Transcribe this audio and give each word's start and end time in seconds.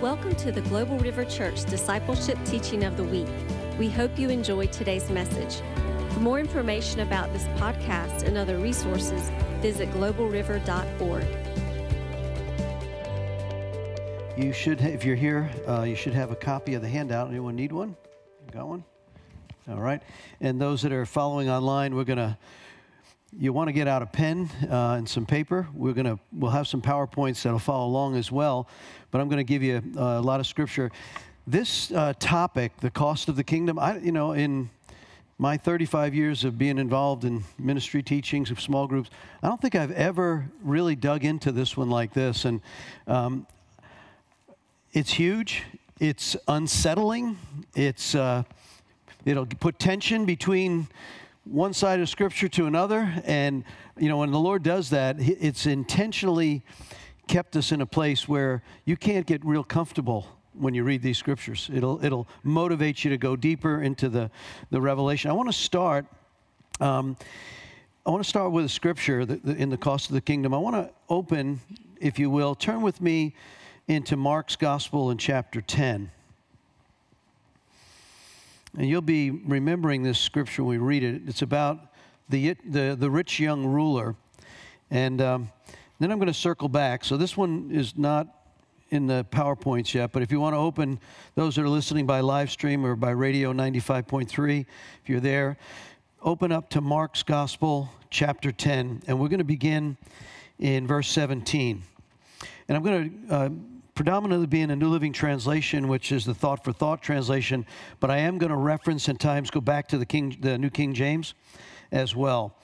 Welcome 0.00 0.34
to 0.36 0.50
the 0.50 0.62
Global 0.62 0.98
River 0.98 1.26
Church 1.26 1.62
Discipleship 1.66 2.38
Teaching 2.46 2.84
of 2.84 2.96
the 2.96 3.04
Week. 3.04 3.28
We 3.78 3.90
hope 3.90 4.18
you 4.18 4.30
enjoy 4.30 4.68
today's 4.68 5.10
message. 5.10 5.60
For 6.14 6.20
more 6.20 6.40
information 6.40 7.00
about 7.00 7.30
this 7.34 7.44
podcast 7.58 8.22
and 8.22 8.38
other 8.38 8.56
resources, 8.56 9.30
visit 9.60 9.90
globalriver.org. 9.90 11.26
You 14.42 14.54
should, 14.54 14.80
if 14.80 15.04
you're 15.04 15.16
here, 15.16 15.50
uh, 15.68 15.82
you 15.82 15.96
should 15.96 16.14
have 16.14 16.30
a 16.30 16.36
copy 16.36 16.72
of 16.72 16.80
the 16.80 16.88
handout. 16.88 17.28
Anyone 17.28 17.54
need 17.54 17.70
one? 17.70 17.94
Got 18.52 18.68
one? 18.68 18.84
All 19.68 19.80
right. 19.80 20.02
And 20.40 20.58
those 20.58 20.80
that 20.80 20.92
are 20.92 21.04
following 21.04 21.50
online, 21.50 21.94
we're 21.94 22.04
going 22.04 22.16
to 22.16 22.38
you 23.38 23.52
want 23.52 23.68
to 23.68 23.72
get 23.72 23.86
out 23.86 24.02
a 24.02 24.06
pen 24.06 24.50
uh, 24.68 24.94
and 24.98 25.08
some 25.08 25.24
paper. 25.24 25.68
We're 25.74 25.92
gonna 25.92 26.18
we'll 26.32 26.50
have 26.50 26.66
some 26.66 26.82
powerpoints 26.82 27.42
that'll 27.42 27.58
follow 27.58 27.86
along 27.86 28.16
as 28.16 28.32
well, 28.32 28.68
but 29.10 29.20
I'm 29.20 29.28
going 29.28 29.38
to 29.38 29.44
give 29.44 29.62
you 29.62 29.82
a, 29.96 30.00
a, 30.00 30.20
lot 30.20 30.40
of 30.40 30.46
scripture. 30.46 30.90
This 31.46 31.92
uh, 31.92 32.14
topic, 32.18 32.76
the 32.78 32.90
cost 32.90 33.28
of 33.28 33.36
the 33.36 33.44
kingdom, 33.44 33.78
I 33.78 33.98
you 33.98 34.12
know 34.12 34.32
in 34.32 34.70
my 35.38 35.56
35 35.56 36.14
years 36.14 36.44
of 36.44 36.58
being 36.58 36.76
involved 36.76 37.24
in 37.24 37.42
ministry 37.58 38.02
teachings 38.02 38.50
of 38.50 38.60
small 38.60 38.86
groups, 38.86 39.10
I 39.42 39.48
don't 39.48 39.60
think 39.60 39.74
I've 39.74 39.92
ever 39.92 40.46
really 40.62 40.96
dug 40.96 41.24
into 41.24 41.52
this 41.52 41.76
one 41.76 41.88
like 41.88 42.12
this, 42.12 42.44
and 42.44 42.60
um, 43.06 43.46
it's 44.92 45.12
huge. 45.12 45.62
It's 46.00 46.36
unsettling. 46.48 47.38
It's 47.76 48.14
uh, 48.14 48.42
it'll 49.24 49.46
put 49.46 49.78
tension 49.78 50.24
between 50.24 50.88
one 51.50 51.72
side 51.72 52.00
of 52.00 52.08
Scripture 52.08 52.48
to 52.48 52.66
another. 52.66 53.12
And, 53.24 53.64
you 53.98 54.08
know, 54.08 54.18
when 54.18 54.30
the 54.30 54.38
Lord 54.38 54.62
does 54.62 54.90
that, 54.90 55.16
it's 55.18 55.66
intentionally 55.66 56.62
kept 57.26 57.56
us 57.56 57.72
in 57.72 57.80
a 57.80 57.86
place 57.86 58.28
where 58.28 58.62
you 58.84 58.96
can't 58.96 59.26
get 59.26 59.44
real 59.44 59.64
comfortable 59.64 60.26
when 60.52 60.74
you 60.74 60.84
read 60.84 61.02
these 61.02 61.18
scriptures. 61.18 61.70
It'll, 61.72 62.04
it'll 62.04 62.26
motivate 62.42 63.04
you 63.04 63.10
to 63.10 63.16
go 63.16 63.36
deeper 63.36 63.82
into 63.82 64.08
the, 64.08 64.30
the 64.70 64.80
revelation. 64.80 65.30
I 65.30 65.34
want 65.34 65.48
to 65.48 65.52
start. 65.52 66.06
Um, 66.80 67.16
I 68.04 68.10
want 68.10 68.22
to 68.22 68.28
start 68.28 68.50
with 68.50 68.64
a 68.64 68.68
scripture 68.68 69.24
that 69.24 69.44
in 69.44 69.70
the 69.70 69.76
cost 69.76 70.08
of 70.08 70.14
the 70.14 70.20
kingdom. 70.20 70.54
I 70.54 70.58
want 70.58 70.74
to 70.76 70.90
open, 71.08 71.60
if 72.00 72.18
you 72.18 72.30
will, 72.30 72.54
turn 72.54 72.82
with 72.82 73.00
me 73.00 73.34
into 73.86 74.16
Mark's 74.16 74.56
gospel 74.56 75.10
in 75.10 75.18
chapter 75.18 75.60
10. 75.60 76.10
And 78.76 78.88
you'll 78.88 79.02
be 79.02 79.30
remembering 79.30 80.02
this 80.02 80.18
scripture 80.18 80.62
when 80.62 80.78
we 80.78 80.78
read 80.78 81.02
it. 81.02 81.22
It's 81.26 81.42
about 81.42 81.92
the, 82.28 82.54
the, 82.64 82.96
the 82.98 83.10
rich 83.10 83.40
young 83.40 83.66
ruler. 83.66 84.14
And 84.90 85.20
um, 85.20 85.50
then 85.98 86.10
I'm 86.10 86.18
going 86.18 86.28
to 86.28 86.34
circle 86.34 86.68
back. 86.68 87.04
So 87.04 87.16
this 87.16 87.36
one 87.36 87.70
is 87.72 87.96
not 87.96 88.28
in 88.90 89.06
the 89.06 89.24
PowerPoints 89.30 89.94
yet, 89.94 90.12
but 90.12 90.22
if 90.22 90.32
you 90.32 90.40
want 90.40 90.54
to 90.54 90.58
open 90.58 90.98
those 91.34 91.56
that 91.56 91.62
are 91.62 91.68
listening 91.68 92.06
by 92.06 92.20
live 92.20 92.50
stream 92.50 92.84
or 92.84 92.96
by 92.96 93.10
radio 93.10 93.52
95.3, 93.52 94.66
if 95.02 95.08
you're 95.08 95.20
there, 95.20 95.56
open 96.22 96.50
up 96.50 96.70
to 96.70 96.80
Mark's 96.80 97.22
Gospel, 97.22 97.88
chapter 98.10 98.50
10, 98.50 99.02
and 99.06 99.20
we're 99.20 99.28
going 99.28 99.38
to 99.38 99.44
begin 99.44 99.96
in 100.58 100.86
verse 100.86 101.08
17. 101.08 101.82
And 102.68 102.76
I'm 102.76 102.82
going 102.82 103.26
to 103.28 103.34
uh, 103.34 103.48
predominantly 104.00 104.46
be 104.46 104.62
in 104.62 104.70
a 104.70 104.76
New 104.76 104.88
Living 104.88 105.12
Translation, 105.12 105.86
which 105.86 106.10
is 106.10 106.24
the 106.24 106.32
Thought 106.32 106.64
for 106.64 106.72
Thought 106.72 107.02
translation, 107.02 107.66
but 108.00 108.10
I 108.10 108.16
am 108.16 108.38
going 108.38 108.48
to 108.48 108.56
reference 108.56 109.08
and 109.08 109.20
times 109.20 109.50
go 109.50 109.60
back 109.60 109.88
to 109.88 109.98
the, 109.98 110.06
King, 110.06 110.38
the 110.40 110.56
New 110.56 110.70
King 110.70 110.94
James 110.94 111.34
as 111.92 112.16
well. 112.16 112.56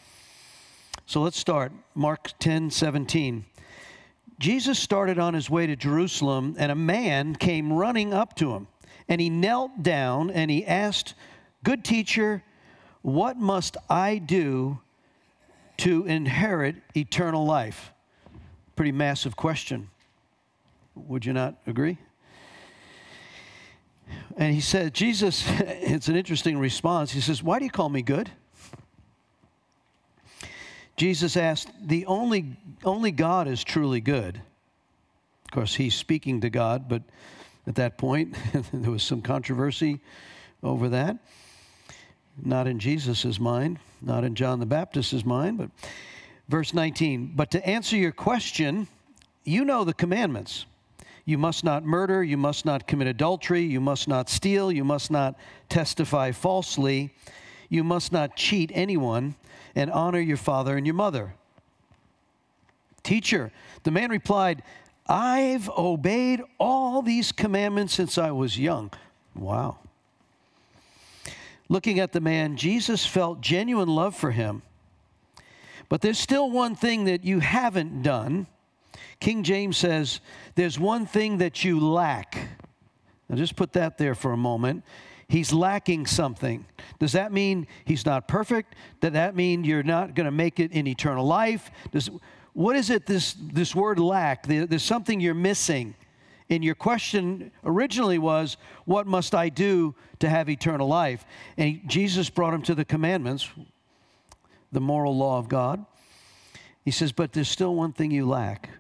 So 1.05 1.21
let's 1.21 1.39
start. 1.39 1.73
Mark 1.95 2.31
10 2.39 2.71
17. 2.71 3.45
Jesus 4.39 4.79
started 4.79 5.19
on 5.19 5.35
his 5.35 5.51
way 5.51 5.67
to 5.67 5.77
Jerusalem, 5.77 6.57
and 6.59 6.73
a 6.73 6.75
man 6.75 7.35
came 7.37 7.71
running 7.71 8.15
up 8.15 8.35
to 8.37 8.55
him. 8.55 8.67
And 9.07 9.21
he 9.21 9.29
knelt 9.29 9.83
down 9.83 10.31
and 10.31 10.51
he 10.51 10.65
asked, 10.65 11.13
Good 11.63 11.85
teacher, 11.85 12.43
what 13.03 13.37
must 13.37 13.77
I 13.91 14.17
do 14.17 14.79
to 15.77 16.07
inherit 16.07 16.77
eternal 16.97 17.45
life? 17.45 17.93
Pretty 18.75 18.93
massive 18.93 19.37
question. 19.37 19.91
Would 20.97 21.25
you 21.25 21.33
not 21.33 21.57
agree? 21.67 21.99
And 24.37 24.55
he 24.55 24.61
said, 24.61 24.95
Jesus, 24.95 25.45
it's 25.49 26.09
an 26.09 26.17
interesting 26.17 26.59
response. 26.59 27.13
He 27.13 27.21
says, 27.21 27.43
Why 27.43 27.59
do 27.59 27.65
you 27.65 27.71
call 27.71 27.89
me 27.89 28.03
good? 28.03 28.31
Jesus 30.97 31.37
asked, 31.37 31.71
The 31.83 32.07
only, 32.07 32.57
only 32.85 33.11
God 33.11 33.49
is 33.49 33.63
truly 33.63 34.01
good. 34.01 34.41
Of 35.45 35.51
course, 35.53 35.75
he's 35.75 35.95
speaking 35.95 36.41
to 36.41 36.51
God, 36.51 36.89
but 36.89 37.03
at 37.67 37.75
that 37.77 37.99
point, 37.99 38.37
there 38.73 38.91
was 38.91 39.03
some 39.03 39.23
controversy 39.23 40.01
over 40.63 40.89
that. 40.89 41.19
Not 42.43 42.67
in 42.67 42.79
Jesus' 42.79 43.41
mind, 43.41 43.79
not 44.03 44.25
in 44.25 44.35
John 44.35 44.61
the 44.61 44.67
Baptist's 44.67 45.25
mind, 45.25 45.59
but 45.59 45.71
verse 46.49 46.75
19. 46.75 47.33
But 47.35 47.51
to 47.53 47.67
answer 47.67 47.97
your 47.97 48.13
question, 48.13 48.89
you 49.45 49.65
know 49.65 49.85
the 49.85 49.95
commandments. 49.95 50.67
You 51.27 51.37
must 51.37 51.65
not 51.65 51.85
murder. 51.85 52.23
You 52.25 52.37
must 52.37 52.65
not 52.65 52.87
commit 52.87 53.09
adultery. 53.09 53.63
You 53.63 53.81
must 53.81 54.09
not 54.09 54.31
steal. 54.31 54.73
You 54.73 54.85
must 54.85 55.11
not 55.11 55.37
testify 55.69 56.31
falsely. 56.31 57.13
You 57.69 57.83
must 57.83 58.13
not 58.13 58.37
cheat 58.37 58.71
anyone 58.73 59.35
and 59.75 59.91
honor 59.91 60.21
your 60.21 60.37
father 60.37 60.77
and 60.77 60.87
your 60.87 60.95
mother. 60.95 61.35
Teacher, 63.03 63.51
the 63.83 63.91
man 63.91 64.11
replied, 64.11 64.63
I've 65.09 65.69
obeyed 65.71 66.43
all 66.59 67.03
these 67.03 67.33
commandments 67.33 67.95
since 67.95 68.19
I 68.19 68.31
was 68.31 68.59
young. 68.59 68.93
Wow. 69.35 69.79
Looking 71.69 71.99
at 71.99 72.13
the 72.13 72.21
man, 72.21 72.57
Jesus 72.57 73.05
felt 73.05 73.41
genuine 73.41 73.89
love 73.89 74.15
for 74.15 74.31
him. 74.31 74.63
But 75.89 76.01
there's 76.01 76.19
still 76.19 76.51
one 76.51 76.77
thing 76.77 77.05
that 77.05 77.25
you 77.25 77.41
haven't 77.41 78.03
done. 78.03 78.47
King 79.21 79.43
James 79.43 79.77
says, 79.77 80.21
There's 80.55 80.79
one 80.79 81.07
thing 81.07 81.39
that 81.39 81.65
you 81.65 81.81
lack. 81.81 82.37
Now, 83.29 83.37
just 83.37 83.57
put 83.57 83.73
that 83.73 83.99
there 83.99 84.15
for 84.15 84.33
a 84.33 84.37
moment. 84.37 84.85
He's 85.29 85.53
lacking 85.53 86.07
something. 86.07 86.65
Does 87.01 87.13
that 87.13 87.33
mean 87.33 87.67
he's 87.85 88.07
not 88.07 88.29
perfect? 88.29 88.75
Does 89.01 89.13
that 89.13 89.35
mean 89.35 89.65
you're 89.65 89.83
not 89.83 90.15
going 90.15 90.27
to 90.27 90.31
make 90.31 90.61
it 90.61 90.71
in 90.71 90.87
eternal 90.87 91.27
life? 91.27 91.71
Does, 91.91 92.11
what 92.53 92.77
is 92.77 92.91
it, 92.91 93.07
this, 93.07 93.35
this 93.39 93.75
word 93.75 93.99
lack? 93.99 94.47
There's 94.47 94.85
something 94.85 95.21
you're 95.21 95.35
missing. 95.35 95.97
And 96.49 96.65
your 96.65 96.77
question 96.77 97.51
originally 97.65 98.19
was, 98.19 98.57
What 98.85 99.07
must 99.07 99.35
I 99.35 99.49
do 99.49 99.97
to 100.21 100.29
have 100.29 100.49
eternal 100.49 100.87
life? 100.87 101.25
And 101.57 101.81
Jesus 101.87 102.31
brought 102.31 102.55
him 102.55 102.63
to 102.63 102.75
the 102.75 102.85
commandments, 102.85 103.49
the 104.71 104.81
moral 104.81 105.17
law 105.17 105.39
of 105.39 105.49
God. 105.49 105.85
He 106.85 106.93
says, 106.93 107.11
But 107.11 107.33
there's 107.33 107.49
still 107.49 107.75
one 107.75 107.93
thing 107.93 108.13
you 108.13 108.29
lack. 108.29 108.71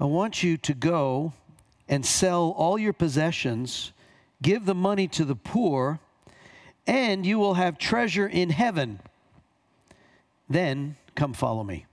I 0.00 0.04
want 0.04 0.42
you 0.42 0.56
to 0.56 0.72
go 0.72 1.34
and 1.86 2.06
sell 2.06 2.54
all 2.56 2.78
your 2.78 2.94
possessions, 2.94 3.92
give 4.40 4.64
the 4.64 4.74
money 4.74 5.06
to 5.08 5.26
the 5.26 5.34
poor, 5.34 5.98
and 6.86 7.26
you 7.26 7.38
will 7.38 7.54
have 7.54 7.76
treasure 7.76 8.26
in 8.26 8.48
heaven. 8.48 9.00
Then 10.48 10.96
come 11.14 11.34
follow 11.34 11.62
me. 11.62 11.84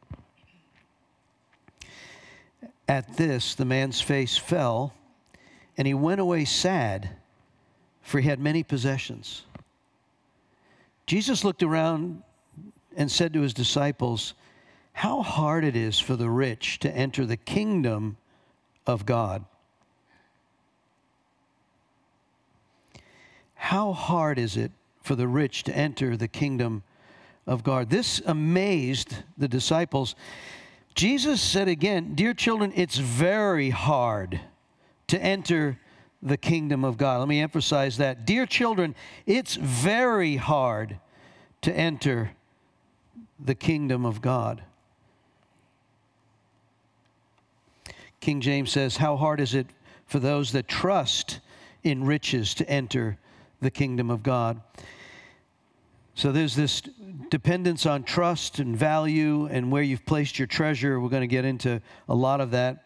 At 2.87 3.17
this, 3.17 3.55
the 3.55 3.65
man's 3.65 3.99
face 3.99 4.37
fell, 4.37 4.93
and 5.77 5.85
he 5.85 5.93
went 5.93 6.21
away 6.21 6.45
sad, 6.45 7.09
for 8.01 8.21
he 8.21 8.29
had 8.29 8.39
many 8.39 8.63
possessions. 8.63 9.43
Jesus 11.05 11.43
looked 11.43 11.61
around 11.61 12.23
and 12.95 13.11
said 13.11 13.33
to 13.33 13.41
his 13.41 13.53
disciples, 13.53 14.33
how 14.97 15.21
hard 15.21 15.63
it 15.63 15.75
is 15.75 15.99
for 15.99 16.15
the 16.15 16.27
rich 16.27 16.79
to 16.79 16.89
enter 16.89 17.23
the 17.23 17.37
kingdom 17.37 18.17
of 18.87 19.05
God. 19.05 19.45
How 23.53 23.93
hard 23.93 24.39
is 24.39 24.57
it 24.57 24.71
for 25.03 25.13
the 25.13 25.27
rich 25.27 25.61
to 25.65 25.77
enter 25.77 26.17
the 26.17 26.27
kingdom 26.27 26.81
of 27.45 27.63
God? 27.63 27.91
This 27.91 28.23
amazed 28.25 29.17
the 29.37 29.47
disciples. 29.47 30.15
Jesus 30.95 31.41
said 31.41 31.67
again, 31.67 32.15
Dear 32.15 32.33
children, 32.33 32.73
it's 32.75 32.97
very 32.97 33.69
hard 33.69 34.41
to 35.09 35.21
enter 35.21 35.77
the 36.23 36.37
kingdom 36.37 36.83
of 36.83 36.97
God. 36.97 37.19
Let 37.19 37.27
me 37.27 37.39
emphasize 37.39 37.97
that. 37.97 38.25
Dear 38.25 38.47
children, 38.47 38.95
it's 39.27 39.57
very 39.57 40.37
hard 40.37 40.97
to 41.61 41.71
enter 41.71 42.31
the 43.39 43.53
kingdom 43.53 44.03
of 44.03 44.23
God. 44.23 44.63
King 48.19 48.41
James 48.41 48.71
says, 48.71 48.97
How 48.97 49.15
hard 49.15 49.39
is 49.39 49.53
it 49.53 49.67
for 50.05 50.19
those 50.19 50.51
that 50.53 50.67
trust 50.67 51.39
in 51.83 52.03
riches 52.03 52.53
to 52.55 52.69
enter 52.69 53.17
the 53.61 53.71
kingdom 53.71 54.09
of 54.09 54.23
God? 54.23 54.61
So 56.15 56.31
there's 56.31 56.55
this 56.55 56.81
dependence 57.29 57.85
on 57.85 58.03
trust 58.03 58.57
and 58.57 58.75
value 58.75 59.45
and 59.45 59.71
where 59.71 59.83
you've 59.83 60.05
placed 60.05 60.39
your 60.39 60.47
treasure. 60.47 60.99
We're 60.99 61.09
going 61.09 61.21
to 61.21 61.27
get 61.27 61.45
into 61.45 61.79
a 62.09 62.15
lot 62.15 62.41
of 62.41 62.51
that. 62.51 62.85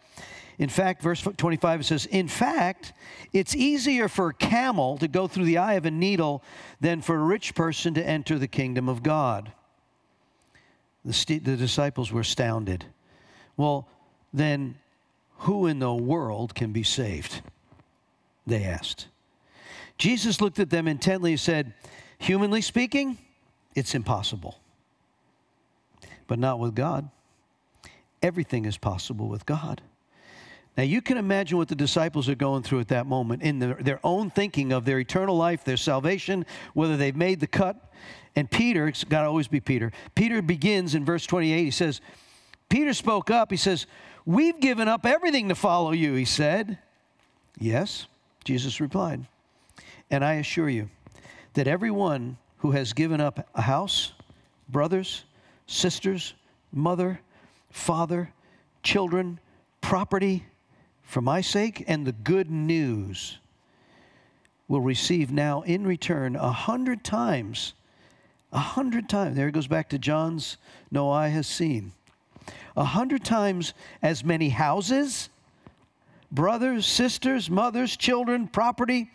In 0.57 0.69
fact, 0.69 1.01
verse 1.01 1.21
25 1.21 1.85
says, 1.85 2.05
In 2.07 2.27
fact, 2.27 2.93
it's 3.31 3.55
easier 3.55 4.07
for 4.07 4.27
a 4.27 4.33
camel 4.33 4.97
to 4.97 5.07
go 5.07 5.27
through 5.27 5.45
the 5.45 5.57
eye 5.57 5.73
of 5.73 5.85
a 5.85 5.91
needle 5.91 6.43
than 6.81 7.01
for 7.01 7.15
a 7.15 7.23
rich 7.23 7.55
person 7.55 7.93
to 7.93 8.05
enter 8.05 8.37
the 8.37 8.47
kingdom 8.47 8.89
of 8.89 9.01
God. 9.01 9.53
The, 11.05 11.13
st- 11.13 11.45
the 11.45 11.55
disciples 11.55 12.11
were 12.11 12.21
astounded. 12.21 12.85
Well, 13.57 13.87
then 14.33 14.75
who 15.41 15.65
in 15.65 15.79
the 15.79 15.93
world 15.93 16.53
can 16.53 16.71
be 16.71 16.83
saved? 16.83 17.41
They 18.45 18.63
asked. 18.63 19.07
Jesus 19.97 20.39
looked 20.39 20.59
at 20.59 20.69
them 20.69 20.87
intently 20.87 21.31
and 21.31 21.39
said, 21.39 21.73
Humanly 22.19 22.61
speaking, 22.61 23.17
it's 23.73 23.95
impossible. 23.95 24.59
But 26.27 26.37
not 26.37 26.59
with 26.59 26.75
God. 26.75 27.09
Everything 28.21 28.65
is 28.65 28.77
possible 28.77 29.27
with 29.27 29.45
God. 29.47 29.81
Now, 30.77 30.83
you 30.83 31.01
can 31.01 31.17
imagine 31.17 31.57
what 31.57 31.67
the 31.67 31.75
disciples 31.75 32.29
are 32.29 32.35
going 32.35 32.61
through 32.61 32.79
at 32.79 32.87
that 32.89 33.07
moment 33.07 33.41
in 33.41 33.59
their, 33.59 33.73
their 33.73 33.99
own 34.03 34.29
thinking 34.29 34.71
of 34.71 34.85
their 34.85 34.99
eternal 34.99 35.35
life, 35.35 35.63
their 35.63 35.75
salvation, 35.75 36.45
whether 36.73 36.95
they've 36.97 37.15
made 37.15 37.39
the 37.39 37.47
cut. 37.47 37.91
And 38.35 38.49
Peter, 38.49 38.87
it's 38.87 39.03
got 39.03 39.21
to 39.21 39.27
always 39.27 39.47
be 39.47 39.59
Peter. 39.59 39.91
Peter 40.15 40.41
begins 40.41 40.93
in 40.93 41.03
verse 41.03 41.25
28. 41.25 41.63
He 41.63 41.71
says, 41.71 41.99
Peter 42.69 42.93
spoke 42.93 43.29
up. 43.29 43.51
He 43.51 43.57
says, 43.57 43.85
We've 44.25 44.59
given 44.59 44.87
up 44.87 45.05
everything 45.05 45.49
to 45.49 45.55
follow 45.55 45.91
you, 45.91 46.13
he 46.13 46.25
said. 46.25 46.77
Yes, 47.59 48.07
Jesus 48.43 48.79
replied. 48.79 49.25
And 50.09 50.23
I 50.23 50.33
assure 50.35 50.69
you 50.69 50.89
that 51.53 51.67
everyone 51.67 52.37
who 52.57 52.71
has 52.71 52.93
given 52.93 53.19
up 53.19 53.47
a 53.55 53.61
house, 53.61 54.13
brothers, 54.69 55.23
sisters, 55.67 56.33
mother, 56.71 57.19
father, 57.71 58.31
children, 58.83 59.39
property, 59.81 60.45
for 61.01 61.21
my 61.21 61.41
sake 61.41 61.83
and 61.87 62.05
the 62.05 62.11
good 62.11 62.49
news 62.49 63.39
will 64.67 64.81
receive 64.81 65.31
now 65.31 65.61
in 65.63 65.85
return 65.85 66.35
a 66.35 66.51
hundred 66.51 67.03
times, 67.03 67.73
a 68.53 68.59
hundred 68.59 69.09
times. 69.09 69.35
There 69.35 69.49
it 69.49 69.53
goes 69.53 69.67
back 69.67 69.89
to 69.89 69.99
John's 69.99 70.57
no 70.89 71.09
eye 71.11 71.27
has 71.27 71.47
seen. 71.47 71.91
A 72.75 72.83
hundred 72.83 73.23
times 73.23 73.73
as 74.01 74.23
many 74.23 74.49
houses, 74.49 75.29
brothers, 76.31 76.85
sisters, 76.85 77.49
mothers, 77.49 77.97
children, 77.97 78.47
property. 78.47 79.11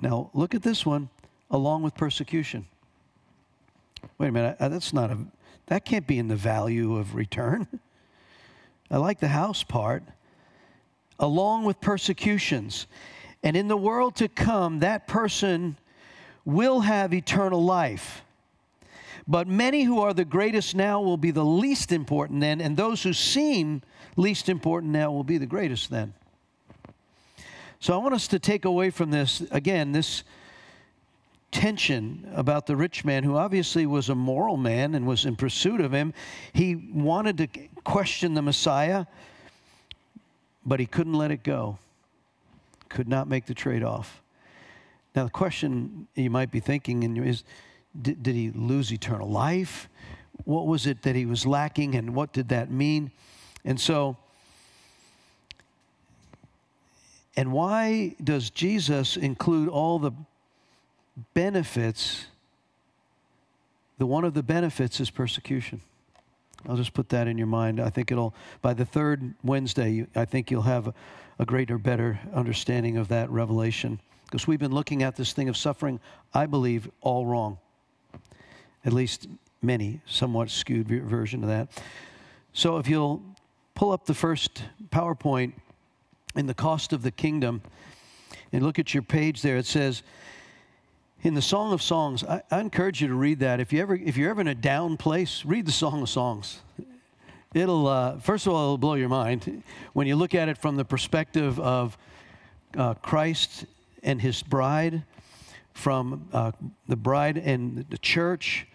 Now, 0.00 0.30
look 0.34 0.54
at 0.54 0.62
this 0.62 0.84
one, 0.86 1.10
along 1.50 1.82
with 1.82 1.94
persecution. 1.94 2.66
Wait 4.18 4.28
a 4.28 4.32
minute, 4.32 4.56
uh, 4.58 4.68
that's 4.68 4.92
not 4.92 5.10
a, 5.10 5.18
that 5.66 5.84
can't 5.84 6.06
be 6.06 6.18
in 6.18 6.28
the 6.28 6.36
value 6.36 6.96
of 6.96 7.14
return. 7.14 7.66
I 8.90 8.96
like 8.96 9.20
the 9.20 9.28
house 9.28 9.62
part 9.62 10.02
along 11.18 11.64
with 11.64 11.80
persecutions. 11.80 12.86
And 13.42 13.56
in 13.56 13.68
the 13.68 13.76
world 13.76 14.16
to 14.16 14.28
come, 14.28 14.80
that 14.80 15.06
person 15.06 15.78
will 16.44 16.80
have 16.80 17.14
eternal 17.14 17.64
life. 17.64 18.22
But 19.26 19.46
many 19.46 19.84
who 19.84 20.00
are 20.00 20.12
the 20.12 20.24
greatest 20.24 20.74
now 20.74 21.00
will 21.00 21.16
be 21.16 21.30
the 21.30 21.44
least 21.44 21.92
important 21.92 22.40
then, 22.40 22.60
and 22.60 22.76
those 22.76 23.02
who 23.02 23.12
seem 23.12 23.82
least 24.16 24.48
important 24.48 24.92
now 24.92 25.12
will 25.12 25.24
be 25.24 25.38
the 25.38 25.46
greatest 25.46 25.90
then. 25.90 26.14
So 27.80 27.94
I 27.94 27.96
want 27.96 28.14
us 28.14 28.28
to 28.28 28.38
take 28.38 28.64
away 28.64 28.90
from 28.90 29.10
this, 29.10 29.42
again, 29.50 29.92
this 29.92 30.22
tension 31.50 32.28
about 32.34 32.66
the 32.66 32.76
rich 32.76 33.04
man 33.04 33.24
who 33.24 33.36
obviously 33.36 33.86
was 33.86 34.08
a 34.08 34.14
moral 34.14 34.56
man 34.56 34.94
and 34.94 35.06
was 35.06 35.24
in 35.24 35.36
pursuit 35.36 35.80
of 35.80 35.92
him. 35.92 36.14
He 36.52 36.74
wanted 36.74 37.38
to 37.38 37.48
question 37.84 38.34
the 38.34 38.42
Messiah 38.42 39.06
but 40.64 40.80
he 40.80 40.86
couldn't 40.86 41.14
let 41.14 41.30
it 41.30 41.42
go, 41.42 41.78
could 42.88 43.08
not 43.08 43.28
make 43.28 43.46
the 43.46 43.54
trade 43.54 43.82
off. 43.82 44.22
Now, 45.14 45.24
the 45.24 45.30
question 45.30 46.06
you 46.14 46.30
might 46.30 46.50
be 46.50 46.60
thinking 46.60 47.16
is 47.18 47.44
did, 48.00 48.22
did 48.22 48.34
he 48.34 48.50
lose 48.50 48.92
eternal 48.92 49.28
life? 49.28 49.88
What 50.44 50.66
was 50.66 50.86
it 50.86 51.02
that 51.02 51.14
he 51.14 51.26
was 51.26 51.46
lacking, 51.46 51.94
and 51.94 52.14
what 52.14 52.32
did 52.32 52.48
that 52.48 52.70
mean? 52.70 53.10
And 53.64 53.80
so, 53.80 54.16
and 57.36 57.52
why 57.52 58.16
does 58.22 58.50
Jesus 58.50 59.16
include 59.16 59.68
all 59.68 59.98
the 59.98 60.12
benefits? 61.34 62.26
The 63.98 64.06
one 64.06 64.24
of 64.24 64.34
the 64.34 64.42
benefits 64.42 65.00
is 65.00 65.10
persecution. 65.10 65.80
I'll 66.68 66.76
just 66.76 66.94
put 66.94 67.08
that 67.10 67.26
in 67.28 67.38
your 67.38 67.46
mind. 67.46 67.80
I 67.80 67.90
think 67.90 68.10
it'll, 68.10 68.34
by 68.60 68.74
the 68.74 68.84
third 68.84 69.34
Wednesday, 69.42 70.06
I 70.14 70.24
think 70.24 70.50
you'll 70.50 70.62
have 70.62 70.88
a, 70.88 70.94
a 71.38 71.44
greater, 71.44 71.78
better 71.78 72.20
understanding 72.34 72.96
of 72.96 73.08
that 73.08 73.30
revelation. 73.30 74.00
Because 74.24 74.46
we've 74.46 74.60
been 74.60 74.72
looking 74.72 75.02
at 75.02 75.16
this 75.16 75.32
thing 75.32 75.48
of 75.48 75.56
suffering, 75.56 76.00
I 76.32 76.46
believe, 76.46 76.90
all 77.00 77.26
wrong. 77.26 77.58
At 78.84 78.92
least 78.92 79.28
many, 79.62 80.00
somewhat 80.06 80.50
skewed 80.50 80.88
version 80.88 81.42
of 81.42 81.48
that. 81.48 81.68
So 82.52 82.78
if 82.78 82.88
you'll 82.88 83.22
pull 83.74 83.92
up 83.92 84.06
the 84.06 84.14
first 84.14 84.64
PowerPoint 84.90 85.52
in 86.34 86.46
the 86.46 86.54
cost 86.54 86.92
of 86.92 87.02
the 87.02 87.10
kingdom 87.10 87.62
and 88.52 88.62
look 88.62 88.78
at 88.78 88.92
your 88.92 89.02
page 89.02 89.42
there, 89.42 89.56
it 89.56 89.66
says, 89.66 90.02
in 91.22 91.34
the 91.34 91.42
Song 91.42 91.72
of 91.72 91.80
Songs, 91.80 92.24
I, 92.24 92.42
I, 92.50 92.60
encourage 92.60 93.00
you 93.00 93.06
to 93.06 93.14
read 93.14 93.38
that. 93.40 93.60
If 93.60 93.72
you 93.72 93.80
ever, 93.80 93.94
if 93.94 94.16
you're 94.16 94.30
ever 94.30 94.40
in 94.40 94.48
a 94.48 94.56
down 94.56 94.96
place, 94.96 95.44
read 95.44 95.66
the 95.66 95.72
Song 95.72 96.02
of 96.02 96.08
Songs. 96.08 96.60
It'll, 97.54 97.86
uh, 97.86 98.18
first 98.18 98.46
of 98.46 98.52
all, 98.52 98.64
it'll 98.64 98.78
blow 98.78 98.94
your 98.94 99.08
mind 99.08 99.62
when 99.92 100.08
you 100.08 100.16
look 100.16 100.34
at 100.34 100.48
it 100.48 100.58
from 100.58 100.76
the 100.76 100.84
perspective 100.84 101.60
of 101.60 101.96
uh, 102.76 102.94
Christ 102.94 103.66
and 104.02 104.20
His 104.20 104.42
bride, 104.42 105.04
from 105.74 106.28
uh, 106.32 106.52
the 106.88 106.96
bride 106.96 107.38
and 107.38 107.86
the 107.88 107.98
church, 107.98 108.66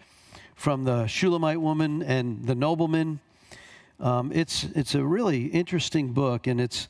from 0.58 0.82
the 0.82 1.06
Shulamite 1.06 1.60
woman 1.60 2.02
and 2.02 2.44
the 2.44 2.54
nobleman. 2.54 3.20
Um, 4.00 4.32
it's 4.34 4.64
it's 4.74 4.96
a 4.96 5.04
really 5.04 5.46
interesting 5.46 6.12
book, 6.12 6.48
and 6.48 6.60
it's 6.60 6.88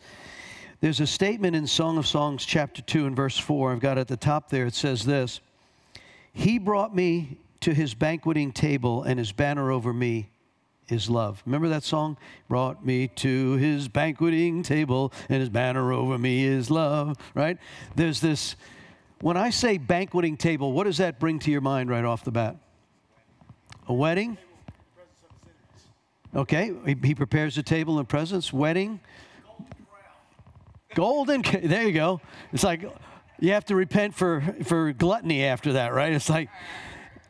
there's 0.81 1.01
a 1.01 1.07
statement 1.07 1.55
in 1.55 1.67
Song 1.67 1.99
of 1.99 2.07
Songs, 2.07 2.45
chapter 2.45 2.81
2, 2.81 3.07
and 3.07 3.15
verse 3.15 3.37
4. 3.37 3.73
I've 3.73 3.81
got 3.81 3.99
at 3.99 4.09
the 4.09 4.17
top 4.17 4.49
there, 4.49 4.67
it 4.67 4.75
says 4.75 5.05
this 5.05 5.41
he 6.33 6.59
brought 6.59 6.95
me 6.95 7.39
to 7.61 7.75
his 7.75 7.93
banqueting 7.95 8.53
table, 8.53 9.03
and 9.03 9.19
his 9.19 9.33
banner 9.33 9.71
over 9.71 9.93
me 9.93 10.31
is 10.89 11.11
love. 11.11 11.43
Remember 11.45 11.69
that 11.69 11.83
song? 11.83 12.17
Brought 12.49 12.87
me 12.87 13.09
to 13.17 13.53
his 13.55 13.89
banqueting 13.89 14.63
table, 14.63 15.13
and 15.29 15.41
his 15.41 15.51
banner 15.51 15.93
over 15.93 16.17
me 16.17 16.45
is 16.45 16.71
love, 16.71 17.19
right? 17.35 17.59
There's 17.97 18.21
this, 18.21 18.57
when 19.21 19.37
I 19.37 19.51
say 19.51 19.77
banqueting 19.77 20.39
table, 20.39 20.73
what 20.73 20.85
does 20.85 20.99
that 20.99 21.21
bring 21.21 21.39
to 21.41 21.51
your 21.51 21.61
mind 21.61 21.91
right 21.91 22.05
off 22.05 22.25
the 22.25 22.31
bat? 22.31 22.57
A 23.89 23.95
wedding? 23.95 24.37
Okay, 26.37 26.73
he, 26.85 27.15
prepares 27.15 27.55
the 27.55 27.63
table 27.63 27.99
in 27.99 28.05
presence. 28.07 28.53
Wedding? 28.53 29.01
Golden, 30.95 31.43
there 31.63 31.87
you 31.87 31.93
go. 31.93 32.21
It's 32.53 32.65
like 32.65 32.83
you 33.41 33.53
have 33.53 33.65
to 33.67 33.75
repent 33.75 34.15
for, 34.15 34.55
for 34.65 34.93
gluttony 34.93 35.43
after 35.43 35.73
that, 35.75 35.95
right? 35.95 36.13
It's 36.13 36.29
like 36.29 36.51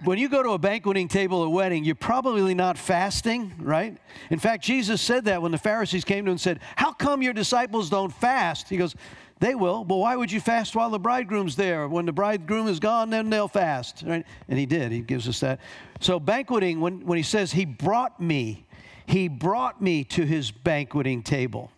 when 0.02 0.18
you 0.18 0.28
go 0.28 0.42
to 0.42 0.50
a 0.50 0.58
banqueting 0.58 1.06
table 1.06 1.42
at 1.42 1.46
a 1.46 1.50
wedding, 1.50 1.84
you're 1.84 1.94
probably 1.94 2.54
not 2.54 2.76
fasting, 2.76 3.54
right? 3.58 3.96
In 4.30 4.38
fact, 4.38 4.64
Jesus 4.64 5.00
said 5.00 5.24
that 5.26 5.42
when 5.42 5.52
the 5.52 5.58
Pharisees 5.58 6.04
came 6.04 6.24
to 6.24 6.30
him 6.30 6.34
and 6.34 6.40
said, 6.40 6.60
How 6.76 6.92
come 6.92 7.22
your 7.22 7.32
disciples 7.32 7.90
don't 7.90 8.12
fast? 8.12 8.68
He 8.68 8.76
goes, 8.76 8.94
They 9.40 9.54
will, 9.54 9.84
but 9.84 9.96
why 9.96 10.16
would 10.16 10.32
you 10.32 10.40
fast 10.40 10.74
while 10.74 10.90
the 10.90 10.98
bridegroom's 10.98 11.54
there? 11.54 11.86
When 11.86 12.06
the 12.06 12.12
bridegroom 12.12 12.66
is 12.66 12.80
gone, 12.80 13.10
then 13.10 13.30
they'll 13.30 13.48
fast, 13.48 14.02
right? 14.04 14.26
And 14.48 14.58
he 14.58 14.66
did. 14.66 14.90
He 14.90 15.00
gives 15.00 15.28
us 15.28 15.40
that. 15.40 15.60
So, 16.00 16.18
banqueting, 16.18 16.80
when, 16.80 17.06
when 17.06 17.16
he 17.16 17.22
says, 17.22 17.52
He 17.52 17.64
brought 17.64 18.20
me, 18.20 18.66
He 19.06 19.28
brought 19.28 19.80
me 19.80 20.04
to 20.04 20.24
his 20.24 20.50
banqueting 20.50 21.22
table. 21.22 21.70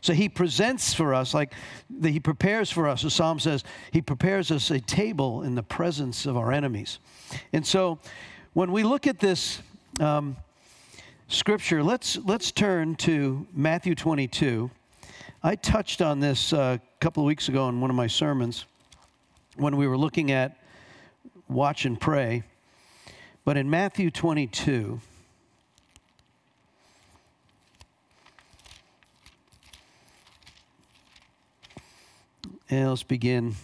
So 0.00 0.12
he 0.12 0.28
presents 0.28 0.92
for 0.92 1.14
us, 1.14 1.32
like 1.32 1.54
the, 1.88 2.10
he 2.10 2.20
prepares 2.20 2.70
for 2.70 2.88
us, 2.88 3.02
the 3.02 3.10
psalm 3.10 3.38
says, 3.38 3.64
he 3.90 4.02
prepares 4.02 4.50
us 4.50 4.70
a 4.70 4.80
table 4.80 5.42
in 5.42 5.54
the 5.54 5.62
presence 5.62 6.26
of 6.26 6.36
our 6.36 6.52
enemies. 6.52 6.98
And 7.52 7.66
so 7.66 7.98
when 8.52 8.70
we 8.70 8.82
look 8.82 9.06
at 9.06 9.18
this 9.18 9.62
um, 10.00 10.36
scripture, 11.28 11.82
let's, 11.82 12.18
let's 12.18 12.52
turn 12.52 12.96
to 12.96 13.46
Matthew 13.54 13.94
22. 13.94 14.70
I 15.46 15.56
touched 15.56 16.00
on 16.00 16.20
this 16.20 16.54
uh, 16.54 16.78
a 16.80 16.98
couple 17.00 17.22
of 17.22 17.26
weeks 17.26 17.50
ago 17.50 17.68
in 17.68 17.78
one 17.82 17.90
of 17.90 17.96
my 17.96 18.06
sermons 18.06 18.64
when 19.56 19.76
we 19.76 19.86
were 19.86 19.98
looking 19.98 20.30
at 20.30 20.56
watch 21.48 21.84
and 21.84 22.00
pray. 22.00 22.44
But 23.44 23.58
in 23.58 23.68
Matthew 23.68 24.10
22, 24.10 25.02
And 32.70 32.88
let's 32.88 33.02
begin. 33.02 33.54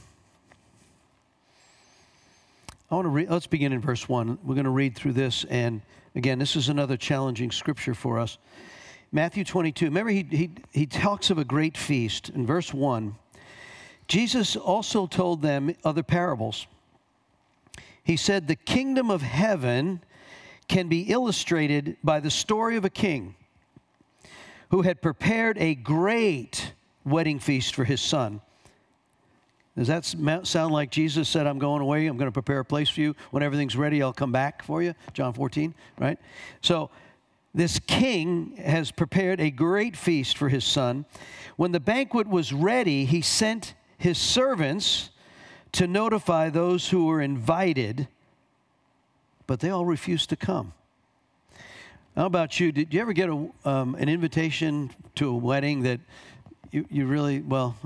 I 2.91 2.95
want 2.95 3.07
to 3.07 3.09
read, 3.09 3.31
let's 3.31 3.47
begin 3.47 3.73
in 3.73 3.81
verse 3.81 4.07
1. 4.07 4.41
We're 4.45 4.55
going 4.55 4.65
to 4.65 4.71
read 4.71 4.95
through 4.95 5.15
this. 5.15 5.45
And 5.45 5.81
again, 6.15 6.39
this 6.39 6.57
is 6.57 6.69
another 6.69 6.99
challenging 6.99 7.51
scripture 7.51 7.95
for 7.95 8.19
us. 8.19 8.37
Matthew 9.13 9.45
22. 9.45 9.87
Remember, 9.87 10.11
he, 10.11 10.27
he, 10.31 10.51
he 10.73 10.87
talks 10.87 11.31
of 11.31 11.39
a 11.39 11.45
great 11.45 11.77
feast 11.77 12.29
in 12.29 12.47
verse 12.47 12.73
1. 12.73 13.17
Jesus 14.07 14.57
also 14.57 15.07
told 15.07 15.43
them 15.43 15.75
other 15.85 16.03
parables. 16.03 16.67
He 18.05 18.17
said, 18.17 18.47
The 18.47 18.57
kingdom 18.57 19.11
of 19.11 19.23
heaven 19.23 20.01
can 20.69 20.89
be 20.89 21.03
illustrated 21.03 21.97
by 22.03 22.21
the 22.21 22.31
story 22.31 22.77
of 22.77 22.85
a 22.85 22.91
king 22.91 23.35
who 24.71 24.83
had 24.83 25.03
prepared 25.03 25.59
a 25.59 25.75
great 25.75 26.73
wedding 27.05 27.41
feast 27.41 27.75
for 27.75 27.85
his 27.85 28.01
son. 28.01 28.41
Does 29.77 29.89
that 29.89 30.05
sound 30.47 30.73
like 30.73 30.91
Jesus 30.91 31.29
said, 31.29 31.47
I'm 31.47 31.59
going 31.59 31.83
away, 31.83 32.07
I'm 32.07 32.17
going 32.17 32.29
to 32.29 32.33
prepare 32.33 32.61
a 32.61 32.65
place 32.65 32.89
for 32.89 33.01
you. 33.01 33.17
When 33.31 33.43
everything's 33.43 33.77
ready, 33.77 34.03
I'll 34.03 34.13
come 34.13 34.33
back 34.33 34.63
for 34.63 34.83
you? 34.83 34.95
John 35.13 35.33
14, 35.33 35.75
right? 35.99 36.19
So, 36.61 36.91
this 37.55 37.79
king 37.81 38.57
has 38.57 38.91
prepared 38.91 39.41
a 39.41 39.51
great 39.51 39.97
feast 39.97 40.37
for 40.37 40.49
his 40.49 40.65
son. 40.65 41.05
When 41.57 41.73
the 41.73 41.81
banquet 41.81 42.29
was 42.29 42.53
ready, 42.53 43.05
he 43.05 43.21
sent 43.21 43.75
his 43.99 44.19
servants 44.19 45.11
to 45.73 45.87
notify 45.87 46.49
those 46.49 46.89
who 46.89 47.07
were 47.07 47.21
invited, 47.21 48.09
but 49.47 49.61
they 49.61 49.71
all 49.71 49.85
refused 49.85 50.31
to 50.31 50.37
come. 50.37 50.73
How 52.17 52.27
about 52.27 52.59
you? 52.59 52.73
Did 52.73 52.93
you 52.93 53.01
ever 53.01 53.13
get 53.13 53.29
a, 53.29 53.49
um, 53.65 53.95
an 53.95 54.09
invitation 54.09 54.91
to 55.17 55.29
a 55.29 55.37
wedding 55.37 55.83
that 55.83 56.01
you, 56.71 56.85
you 56.91 57.07
really, 57.07 57.41
well, 57.41 57.77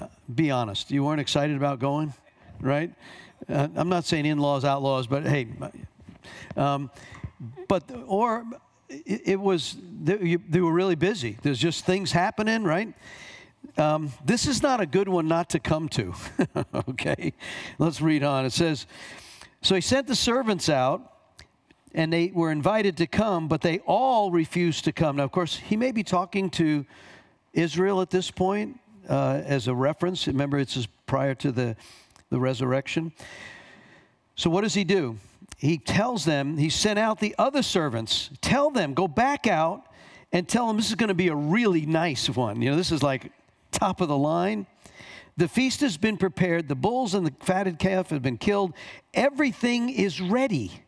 uh, 0.00 0.06
be 0.34 0.50
honest, 0.50 0.90
you 0.90 1.04
weren't 1.04 1.20
excited 1.20 1.56
about 1.56 1.78
going, 1.78 2.12
right? 2.60 2.92
Uh, 3.48 3.68
I'm 3.76 3.88
not 3.88 4.04
saying 4.04 4.26
in 4.26 4.38
laws, 4.38 4.64
outlaws, 4.64 5.06
but 5.06 5.24
hey, 5.24 5.48
um, 6.56 6.90
but, 7.68 7.84
or 8.06 8.44
it, 8.88 9.40
was, 9.40 9.76
they, 10.02 10.36
they, 10.36 10.60
were 10.60 10.72
really 10.72 10.94
busy. 10.94 11.38
There's 11.42 11.58
just 11.58 11.84
things 11.84 12.12
happening, 12.12 12.64
right? 12.64 12.92
Um, 13.76 14.12
this 14.24 14.46
is 14.46 14.62
not 14.62 14.80
a 14.80 14.86
good 14.86 15.08
one 15.08 15.26
not 15.26 15.50
to 15.50 15.58
come 15.58 15.88
to, 15.90 16.14
okay? 16.88 17.32
Let's 17.78 18.00
read 18.00 18.22
on. 18.22 18.44
It 18.44 18.52
says, 18.52 18.86
So 19.62 19.74
he 19.74 19.80
sent 19.80 20.06
the 20.06 20.14
servants 20.14 20.68
out, 20.68 21.12
and 21.94 22.12
they 22.12 22.30
were 22.34 22.50
invited 22.50 22.96
to 22.98 23.06
come, 23.06 23.48
but 23.48 23.62
they 23.62 23.78
all 23.80 24.30
refused 24.30 24.84
to 24.84 24.92
come. 24.92 25.16
Now, 25.16 25.24
of 25.24 25.32
course, 25.32 25.56
he 25.56 25.76
may 25.76 25.92
be 25.92 26.02
talking 26.02 26.50
to 26.50 26.84
Israel 27.52 28.00
at 28.00 28.10
this 28.10 28.30
point 28.30 28.78
uh, 29.08 29.42
as 29.44 29.68
a 29.68 29.74
reference. 29.74 30.26
Remember, 30.26 30.58
it's 30.58 30.86
prior 31.06 31.34
to 31.36 31.52
the, 31.52 31.76
the 32.30 32.38
resurrection. 32.38 33.12
So, 34.36 34.50
what 34.50 34.62
does 34.62 34.74
he 34.74 34.84
do? 34.84 35.18
He 35.64 35.78
tells 35.78 36.26
them, 36.26 36.58
he 36.58 36.68
sent 36.68 36.98
out 36.98 37.20
the 37.20 37.34
other 37.38 37.62
servants, 37.62 38.28
tell 38.42 38.70
them, 38.70 38.92
go 38.92 39.08
back 39.08 39.46
out 39.46 39.86
and 40.30 40.46
tell 40.46 40.66
them 40.66 40.76
this 40.76 40.90
is 40.90 40.94
going 40.94 41.08
to 41.08 41.14
be 41.14 41.28
a 41.28 41.34
really 41.34 41.86
nice 41.86 42.28
one. 42.28 42.60
You 42.60 42.72
know, 42.72 42.76
this 42.76 42.92
is 42.92 43.02
like 43.02 43.32
top 43.72 44.02
of 44.02 44.08
the 44.08 44.16
line. 44.16 44.66
The 45.38 45.48
feast 45.48 45.80
has 45.80 45.96
been 45.96 46.18
prepared, 46.18 46.68
the 46.68 46.74
bulls 46.74 47.14
and 47.14 47.26
the 47.26 47.32
fatted 47.40 47.78
calf 47.78 48.10
have 48.10 48.20
been 48.20 48.36
killed, 48.36 48.74
everything 49.14 49.88
is 49.88 50.20
ready. 50.20 50.82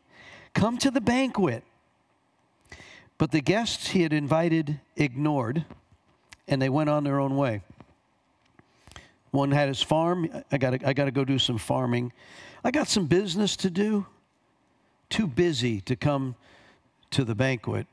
Come 0.53 0.77
to 0.79 0.91
the 0.91 1.01
banquet. 1.01 1.65
But 3.17 3.31
the 3.31 3.41
guests 3.41 3.89
he 3.89 4.03
had 4.03 4.13
invited 4.13 4.79
ignored, 4.95 5.65
and 6.47 6.61
they 6.61 6.69
went 6.69 6.91
on 6.91 7.03
their 7.03 7.19
own 7.19 7.37
way. 7.37 7.63
One 9.31 9.53
had 9.53 9.69
his 9.69 9.81
farm. 9.81 10.29
I 10.53 10.59
got 10.59 10.85
I 10.85 10.93
got 10.93 11.07
to 11.07 11.11
go 11.11 11.25
do 11.25 11.39
some 11.39 11.57
farming. 11.57 12.13
I 12.63 12.71
got 12.71 12.89
some 12.89 13.07
business 13.07 13.57
to 13.57 13.71
do 13.71 14.07
too 15.11 15.27
busy 15.27 15.81
to 15.83 15.97
come 15.97 16.35
to 17.11 17.25
the 17.25 17.35
banquet. 17.35 17.87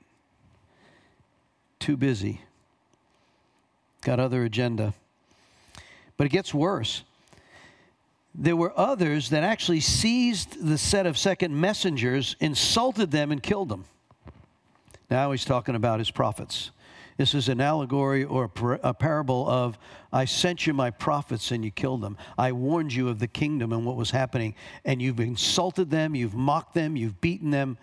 Too 1.80 1.98
busy. 1.98 2.42
Got 4.02 4.20
other 4.20 4.44
agenda. 4.44 4.94
But 6.18 6.26
it 6.26 6.30
gets 6.30 6.54
worse. 6.54 7.04
There 8.36 8.56
were 8.56 8.74
others 8.78 9.30
that 9.30 9.44
actually 9.44 9.80
seized 9.80 10.66
the 10.66 10.78
set 10.78 11.06
of 11.06 11.18
second 11.18 11.60
messengers, 11.60 12.36
insulted 12.40 13.12
them, 13.12 13.32
and 13.32 13.42
killed 13.42 13.70
them. 13.70 13.86
Now 15.10 15.32
he's 15.32 15.46
talking 15.46 15.76
about 15.76 16.00
his 16.00 16.10
prophets. 16.10 16.72
This 17.18 17.34
is 17.34 17.50
an 17.50 17.62
allegory 17.62 18.24
or 18.24 18.50
a 18.84 18.94
parable 18.94 19.48
of 19.48 19.78
I 20.12 20.26
sent 20.26 20.66
you 20.66 20.74
my 20.74 20.90
prophets 20.90 21.52
and 21.52 21.64
you 21.64 21.72
killed 21.72 22.02
them. 22.02 22.18
I 22.38 22.52
warned 22.52 22.94
you 22.94 23.10
of 23.10 23.20
the 23.20 23.28
kingdom 23.28 23.72
and 23.72 23.86
what 23.86 23.96
was 23.96 24.12
happening, 24.12 24.56
and 24.86 25.02
you've 25.02 25.20
insulted 25.20 25.90
them, 25.90 26.16
you've 26.16 26.34
mocked 26.34 26.74
them, 26.74 26.96
you've 26.96 27.22
beaten 27.22 27.52
them. 27.52 27.78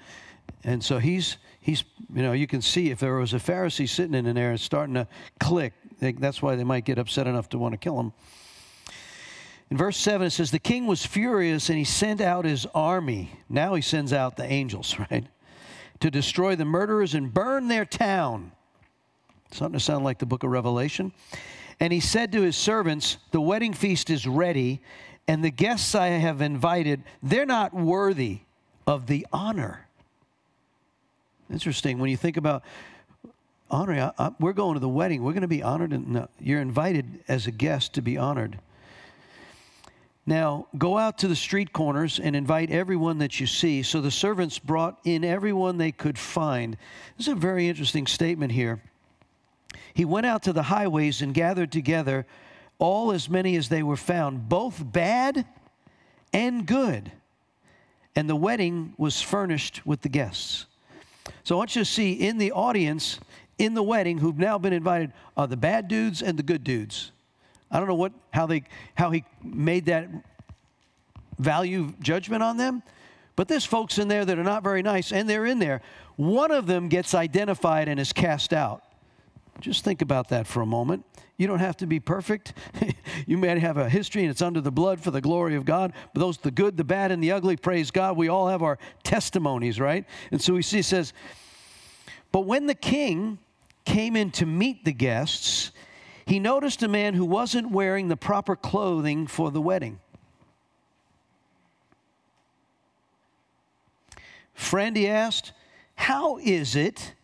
And 0.64 0.82
so 0.82 0.98
he's, 0.98 1.38
he's 1.60 1.84
you 2.12 2.22
know, 2.22 2.32
you 2.32 2.46
can 2.46 2.60
see 2.60 2.90
if 2.90 2.98
there 2.98 3.14
was 3.14 3.32
a 3.34 3.38
Pharisee 3.38 3.88
sitting 3.88 4.14
in 4.14 4.34
there 4.34 4.50
and 4.50 4.60
starting 4.60 4.94
to 4.94 5.06
click, 5.38 5.72
that's 6.00 6.42
why 6.42 6.56
they 6.56 6.64
might 6.64 6.84
get 6.84 6.98
upset 6.98 7.26
enough 7.26 7.48
to 7.50 7.58
want 7.58 7.72
to 7.72 7.78
kill 7.78 7.98
him. 7.98 8.12
In 9.70 9.76
verse 9.76 9.96
7, 9.98 10.26
it 10.26 10.30
says, 10.30 10.50
The 10.50 10.58
king 10.58 10.86
was 10.86 11.06
furious 11.06 11.68
and 11.68 11.78
he 11.78 11.84
sent 11.84 12.20
out 12.20 12.44
his 12.44 12.66
army. 12.74 13.30
Now 13.48 13.74
he 13.74 13.82
sends 13.82 14.12
out 14.12 14.36
the 14.36 14.44
angels, 14.44 14.98
right? 15.10 15.24
To 16.00 16.10
destroy 16.10 16.56
the 16.56 16.64
murderers 16.64 17.14
and 17.14 17.32
burn 17.32 17.68
their 17.68 17.84
town. 17.84 18.52
Something 19.52 19.78
to 19.78 19.84
sound 19.84 20.04
like 20.04 20.18
the 20.18 20.26
book 20.26 20.42
of 20.42 20.50
Revelation. 20.50 21.12
And 21.80 21.92
he 21.92 22.00
said 22.00 22.32
to 22.32 22.42
his 22.42 22.56
servants, 22.56 23.16
The 23.30 23.40
wedding 23.40 23.72
feast 23.72 24.10
is 24.10 24.26
ready, 24.26 24.80
and 25.26 25.44
the 25.44 25.50
guests 25.50 25.94
I 25.94 26.08
have 26.08 26.40
invited, 26.40 27.02
they're 27.22 27.46
not 27.46 27.74
worthy 27.74 28.40
of 28.86 29.06
the 29.06 29.26
honor. 29.32 29.86
Interesting 31.50 31.98
when 31.98 32.10
you 32.10 32.16
think 32.16 32.36
about 32.36 32.62
honoring, 33.70 34.00
I, 34.00 34.12
I, 34.18 34.30
we're 34.38 34.52
going 34.52 34.74
to 34.74 34.80
the 34.80 34.88
wedding, 34.88 35.22
we're 35.22 35.32
going 35.32 35.42
to 35.42 35.48
be 35.48 35.62
honored, 35.62 35.92
and 35.92 36.08
no, 36.08 36.28
you're 36.38 36.60
invited 36.60 37.24
as 37.26 37.46
a 37.46 37.50
guest 37.50 37.94
to 37.94 38.02
be 38.02 38.16
honored. 38.18 38.58
Now, 40.26 40.68
go 40.76 40.98
out 40.98 41.18
to 41.18 41.28
the 41.28 41.34
street 41.34 41.72
corners 41.72 42.20
and 42.20 42.36
invite 42.36 42.70
everyone 42.70 43.18
that 43.18 43.40
you 43.40 43.46
see. 43.46 43.82
So 43.82 44.00
the 44.00 44.10
servants 44.10 44.58
brought 44.58 45.00
in 45.04 45.24
everyone 45.24 45.78
they 45.78 45.92
could 45.92 46.18
find. 46.18 46.76
This 47.16 47.26
is 47.26 47.32
a 47.32 47.36
very 47.36 47.68
interesting 47.68 48.06
statement 48.06 48.52
here. 48.52 48.80
He 49.94 50.04
went 50.04 50.26
out 50.26 50.42
to 50.44 50.52
the 50.52 50.64
highways 50.64 51.22
and 51.22 51.34
gathered 51.34 51.72
together 51.72 52.26
all 52.78 53.12
as 53.12 53.28
many 53.28 53.56
as 53.56 53.68
they 53.68 53.82
were 53.82 53.96
found, 53.96 54.48
both 54.48 54.82
bad 54.82 55.44
and 56.32 56.66
good. 56.66 57.12
And 58.16 58.28
the 58.28 58.36
wedding 58.36 58.94
was 58.96 59.20
furnished 59.20 59.86
with 59.86 60.00
the 60.00 60.08
guests. 60.08 60.66
So 61.44 61.54
I 61.54 61.58
want 61.58 61.76
you 61.76 61.82
to 61.82 61.86
see 61.86 62.12
in 62.12 62.38
the 62.38 62.52
audience, 62.52 63.20
in 63.58 63.74
the 63.74 63.82
wedding, 63.82 64.18
who've 64.18 64.38
now 64.38 64.58
been 64.58 64.72
invited, 64.72 65.12
are 65.36 65.46
the 65.46 65.56
bad 65.56 65.88
dudes 65.88 66.22
and 66.22 66.38
the 66.38 66.42
good 66.42 66.64
dudes. 66.64 67.12
I 67.70 67.78
don't 67.78 67.86
know 67.86 67.94
what 67.94 68.12
how 68.32 68.46
they 68.46 68.64
how 68.94 69.10
he 69.10 69.24
made 69.44 69.86
that 69.86 70.08
value 71.38 71.92
judgment 72.00 72.42
on 72.42 72.56
them, 72.56 72.82
but 73.36 73.46
there's 73.46 73.64
folks 73.64 73.98
in 73.98 74.08
there 74.08 74.24
that 74.24 74.38
are 74.38 74.44
not 74.44 74.62
very 74.62 74.82
nice, 74.82 75.12
and 75.12 75.28
they're 75.28 75.46
in 75.46 75.58
there. 75.58 75.82
One 76.16 76.50
of 76.50 76.66
them 76.66 76.88
gets 76.88 77.14
identified 77.14 77.88
and 77.88 78.00
is 78.00 78.12
cast 78.12 78.52
out. 78.52 78.82
Just 79.60 79.84
think 79.84 80.02
about 80.02 80.28
that 80.30 80.46
for 80.46 80.60
a 80.60 80.66
moment. 80.66 81.04
You 81.36 81.46
don't 81.46 81.60
have 81.60 81.76
to 81.78 81.86
be 81.86 82.00
perfect. 82.00 82.52
you 83.26 83.38
may 83.38 83.58
have 83.58 83.76
a 83.76 83.88
history 83.88 84.22
and 84.22 84.30
it's 84.30 84.42
under 84.42 84.60
the 84.60 84.70
blood 84.70 85.00
for 85.00 85.10
the 85.10 85.20
glory 85.20 85.56
of 85.56 85.64
God. 85.64 85.92
But 86.12 86.20
those, 86.20 86.36
the 86.36 86.50
good, 86.50 86.76
the 86.76 86.84
bad, 86.84 87.12
and 87.12 87.22
the 87.22 87.32
ugly, 87.32 87.56
praise 87.56 87.90
God. 87.90 88.16
We 88.16 88.28
all 88.28 88.48
have 88.48 88.62
our 88.62 88.78
testimonies, 89.04 89.80
right? 89.80 90.04
And 90.30 90.40
so 90.40 90.54
we 90.54 90.62
see, 90.62 90.82
says, 90.82 91.12
But 92.30 92.40
when 92.40 92.66
the 92.66 92.74
king 92.74 93.38
came 93.86 94.16
in 94.16 94.30
to 94.32 94.46
meet 94.46 94.84
the 94.84 94.92
guests, 94.92 95.72
he 96.26 96.38
noticed 96.38 96.82
a 96.82 96.88
man 96.88 97.14
who 97.14 97.24
wasn't 97.24 97.70
wearing 97.70 98.08
the 98.08 98.16
proper 98.16 98.54
clothing 98.54 99.26
for 99.26 99.50
the 99.50 99.60
wedding. 99.60 99.98
Friend, 104.52 104.94
he 104.94 105.08
asked, 105.08 105.52
How 105.94 106.36
is 106.36 106.76
it? 106.76 107.14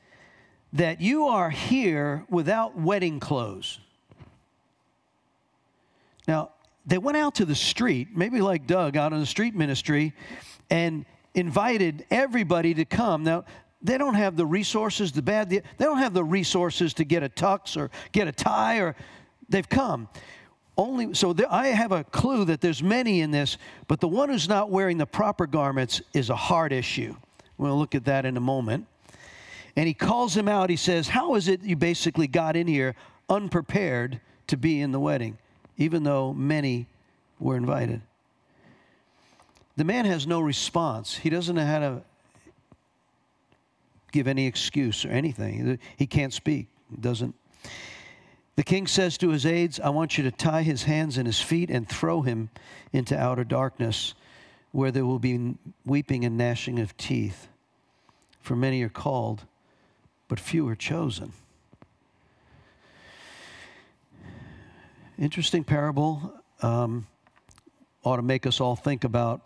That 0.73 1.01
you 1.01 1.27
are 1.27 1.51
here 1.51 2.25
without 2.29 2.79
wedding 2.79 3.21
clothes. 3.21 3.79
Now, 6.29 6.51
they 6.87 6.99
went 6.99 7.17
out 7.17 7.37
to 7.37 7.45
the 7.45 7.55
street, 7.55 8.09
maybe 8.15 8.41
like 8.41 8.67
Doug 8.67 8.97
out 8.97 9.13
on 9.13 9.21
the 9.21 9.27
street 9.27 9.55
ministry, 9.55 10.13
and 10.71 11.05
invited 11.35 12.05
everybody 12.11 12.75
to 12.75 12.85
come. 12.85 13.25
Now, 13.25 13.45
they 13.83 13.99
don't 13.99 14.15
have 14.15 14.37
the 14.37 14.47
resources, 14.47 15.13
the 15.13 15.23
bad, 15.23 15.51
they 15.51 15.63
don't 15.79 15.99
have 15.99 16.15
the 16.15 16.25
resources 16.25 16.95
to 16.95 17.05
get 17.05 17.23
a 17.23 17.29
tux 17.29 17.77
or 17.77 17.91
get 18.13 18.27
a 18.27 18.33
tie, 18.33 18.79
or 18.79 18.97
they've 19.49 19.69
come. 19.69 20.09
Only 20.79 21.15
so 21.15 21.33
there, 21.33 21.51
I 21.51 21.69
have 21.69 21.93
a 21.93 22.05
clue 22.05 22.45
that 22.47 22.61
there's 22.61 22.83
many 22.83 23.21
in 23.21 23.31
this, 23.31 23.57
but 23.89 24.01
the 24.01 24.09
one 24.09 24.29
who's 24.29 24.49
not 24.49 24.71
wearing 24.71 24.99
the 24.99 25.07
proper 25.07 25.47
garments 25.47 26.03
is 26.13 26.31
a 26.31 26.37
hard 26.37 26.73
issue. 26.73 27.15
We'll 27.57 27.79
look 27.79 27.95
at 27.95 28.05
that 28.05 28.27
in 28.27 28.37
a 28.37 28.41
moment 28.41 28.87
and 29.77 29.87
he 29.87 29.95
calls 29.95 30.37
him 30.37 30.49
out. 30.49 30.71
He 30.71 30.77
says, 30.77 31.09
How 31.09 31.35
is 31.35 31.49
it 31.49 31.63
you 31.63 31.77
basically 31.77 32.27
got 32.27 32.57
in 32.57 32.67
here 32.67 32.97
unprepared 33.29 34.21
to 34.47 34.57
be 34.57 34.81
in 34.81 34.91
the 34.91 35.01
wedding, 35.01 35.39
even 35.77 36.03
though 36.03 36.33
many 36.33 36.89
were 37.39 37.57
invited? 37.57 38.01
The 39.77 39.85
man 39.85 40.07
has 40.07 40.27
no 40.27 40.41
response. 40.41 41.15
He 41.17 41.29
doesn't 41.29 41.55
know 41.55 41.67
how 41.67 41.79
to 41.81 42.03
give 44.11 44.27
any 44.27 44.47
excuse 44.47 45.05
or 45.05 45.11
anything. 45.11 45.79
He 45.97 46.07
can't 46.07 46.33
speak. 46.33 46.69
Doesn't. 46.99 47.35
The 48.55 48.63
king 48.63 48.87
says 48.87 49.19
to 49.19 49.29
his 49.29 49.45
aides, 49.45 49.79
I 49.79 49.91
want 49.91 50.17
you 50.17 50.25
to 50.25 50.31
tie 50.31 50.63
his 50.63 50.85
hands 50.85 51.19
and 51.19 51.27
his 51.27 51.43
feet 51.43 51.69
and 51.69 51.87
throw 51.87 52.23
him 52.23 52.49
into 52.91 53.19
outer 53.19 53.45
darkness 53.45 54.15
where 54.73 54.91
there 54.91 55.05
will 55.05 55.19
be 55.19 55.57
weeping 55.85 56.25
and 56.25 56.39
gnashing 56.39 56.79
of 56.79 56.97
teeth. 56.97 57.49
For 58.41 58.57
many 58.57 58.83
are 58.83 58.89
called, 58.89 59.45
but 60.29 60.41
few 60.41 60.67
are 60.69 60.75
chosen. 60.75 61.33
Interesting 65.19 65.65
parable. 65.65 66.33
Um, 66.63 67.07
ought 68.05 68.17
to 68.17 68.23
make 68.23 68.47
us 68.47 68.61
all 68.61 68.77
think 68.77 69.05
about 69.05 69.43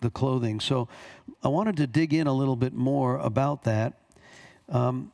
the 0.00 0.10
clothing. 0.10 0.60
So 0.60 0.88
I 1.42 1.48
wanted 1.48 1.76
to 1.78 1.86
dig 1.86 2.14
in 2.14 2.26
a 2.26 2.32
little 2.32 2.56
bit 2.56 2.72
more 2.72 3.18
about 3.18 3.64
that. 3.64 3.94
Um, 4.68 5.12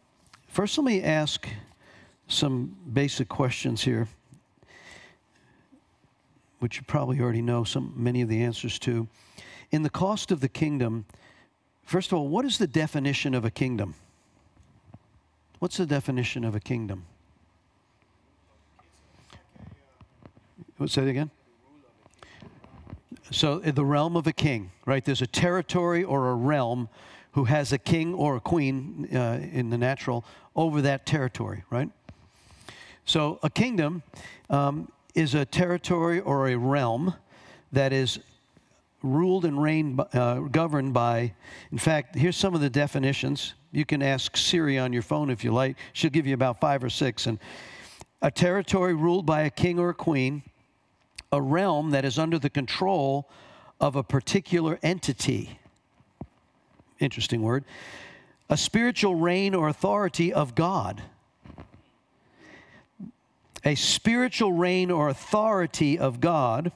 first, 0.49 0.77
let 0.79 0.85
me 0.85 1.03
ask 1.03 1.49
some 2.29 2.77
basic 2.93 3.29
questions 3.29 3.83
here, 3.83 4.09
which 6.59 6.77
you 6.77 6.83
probably 6.87 7.21
already 7.21 7.43
know 7.43 7.65
some 7.65 7.93
many 7.97 8.23
of 8.23 8.29
the 8.29 8.43
answers 8.43 8.79
to. 8.81 9.09
In 9.71 9.83
the 9.83 9.91
cost 9.91 10.31
of 10.31 10.41
the 10.41 10.49
kingdom, 10.49 11.07
first 11.85 12.13
of 12.13 12.19
all, 12.19 12.29
what 12.29 12.45
is 12.45 12.59
the 12.59 12.67
definition 12.67 13.35
of 13.35 13.45
a 13.45 13.51
kingdom? 13.51 13.95
What's 15.65 15.79
the 15.79 15.87
definition 15.87 16.45
of 16.45 16.55
a 16.55 16.61
kingdom? 16.61 17.07
What's 20.77 20.95
that 20.97 21.09
again? 21.09 21.31
So, 23.31 23.61
the 23.61 23.83
realm 23.83 24.15
of 24.15 24.27
a 24.27 24.33
king, 24.35 24.73
right? 24.85 25.03
There's 25.03 25.23
a 25.23 25.27
territory 25.27 26.05
or 26.05 26.29
a 26.29 26.35
realm 26.35 26.91
who 27.33 27.45
has 27.45 27.73
a 27.73 27.79
king 27.79 28.13
or 28.13 28.37
a 28.37 28.41
queen 28.41 29.09
uh, 29.11 29.41
in 29.41 29.71
the 29.71 29.79
natural 29.79 30.27
over 30.55 30.83
that 30.83 31.07
territory, 31.07 31.65
right? 31.71 31.89
So, 33.07 33.39
a 33.43 33.49
kingdom 33.49 34.03
um, 34.51 34.93
is 35.15 35.35
a 35.35 35.47
territory 35.47 36.21
or 36.21 36.49
a 36.49 36.57
realm 36.57 37.15
that 37.73 37.95
is 37.95 38.19
ruled 39.05 39.45
and 39.45 39.63
reigned, 39.63 40.01
uh, 40.13 40.41
governed 40.41 40.95
by. 40.95 41.33
In 41.71 41.79
fact, 41.79 42.17
here's 42.17 42.37
some 42.37 42.55
of 42.55 42.61
the 42.61 42.71
definitions. 42.71 43.55
You 43.71 43.85
can 43.85 44.03
ask 44.03 44.37
Siri 44.37 44.79
on 44.79 44.93
your 44.93 45.03
phone 45.03 45.31
if 45.31 45.45
you 45.45 45.53
like. 45.53 45.77
She'll 45.93 46.11
give 46.11 46.27
you 46.27 46.35
about 46.35 46.61
five 46.61 46.83
or 46.83 46.91
six. 46.91 47.27
And 47.27 47.39
a 48.23 48.31
territory 48.31 48.95
ruled 48.95 49.27
by 49.27 49.43
a 49.43 49.51
king 49.51 49.79
or 49.79 49.91
a 49.91 49.95
queen 49.95 50.43
a 51.35 51.43
realm 51.43 51.91
that 51.91 52.05
is 52.05 52.19
under 52.19 52.39
the 52.39 52.49
control 52.49 53.29
of 53.81 53.97
a 53.97 54.03
particular 54.03 54.79
entity. 54.83 55.59
Interesting 57.01 57.43
word. 57.43 57.65
A 58.49 58.57
spiritual 58.57 59.17
reign 59.17 59.55
or 59.55 59.69
authority 59.69 60.33
of 60.33 60.55
God. 60.55 61.03
A 63.65 63.75
spiritual 63.75 64.53
reign 64.53 64.91
or 64.91 65.09
authority 65.09 65.99
of 65.99 66.21
God. 66.21 66.71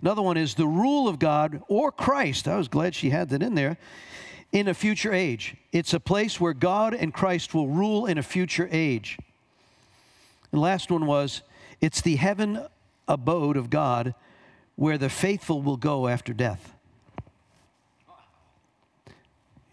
Another 0.00 0.22
one 0.22 0.36
is 0.36 0.54
the 0.54 0.66
rule 0.66 1.08
of 1.08 1.18
God 1.18 1.62
or 1.68 1.90
Christ. 1.90 2.46
I 2.48 2.56
was 2.56 2.68
glad 2.68 2.94
she 2.94 3.10
had 3.10 3.28
that 3.30 3.42
in 3.42 3.54
there. 3.54 3.76
In 4.52 4.68
a 4.68 4.74
future 4.74 5.12
age. 5.12 5.56
It's 5.72 5.94
a 5.94 6.00
place 6.00 6.40
where 6.40 6.52
God 6.52 6.94
and 6.94 7.12
Christ 7.12 7.54
will 7.54 7.68
rule 7.68 8.06
in 8.06 8.18
a 8.18 8.22
future 8.22 8.68
age. 8.70 9.18
The 10.50 10.60
last 10.60 10.90
one 10.90 11.06
was 11.06 11.42
it's 11.80 12.00
the 12.00 12.16
heaven 12.16 12.66
abode 13.08 13.56
of 13.56 13.70
God 13.70 14.14
where 14.76 14.98
the 14.98 15.08
faithful 15.08 15.62
will 15.62 15.76
go 15.76 16.08
after 16.08 16.32
death. 16.32 16.74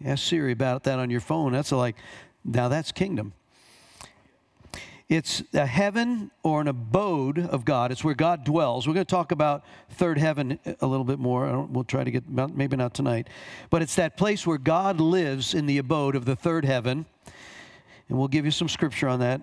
Ask 0.04 0.24
Siri 0.24 0.52
about 0.52 0.84
that 0.84 1.00
on 1.00 1.10
your 1.10 1.22
phone. 1.22 1.54
That's 1.54 1.72
like, 1.72 1.96
now 2.44 2.68
that's 2.68 2.92
kingdom. 2.92 3.34
It's 5.10 5.44
a 5.54 5.66
heaven 5.66 6.32
or 6.42 6.62
an 6.62 6.68
abode 6.68 7.38
of 7.38 7.66
God. 7.66 7.92
It's 7.92 8.04
where 8.04 8.16
God 8.16 8.44
dwells. 8.44 8.88
We're 8.88 8.94
going 8.94 9.06
to 9.06 9.10
talk 9.10 9.32
about 9.32 9.64
third 9.90 10.18
heaven 10.18 10.60
a 10.80 10.88
little 10.88 11.04
bit 11.04 11.20
more. 11.20 11.62
We'll 11.64 11.84
try 11.84 12.04
to 12.04 12.12
get, 12.12 12.28
maybe 12.28 12.78
not 12.78 12.94
tonight. 12.94 13.28
But 13.70 13.82
it's 13.82 13.96
that 13.96 14.18
place 14.18 14.48
where 14.48 14.58
God 14.58 15.00
lives 15.00 15.54
in 15.54 15.66
the 15.66 15.78
abode 15.78 16.16
of 16.16 16.26
the 16.26 16.36
third 16.36 16.66
heaven. 16.66 17.06
And 18.10 18.18
we'll 18.18 18.28
give 18.28 18.46
you 18.46 18.52
some 18.52 18.70
scripture 18.70 19.08
on 19.08 19.20
that 19.20 19.42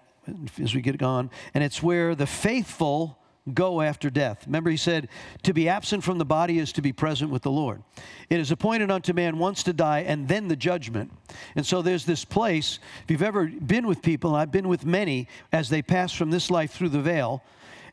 as 0.61 0.75
we 0.75 0.81
get 0.81 1.03
on. 1.03 1.31
And 1.55 1.63
it's 1.63 1.83
where 1.83 2.15
the 2.15 2.27
faithful 2.27 3.19
go 3.55 3.81
after 3.81 4.11
death. 4.11 4.45
Remember, 4.47 4.71
he 4.71 4.77
said, 4.77 5.09
To 5.45 5.53
be 5.53 5.69
absent 5.69 6.05
from 6.05 6.19
the 6.19 6.25
body 6.25 6.59
is 6.59 6.73
to 6.73 6.83
be 6.83 6.93
present 6.93 7.31
with 7.31 7.43
the 7.43 7.51
Lord. 7.51 7.83
It 8.29 8.41
is 8.41 8.51
appointed 8.51 8.91
unto 8.91 9.13
man 9.13 9.39
once 9.39 9.63
to 9.65 9.73
die 9.73 10.01
and 10.01 10.29
then 10.29 10.49
the 10.49 10.57
judgment. 10.57 11.13
And 11.57 11.65
so 11.65 11.83
there's 11.83 12.05
this 12.05 12.25
place, 12.25 12.79
if 13.05 13.11
you've 13.11 13.23
ever 13.23 13.47
been 13.47 13.87
with 13.87 14.03
people, 14.03 14.35
I've 14.35 14.53
been 14.53 14.69
with 14.69 14.85
many 14.85 15.29
as 15.53 15.69
they 15.69 15.83
pass 15.83 16.13
from 16.13 16.31
this 16.31 16.51
life 16.51 16.73
through 16.73 16.91
the 16.91 17.01
veil, 17.01 17.43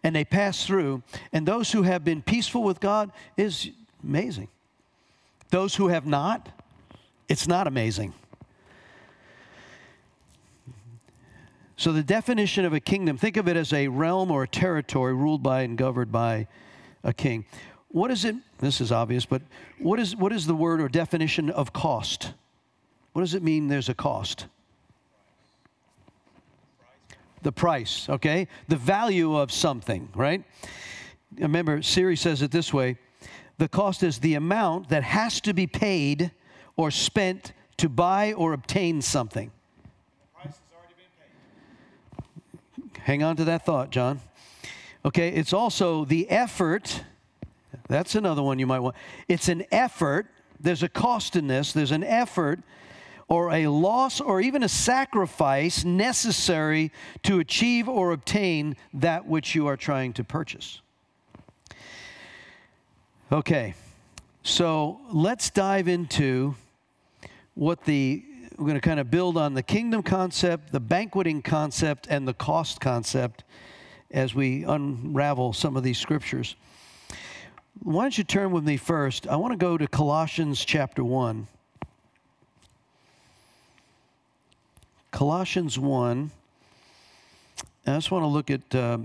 and 0.03 0.15
they 0.15 0.25
pass 0.25 0.65
through, 0.65 1.01
and 1.33 1.47
those 1.47 1.71
who 1.71 1.83
have 1.83 2.03
been 2.03 2.21
peaceful 2.21 2.63
with 2.63 2.79
God 2.79 3.11
is 3.35 3.69
amazing. 4.03 4.47
Those 5.49 5.75
who 5.75 5.87
have 5.87 6.05
not, 6.05 6.49
it's 7.29 7.47
not 7.47 7.67
amazing. 7.67 8.13
So, 11.77 11.93
the 11.93 12.01
definition 12.01 12.65
of 12.65 12.73
a 12.73 12.79
kingdom, 12.79 13.17
think 13.17 13.37
of 13.37 13.47
it 13.47 13.55
as 13.55 13.71
a 13.71 13.87
realm 13.87 14.31
or 14.31 14.43
a 14.43 14.47
territory 14.47 15.13
ruled 15.13 15.43
by 15.43 15.61
and 15.61 15.77
governed 15.77 16.11
by 16.11 16.47
a 17.03 17.13
king. 17.13 17.45
What 17.89 18.09
is 18.09 18.25
it? 18.25 18.35
This 18.57 18.81
is 18.81 18.91
obvious, 18.91 19.25
but 19.25 19.43
what 19.77 19.99
is, 19.99 20.15
what 20.15 20.33
is 20.33 20.47
the 20.47 20.55
word 20.55 20.81
or 20.81 20.89
definition 20.89 21.51
of 21.51 21.73
cost? 21.73 22.33
What 23.13 23.21
does 23.21 23.35
it 23.35 23.43
mean 23.43 23.67
there's 23.67 23.89
a 23.89 23.93
cost? 23.93 24.47
The 27.43 27.51
price, 27.51 28.09
okay? 28.09 28.47
The 28.67 28.75
value 28.75 29.35
of 29.35 29.51
something, 29.51 30.09
right? 30.15 30.43
Remember, 31.37 31.83
Siri 31.83 32.15
says 32.15 32.41
it 32.41 32.49
this 32.49 32.73
way 32.73 32.97
the 33.59 33.67
cost 33.67 34.01
is 34.01 34.19
the 34.19 34.33
amount 34.33 34.89
that 34.89 35.03
has 35.03 35.41
to 35.41 35.53
be 35.53 35.67
paid 35.67 36.31
or 36.75 36.89
spent 36.89 37.53
to 37.77 37.87
buy 37.87 38.33
or 38.33 38.53
obtain 38.53 39.01
something. 39.01 39.51
Hang 43.03 43.23
on 43.23 43.35
to 43.37 43.45
that 43.45 43.65
thought, 43.65 43.89
John. 43.89 44.19
Okay, 45.05 45.29
it's 45.29 45.53
also 45.53 46.05
the 46.05 46.29
effort. 46.29 47.03
That's 47.87 48.15
another 48.15 48.43
one 48.43 48.59
you 48.59 48.67
might 48.67 48.79
want. 48.79 48.95
It's 49.27 49.47
an 49.47 49.65
effort. 49.71 50.27
There's 50.59 50.83
a 50.83 50.89
cost 50.89 51.35
in 51.35 51.47
this. 51.47 51.71
There's 51.71 51.91
an 51.91 52.03
effort 52.03 52.59
or 53.27 53.51
a 53.51 53.67
loss 53.67 54.21
or 54.21 54.41
even 54.41 54.63
a 54.63 54.69
sacrifice 54.69 55.83
necessary 55.83 56.91
to 57.23 57.39
achieve 57.39 57.87
or 57.87 58.11
obtain 58.11 58.75
that 58.93 59.25
which 59.25 59.53
you 59.53 59.67
are 59.67 59.77
trying 59.77 60.13
to 60.13 60.23
purchase. 60.23 60.81
Okay, 63.31 63.73
so 64.43 65.01
let's 65.11 65.49
dive 65.49 65.87
into 65.87 66.55
what 67.55 67.83
the 67.83 68.23
we're 68.57 68.65
going 68.65 68.75
to 68.75 68.81
kind 68.81 68.99
of 68.99 69.11
build 69.11 69.37
on 69.37 69.53
the 69.53 69.61
kingdom 69.61 70.01
concept, 70.01 70.71
the 70.71 70.79
banqueting 70.79 71.43
concept, 71.43 72.07
and 72.09 72.27
the 72.27 72.33
cost 72.33 72.81
concept 72.81 73.43
as 74.09 74.33
we 74.33 74.63
unravel 74.63 75.53
some 75.53 75.77
of 75.77 75.83
these 75.83 75.99
scriptures. 75.99 76.55
Why 77.83 78.03
don't 78.03 78.17
you 78.17 78.23
turn 78.23 78.51
with 78.51 78.63
me 78.63 78.77
first? 78.77 79.27
I 79.27 79.35
want 79.35 79.53
to 79.53 79.57
go 79.57 79.77
to 79.77 79.87
Colossians 79.87 80.65
chapter 80.65 81.03
1. 81.03 81.47
Colossians 85.11 85.77
1. 85.77 86.31
I 87.85 87.93
just 87.93 88.09
want 88.09 88.23
to 88.23 88.27
look 88.27 88.49
at, 88.49 88.73
uh, 88.73 88.97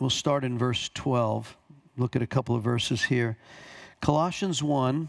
we'll 0.00 0.10
start 0.10 0.42
in 0.42 0.58
verse 0.58 0.90
12. 0.94 1.56
Look 1.96 2.16
at 2.16 2.22
a 2.22 2.26
couple 2.26 2.56
of 2.56 2.64
verses 2.64 3.04
here. 3.04 3.36
Colossians 4.00 4.60
1. 4.60 5.08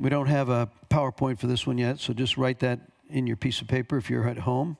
We 0.00 0.08
don't 0.08 0.28
have 0.28 0.48
a 0.48 0.70
PowerPoint 0.88 1.38
for 1.38 1.46
this 1.46 1.66
one 1.66 1.76
yet, 1.76 2.00
so 2.00 2.14
just 2.14 2.38
write 2.38 2.60
that 2.60 2.80
in 3.10 3.26
your 3.26 3.36
piece 3.36 3.60
of 3.60 3.68
paper 3.68 3.98
if 3.98 4.08
you're 4.08 4.26
at 4.26 4.38
home. 4.38 4.78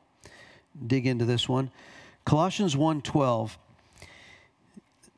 Dig 0.87 1.07
into 1.07 1.27
this 1.27 1.47
one. 1.47 1.71
Colossians 2.25 2.75
1:12. 2.75 3.59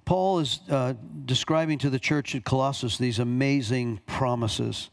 Paul 0.05 0.41
is 0.41 0.59
uh, 0.69 0.95
describing 1.25 1.79
to 1.79 1.89
the 1.89 2.01
church 2.01 2.35
at 2.35 2.45
Colossus 2.45 2.99
these 2.99 3.21
amazing 3.21 4.01
promises. 4.07 4.91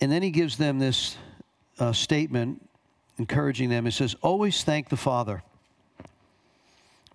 And 0.00 0.12
then 0.12 0.22
he 0.22 0.30
gives 0.30 0.56
them 0.56 0.78
this 0.78 1.16
uh, 1.80 1.92
statement, 1.92 2.64
encouraging 3.18 3.68
them. 3.68 3.84
He 3.84 3.90
says, 3.90 4.14
Always 4.22 4.62
thank 4.62 4.88
the 4.88 4.96
Father. 4.96 5.42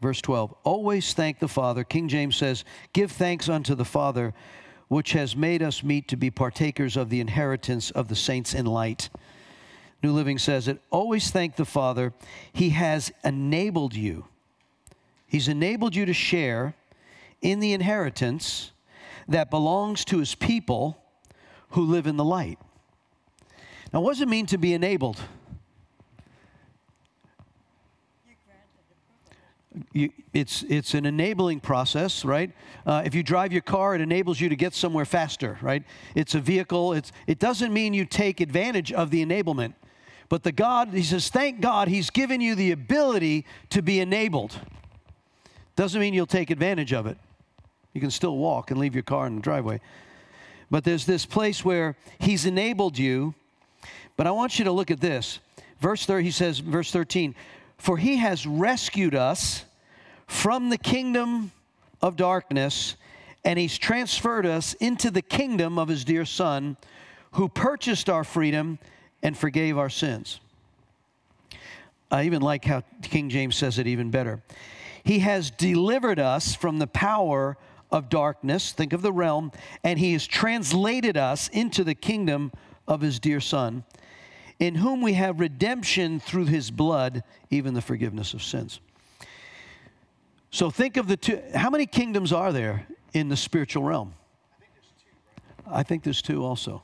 Verse 0.02 0.22
12, 0.22 0.54
always 0.66 1.14
thank 1.14 1.40
the 1.40 1.48
Father. 1.48 1.86
King 1.86 2.10
James 2.10 2.36
says, 2.36 2.66
Give 2.92 3.10
thanks 3.10 3.48
unto 3.48 3.74
the 3.74 3.86
Father 3.86 4.34
which 4.88 5.14
has 5.14 5.36
made 5.36 5.64
us 5.64 5.84
meet 5.84 6.08
to 6.08 6.16
be 6.16 6.30
partakers 6.30 6.96
of 6.98 7.10
the 7.10 7.20
inheritance 7.20 7.92
of 7.92 8.08
the 8.08 8.16
saints 8.16 8.54
in 8.54 8.66
light. 8.66 9.10
New 10.02 10.12
Living 10.12 10.38
says 10.38 10.68
it 10.68 10.82
always 10.90 11.32
thank 11.32 11.56
the 11.56 11.66
Father. 11.66 12.14
He 12.52 12.70
has 12.72 13.12
enabled 13.24 13.96
you. 13.96 14.26
He's 15.26 15.48
enabled 15.48 15.96
you 15.96 16.06
to 16.06 16.14
share 16.14 16.76
in 17.42 17.60
the 17.60 17.74
inheritance 17.74 18.72
that 19.28 19.50
belongs 19.50 20.06
to 20.06 20.20
his 20.20 20.36
people 20.36 20.98
who 21.70 21.84
live 21.84 22.08
in 22.08 22.18
the 22.18 22.24
light. 22.24 22.60
Now, 23.92 24.02
what 24.02 24.12
does 24.12 24.22
it 24.22 24.28
mean 24.28 24.46
to 24.48 24.58
be 24.58 24.74
enabled? 24.74 25.22
You, 29.92 30.12
it's, 30.34 30.64
it's 30.64 30.94
an 30.94 31.06
enabling 31.06 31.62
process, 31.62 32.24
right? 32.24 32.52
Uh, 32.86 33.02
if 33.06 33.16
you 33.16 33.24
drive 33.24 33.52
your 33.52 33.62
car, 33.62 33.96
it 33.96 34.02
enables 34.02 34.40
you 34.40 34.50
to 34.50 34.56
get 34.56 34.74
somewhere 34.74 35.06
faster, 35.06 35.58
right? 35.62 35.84
It's 36.16 36.36
a 36.36 36.40
vehicle. 36.40 36.94
It's, 36.94 37.12
it 37.28 37.40
doesn't 37.40 37.74
mean 37.74 37.94
you 37.94 38.06
take 38.06 38.40
advantage 38.40 38.92
of 38.92 39.10
the 39.10 39.26
enablement. 39.26 39.74
But 40.30 40.44
the 40.44 40.52
God, 40.52 40.90
he 40.90 41.04
says, 41.04 41.30
thank 41.30 41.62
God 41.62 41.88
he's 41.88 42.10
given 42.10 42.42
you 42.42 42.56
the 42.56 42.72
ability 42.72 43.46
to 43.70 43.82
be 43.82 44.00
enabled. 44.00 44.60
Doesn't 45.76 46.00
mean 46.00 46.14
you'll 46.14 46.26
take 46.26 46.50
advantage 46.50 46.94
of 46.94 47.08
it. 47.08 47.18
You 47.94 48.02
can 48.02 48.12
still 48.12 48.38
walk 48.38 48.72
and 48.72 48.80
leave 48.80 48.96
your 48.96 49.04
car 49.04 49.28
in 49.28 49.36
the 49.36 49.42
driveway. 49.42 49.80
But 50.72 50.84
there's 50.84 51.06
this 51.06 51.26
place 51.26 51.64
where 51.64 51.96
he's 52.20 52.46
enabled 52.46 52.98
you. 52.98 53.36
But 54.18 54.28
I 54.28 54.32
want 54.32 54.58
you 54.58 54.66
to 54.66 54.72
look 54.72 54.92
at 54.92 55.00
this. 55.00 55.40
Verse 55.80 56.06
30, 56.06 56.24
he 56.24 56.32
says, 56.32 56.60
verse 56.60 56.92
13, 56.92 57.36
for 57.78 57.98
he 57.98 58.18
has 58.18 58.46
rescued 58.46 59.16
us 59.16 59.66
from 60.28 60.70
the 60.70 60.78
kingdom 60.78 61.52
of 62.02 62.16
darkness, 62.16 62.96
and 63.46 63.60
he's 63.60 63.78
transferred 63.78 64.46
us 64.46 64.74
into 64.76 65.12
the 65.12 65.22
kingdom 65.22 65.78
of 65.78 65.88
his 65.88 66.04
dear 66.04 66.26
Son, 66.26 66.78
who 67.32 67.50
purchased 67.50 68.10
our 68.10 68.24
freedom 68.24 68.80
and 69.22 69.38
forgave 69.38 69.78
our 69.78 69.90
sins. 69.90 70.40
I 72.12 72.26
even 72.26 72.42
like 72.42 72.66
how 72.66 72.84
King 73.02 73.30
James 73.30 73.56
says 73.56 73.80
it 73.80 73.88
even 73.88 74.12
better. 74.12 74.44
He 75.04 75.20
has 75.20 75.50
delivered 75.50 76.20
us 76.20 76.56
from 76.56 76.80
the 76.80 76.88
power 76.88 77.58
of 77.92 78.10
darkness, 78.10 78.72
think 78.72 78.94
of 78.94 79.02
the 79.02 79.12
realm, 79.12 79.52
and 79.84 80.00
he 80.00 80.14
has 80.14 80.28
translated 80.28 81.18
us 81.18 81.48
into 81.50 81.84
the 81.84 81.96
kingdom 81.96 82.52
of 82.88 83.02
his 83.02 83.20
dear 83.20 83.40
Son, 83.40 83.84
in 84.64 84.76
whom 84.76 85.02
we 85.02 85.12
have 85.12 85.42
redemption 85.42 86.22
through 86.22 86.46
his 86.46 86.72
blood, 86.72 87.22
even 87.50 87.74
the 87.74 87.82
forgiveness 87.82 88.34
of 88.34 88.42
sins. 88.42 88.80
So 90.52 90.70
think 90.70 90.96
of 90.96 91.06
the 91.10 91.18
two. 91.18 91.42
How 91.54 91.70
many 91.70 91.86
kingdoms 91.86 92.32
are 92.32 92.54
there 92.54 92.88
in 93.12 93.28
the 93.28 93.36
spiritual 93.36 93.84
realm? 93.84 94.14
I 94.50 94.56
think 94.62 94.72
there's 94.74 94.94
two 95.04 95.76
I 95.76 95.84
think 95.84 96.04
there's 96.04 96.22
two 96.22 96.46
also. 96.46 96.84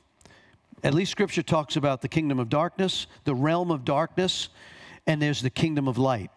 At 0.84 0.92
least 0.92 1.10
scripture 1.10 1.42
talks 1.42 1.76
about 1.76 2.02
the 2.02 2.08
kingdom 2.08 2.38
of 2.38 2.50
darkness, 2.50 3.06
the 3.24 3.34
realm 3.34 3.70
of 3.70 3.86
darkness, 3.86 4.50
and 5.06 5.22
there's 5.22 5.40
the 5.40 5.48
kingdom 5.48 5.88
of 5.88 5.96
light 5.96 6.30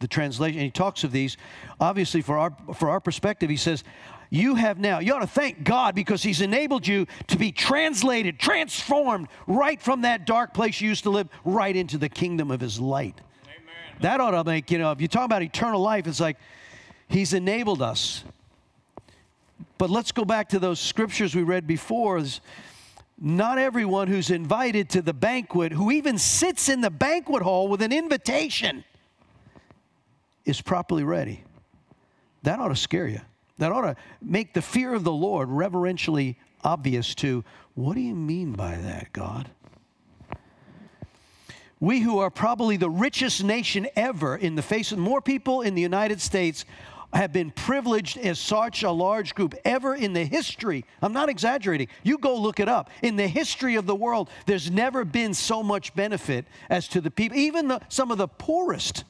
the 0.00 0.08
translation, 0.08 0.58
and 0.58 0.64
he 0.64 0.70
talks 0.72 1.04
of 1.04 1.12
these. 1.12 1.36
Obviously, 1.80 2.20
for 2.20 2.36
our, 2.36 2.50
for 2.74 2.90
our 2.90 2.98
perspective, 2.98 3.48
he 3.48 3.56
says, 3.56 3.84
You 4.32 4.54
have 4.54 4.78
now, 4.78 4.98
you 4.98 5.12
ought 5.12 5.18
to 5.18 5.26
thank 5.26 5.62
God 5.62 5.94
because 5.94 6.22
he's 6.22 6.40
enabled 6.40 6.86
you 6.86 7.06
to 7.26 7.36
be 7.36 7.52
translated, 7.52 8.38
transformed 8.38 9.28
right 9.46 9.78
from 9.78 10.00
that 10.02 10.24
dark 10.24 10.54
place 10.54 10.80
you 10.80 10.88
used 10.88 11.02
to 11.02 11.10
live 11.10 11.28
right 11.44 11.76
into 11.76 11.98
the 11.98 12.08
kingdom 12.08 12.50
of 12.50 12.58
his 12.58 12.80
light. 12.80 13.20
Amen. 13.44 14.00
That 14.00 14.20
ought 14.20 14.30
to 14.30 14.42
make, 14.42 14.70
you 14.70 14.78
know, 14.78 14.90
if 14.90 15.02
you 15.02 15.06
talk 15.06 15.26
about 15.26 15.42
eternal 15.42 15.82
life, 15.82 16.06
it's 16.06 16.18
like 16.18 16.38
he's 17.08 17.34
enabled 17.34 17.82
us. 17.82 18.24
But 19.76 19.90
let's 19.90 20.12
go 20.12 20.24
back 20.24 20.48
to 20.48 20.58
those 20.58 20.80
scriptures 20.80 21.34
we 21.34 21.42
read 21.42 21.66
before. 21.66 22.22
Not 23.20 23.58
everyone 23.58 24.08
who's 24.08 24.30
invited 24.30 24.88
to 24.90 25.02
the 25.02 25.12
banquet, 25.12 25.72
who 25.72 25.90
even 25.90 26.16
sits 26.16 26.70
in 26.70 26.80
the 26.80 26.90
banquet 26.90 27.42
hall 27.42 27.68
with 27.68 27.82
an 27.82 27.92
invitation, 27.92 28.82
is 30.46 30.62
properly 30.62 31.04
ready. 31.04 31.44
That 32.44 32.60
ought 32.60 32.68
to 32.68 32.76
scare 32.76 33.08
you. 33.08 33.20
That 33.58 33.72
ought 33.72 33.82
to 33.82 33.96
make 34.20 34.54
the 34.54 34.62
fear 34.62 34.94
of 34.94 35.04
the 35.04 35.12
Lord 35.12 35.48
reverentially 35.48 36.38
obvious 36.64 37.14
to 37.16 37.44
what 37.74 37.94
do 37.94 38.00
you 38.00 38.14
mean 38.14 38.52
by 38.52 38.76
that, 38.76 39.12
God? 39.12 39.50
We 41.80 42.00
who 42.00 42.20
are 42.20 42.30
probably 42.30 42.76
the 42.76 42.90
richest 42.90 43.42
nation 43.42 43.88
ever 43.96 44.36
in 44.36 44.54
the 44.54 44.62
face 44.62 44.92
of 44.92 44.98
more 44.98 45.20
people 45.20 45.62
in 45.62 45.74
the 45.74 45.82
United 45.82 46.20
States 46.20 46.64
have 47.12 47.32
been 47.32 47.50
privileged 47.50 48.16
as 48.16 48.38
such 48.38 48.82
a 48.82 48.90
large 48.90 49.34
group 49.34 49.54
ever 49.64 49.94
in 49.94 50.12
the 50.12 50.24
history. 50.24 50.84
I'm 51.02 51.12
not 51.12 51.28
exaggerating. 51.28 51.88
You 52.02 52.18
go 52.18 52.36
look 52.36 52.60
it 52.60 52.68
up. 52.68 52.88
In 53.02 53.16
the 53.16 53.26
history 53.26 53.74
of 53.74 53.86
the 53.86 53.94
world, 53.94 54.30
there's 54.46 54.70
never 54.70 55.04
been 55.04 55.34
so 55.34 55.62
much 55.62 55.94
benefit 55.94 56.46
as 56.70 56.88
to 56.88 57.00
the 57.00 57.10
people, 57.10 57.36
even 57.36 57.68
the, 57.68 57.80
some 57.88 58.10
of 58.10 58.18
the 58.18 58.28
poorest 58.28 59.04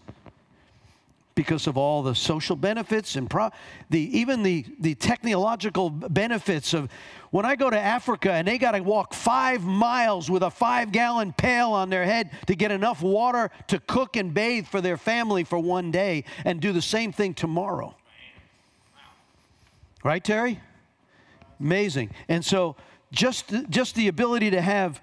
because 1.35 1.67
of 1.67 1.77
all 1.77 2.03
the 2.03 2.15
social 2.15 2.57
benefits 2.57 3.17
and 3.17 3.29
pro- 3.29 3.51
the, 3.91 4.01
even 4.19 4.43
the, 4.43 4.65
the 4.81 4.95
technological 4.95 5.91
benefits 5.91 6.75
of 6.75 6.89
when 7.31 7.47
I 7.47 7.57
go 7.57 7.71
to 7.71 7.79
Africa 7.79 8.33
and 8.33 8.47
they 8.47 8.59
got 8.59 8.73
to 8.73 8.81
walk 8.81 9.15
five 9.15 9.63
miles 9.63 10.31
with 10.31 10.43
a 10.43 10.51
five 10.51 10.93
gallon 10.93 11.33
pail 11.33 11.71
on 11.71 11.89
their 11.89 12.05
head 12.05 12.31
to 12.47 12.55
get 12.55 12.71
enough 12.71 13.03
water 13.03 13.51
to 13.69 13.79
cook 13.81 14.17
and 14.17 14.35
bathe 14.35 14.67
for 14.67 14.81
their 14.81 14.99
family 14.99 15.45
for 15.45 15.59
one 15.59 15.91
day 15.91 16.25
and 16.45 16.61
do 16.61 16.73
the 16.73 16.83
same 16.83 17.13
thing 17.13 17.33
tomorrow. 17.33 17.95
Right, 20.05 20.23
Terry? 20.23 20.61
Amazing. 21.61 22.11
And 22.29 22.45
so 22.45 22.77
just, 23.13 23.53
just 23.71 23.95
the 23.95 24.09
ability 24.09 24.51
to 24.51 24.61
have 24.61 25.01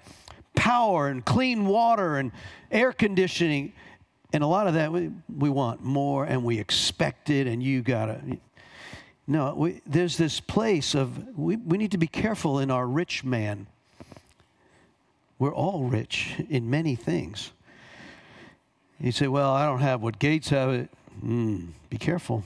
power 0.54 1.08
and 1.08 1.24
clean 1.24 1.66
water 1.66 2.16
and 2.16 2.32
air 2.70 2.92
conditioning 2.92 3.72
and 4.32 4.42
a 4.42 4.46
lot 4.46 4.66
of 4.66 4.74
that, 4.74 4.92
we, 4.92 5.10
we 5.36 5.50
want 5.50 5.82
more 5.82 6.24
and 6.24 6.44
we 6.44 6.58
expect 6.58 7.30
it, 7.30 7.46
and 7.46 7.62
you 7.62 7.82
got 7.82 8.06
to. 8.06 8.38
No, 9.26 9.54
we, 9.54 9.80
there's 9.86 10.16
this 10.16 10.40
place 10.40 10.94
of 10.94 11.38
we, 11.38 11.56
we 11.56 11.78
need 11.78 11.92
to 11.92 11.98
be 11.98 12.06
careful 12.06 12.58
in 12.58 12.70
our 12.70 12.86
rich 12.86 13.24
man. 13.24 13.66
We're 15.38 15.54
all 15.54 15.84
rich 15.84 16.34
in 16.48 16.68
many 16.68 16.96
things. 16.96 17.52
You 19.00 19.12
say, 19.12 19.28
well, 19.28 19.52
I 19.52 19.64
don't 19.64 19.80
have 19.80 20.02
what 20.02 20.18
Gates 20.18 20.50
have. 20.50 20.88
Mm, 21.24 21.68
be 21.88 21.96
careful. 21.96 22.44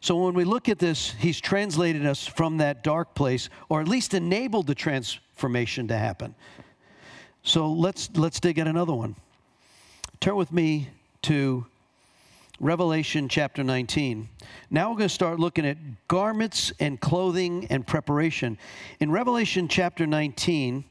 So 0.00 0.16
when 0.24 0.34
we 0.34 0.44
look 0.44 0.68
at 0.68 0.78
this, 0.78 1.12
he's 1.18 1.40
translated 1.40 2.06
us 2.06 2.26
from 2.26 2.58
that 2.58 2.84
dark 2.84 3.14
place, 3.14 3.50
or 3.68 3.80
at 3.80 3.88
least 3.88 4.14
enabled 4.14 4.66
the 4.66 4.74
transformation 4.74 5.88
to 5.88 5.96
happen. 5.96 6.34
So 7.42 7.70
let's 7.72 8.10
let's 8.14 8.40
dig 8.40 8.58
at 8.58 8.66
another 8.66 8.94
one. 8.94 9.16
Turn 10.20 10.34
with 10.34 10.52
me 10.52 10.88
to 11.22 11.64
Revelation 12.58 13.28
chapter 13.28 13.62
19. 13.62 14.28
Now 14.68 14.90
we're 14.90 14.96
going 14.96 15.08
to 15.08 15.14
start 15.14 15.38
looking 15.38 15.64
at 15.64 15.78
garments 16.08 16.72
and 16.80 17.00
clothing 17.00 17.68
and 17.70 17.86
preparation. 17.86 18.58
In 18.98 19.12
Revelation 19.12 19.68
chapter 19.68 20.08
19, 20.08 20.82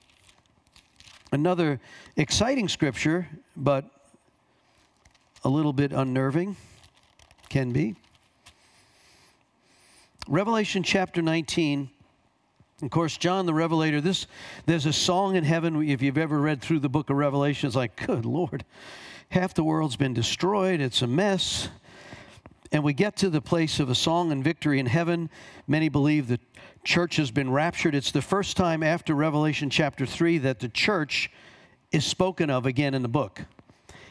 another 1.34 1.82
exciting 2.16 2.70
scripture, 2.70 3.28
but 3.58 3.84
a 5.44 5.50
little 5.50 5.74
bit 5.74 5.92
unnerving, 5.92 6.56
can 7.50 7.74
be. 7.74 7.96
Revelation 10.30 10.84
chapter 10.84 11.22
19. 11.22 11.90
Of 12.82 12.92
course, 12.92 13.18
John 13.18 13.46
the 13.46 13.54
Revelator, 13.54 14.00
this, 14.00 14.26
there's 14.68 14.86
a 14.86 14.94
song 14.94 15.36
in 15.36 15.44
heaven, 15.44 15.90
if 15.90 16.02
you've 16.02 16.18
ever 16.18 16.40
read 16.40 16.62
through 16.62 16.80
the 16.80 16.90
book 16.90 17.10
of 17.10 17.18
Revelation, 17.18 17.68
it's 17.68 17.76
like, 17.76 18.06
good 18.06 18.24
Lord, 18.24 18.63
half 19.30 19.54
the 19.54 19.63
world's 19.63 19.96
been 19.96 20.13
destroyed, 20.13 20.82
it's 20.82 21.02
a 21.02 21.08
mess. 21.08 21.70
And 22.72 22.84
we 22.84 22.94
get 22.94 23.16
to 23.18 23.30
the 23.30 23.42
place 23.42 23.80
of 23.80 23.90
a 23.90 23.96
song 23.96 24.32
and 24.32 24.44
victory 24.44 24.80
in 24.80 24.86
heaven. 24.86 25.30
Many 25.68 25.90
believe 25.90 26.28
the 26.28 26.40
church 26.84 27.16
has 27.16 27.32
been 27.32 27.52
raptured. 27.52 27.96
It's 27.96 28.12
the 28.12 28.22
first 28.22 28.58
time 28.58 28.84
after 28.84 29.13
Revelation 29.13 29.70
chapter 29.70 30.06
3 30.06 30.40
that 30.40 30.60
the 30.60 30.70
church 30.70 31.32
is 31.92 32.06
spoken 32.06 32.50
of 32.50 32.66
again 32.66 32.94
in 32.94 33.02
the 33.02 33.08
book. 33.08 33.42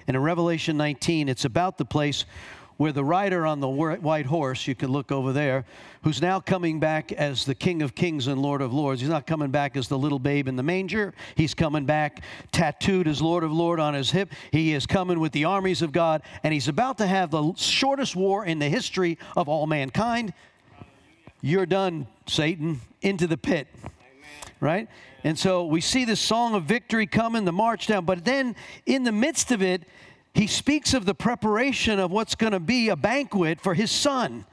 And 0.06 0.16
in 0.16 0.22
Revelation 0.22 0.76
19, 0.76 1.28
it's 1.28 1.44
about 1.44 1.78
the 1.78 1.84
place 1.84 2.24
where 2.76 2.92
the 2.92 3.04
rider 3.04 3.46
on 3.46 3.60
the 3.60 3.68
white 3.68 4.26
horse, 4.26 4.66
you 4.66 4.74
can 4.74 4.90
look 4.90 5.10
over 5.10 5.32
there, 5.32 5.64
who's 6.02 6.20
now 6.20 6.38
coming 6.38 6.78
back 6.78 7.10
as 7.12 7.44
the 7.44 7.54
King 7.54 7.82
of 7.82 7.94
Kings 7.94 8.26
and 8.26 8.40
Lord 8.40 8.60
of 8.60 8.72
Lords. 8.72 9.00
He's 9.00 9.10
not 9.10 9.26
coming 9.26 9.50
back 9.50 9.76
as 9.76 9.88
the 9.88 9.98
little 9.98 10.18
babe 10.18 10.46
in 10.46 10.56
the 10.56 10.62
manger. 10.62 11.14
He's 11.34 11.54
coming 11.54 11.86
back 11.86 12.22
tattooed 12.52 13.08
as 13.08 13.22
Lord 13.22 13.44
of 13.44 13.52
Lord 13.52 13.80
on 13.80 13.94
his 13.94 14.10
hip. 14.10 14.30
He 14.52 14.74
is 14.74 14.86
coming 14.86 15.20
with 15.20 15.32
the 15.32 15.46
armies 15.46 15.80
of 15.82 15.92
God, 15.92 16.22
and 16.42 16.52
he's 16.52 16.68
about 16.68 16.98
to 16.98 17.06
have 17.06 17.30
the 17.30 17.54
shortest 17.56 18.14
war 18.14 18.44
in 18.44 18.58
the 18.58 18.68
history 18.68 19.18
of 19.36 19.48
all 19.48 19.66
mankind. 19.66 20.34
You're 21.40 21.66
done, 21.66 22.06
Satan, 22.26 22.80
into 23.02 23.26
the 23.26 23.38
pit. 23.38 23.68
Right? 24.60 24.88
And 25.22 25.38
so 25.38 25.66
we 25.66 25.80
see 25.80 26.04
this 26.04 26.20
song 26.20 26.54
of 26.54 26.64
victory 26.64 27.06
coming, 27.06 27.44
the 27.44 27.52
march 27.52 27.88
down, 27.88 28.04
but 28.04 28.24
then 28.24 28.54
in 28.86 29.02
the 29.02 29.12
midst 29.12 29.50
of 29.50 29.60
it, 29.60 29.82
he 30.36 30.46
speaks 30.46 30.92
of 30.92 31.06
the 31.06 31.14
preparation 31.14 31.98
of 31.98 32.10
what's 32.10 32.34
going 32.34 32.52
to 32.52 32.60
be 32.60 32.90
a 32.90 32.96
banquet 32.96 33.60
for 33.60 33.74
his 33.74 33.90
son. 33.90 34.44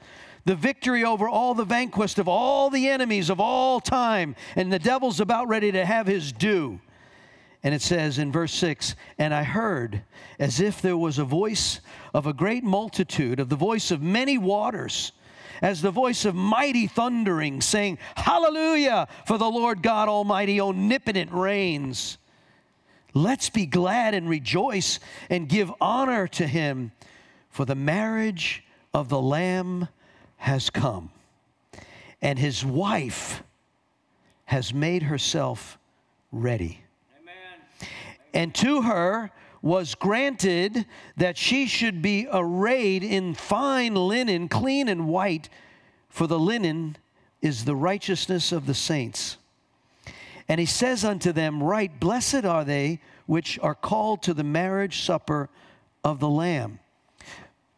The 0.46 0.54
victory 0.54 1.04
over 1.04 1.28
all 1.28 1.54
the 1.54 1.64
vanquished 1.64 2.18
of 2.18 2.28
all 2.28 2.70
the 2.70 2.88
enemies 2.88 3.30
of 3.30 3.40
all 3.40 3.80
time. 3.80 4.34
And 4.56 4.72
the 4.72 4.78
devil's 4.78 5.20
about 5.20 5.48
ready 5.48 5.72
to 5.72 5.84
have 5.84 6.06
his 6.06 6.32
due. 6.32 6.80
And 7.62 7.74
it 7.74 7.82
says 7.82 8.18
in 8.18 8.32
verse 8.32 8.52
6 8.54 8.94
And 9.18 9.34
I 9.34 9.42
heard 9.42 10.02
as 10.38 10.60
if 10.60 10.82
there 10.82 10.96
was 10.96 11.18
a 11.18 11.24
voice 11.24 11.80
of 12.12 12.26
a 12.26 12.32
great 12.32 12.64
multitude, 12.64 13.40
of 13.40 13.48
the 13.48 13.56
voice 13.56 13.90
of 13.90 14.02
many 14.02 14.36
waters, 14.38 15.12
as 15.62 15.80
the 15.80 15.90
voice 15.90 16.24
of 16.24 16.34
mighty 16.34 16.86
thundering, 16.86 17.60
saying, 17.60 17.98
Hallelujah, 18.16 19.08
for 19.26 19.38
the 19.38 19.50
Lord 19.50 19.82
God 19.82 20.08
Almighty 20.08 20.60
omnipotent 20.60 21.32
reigns. 21.32 22.18
Let's 23.14 23.48
be 23.48 23.64
glad 23.64 24.12
and 24.12 24.28
rejoice 24.28 24.98
and 25.30 25.48
give 25.48 25.72
honor 25.80 26.26
to 26.28 26.46
him, 26.46 26.90
for 27.48 27.64
the 27.64 27.76
marriage 27.76 28.64
of 28.92 29.08
the 29.08 29.22
Lamb 29.22 29.88
has 30.38 30.68
come, 30.68 31.10
and 32.20 32.38
his 32.38 32.64
wife 32.64 33.44
has 34.46 34.74
made 34.74 35.04
herself 35.04 35.78
ready. 36.32 36.80
Amen. 37.20 37.88
And 38.34 38.54
to 38.56 38.82
her 38.82 39.30
was 39.62 39.94
granted 39.94 40.84
that 41.16 41.38
she 41.38 41.66
should 41.66 42.02
be 42.02 42.28
arrayed 42.30 43.02
in 43.02 43.34
fine 43.34 43.94
linen, 43.94 44.48
clean 44.48 44.88
and 44.88 45.08
white, 45.08 45.48
for 46.08 46.26
the 46.26 46.38
linen 46.38 46.96
is 47.40 47.64
the 47.64 47.76
righteousness 47.76 48.52
of 48.52 48.66
the 48.66 48.74
saints. 48.74 49.38
And 50.48 50.60
he 50.60 50.66
says 50.66 51.04
unto 51.04 51.32
them, 51.32 51.62
Right, 51.62 51.98
blessed 51.98 52.44
are 52.44 52.64
they 52.64 53.00
which 53.26 53.58
are 53.60 53.74
called 53.74 54.22
to 54.24 54.34
the 54.34 54.44
marriage 54.44 55.02
supper 55.02 55.48
of 56.02 56.20
the 56.20 56.28
Lamb. 56.28 56.80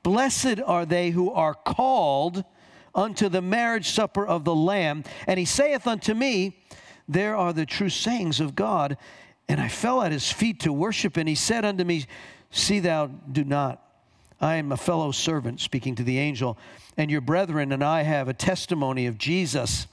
Blessed 0.02 0.61
are 0.64 0.87
they 0.87 1.11
who 1.11 1.31
are 1.33 1.55
called 1.55 2.44
unto 2.94 3.29
the 3.29 3.42
marriage 3.42 3.90
supper 3.90 4.26
of 4.26 4.44
the 4.44 4.55
Lamb. 4.55 5.05
And 5.26 5.38
he 5.38 5.44
saith 5.44 5.87
unto 5.87 6.14
me, 6.14 6.57
There 7.09 7.37
are 7.37 7.52
the 7.52 7.66
true 7.66 7.90
sayings 7.90 8.40
of 8.40 8.57
God. 8.57 8.96
And 9.48 9.61
I 9.61 9.68
fell 9.68 10.02
at 10.02 10.12
his 10.12 10.33
feet 10.33 10.61
to 10.61 10.72
worship, 10.72 11.16
and 11.16 11.29
he 11.29 11.35
said 11.35 11.64
unto 11.64 11.85
me, 11.85 12.07
See 12.50 12.81
thou 12.81 13.07
do 13.07 13.44
not. 13.44 13.83
I 14.40 14.57
am 14.57 14.72
a 14.72 14.76
fellow 14.76 15.12
servant, 15.12 15.61
speaking 15.61 15.94
to 15.96 16.02
the 16.02 16.18
angel, 16.18 16.59
and 16.96 17.11
your 17.11 17.20
brethren 17.20 17.72
and 17.72 17.83
I 17.83 18.02
have 18.02 18.29
a 18.29 18.35
testimony 18.35 19.07
of 19.07 19.18
Jesus 19.18 19.87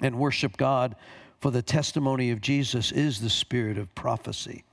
and 0.00 0.18
worship 0.18 0.56
God, 0.56 0.94
for 1.40 1.50
the 1.50 1.62
testimony 1.62 2.30
of 2.30 2.40
Jesus 2.40 2.92
is 2.92 3.20
the 3.20 3.30
spirit 3.30 3.78
of 3.78 3.94
prophecy. 3.94 4.64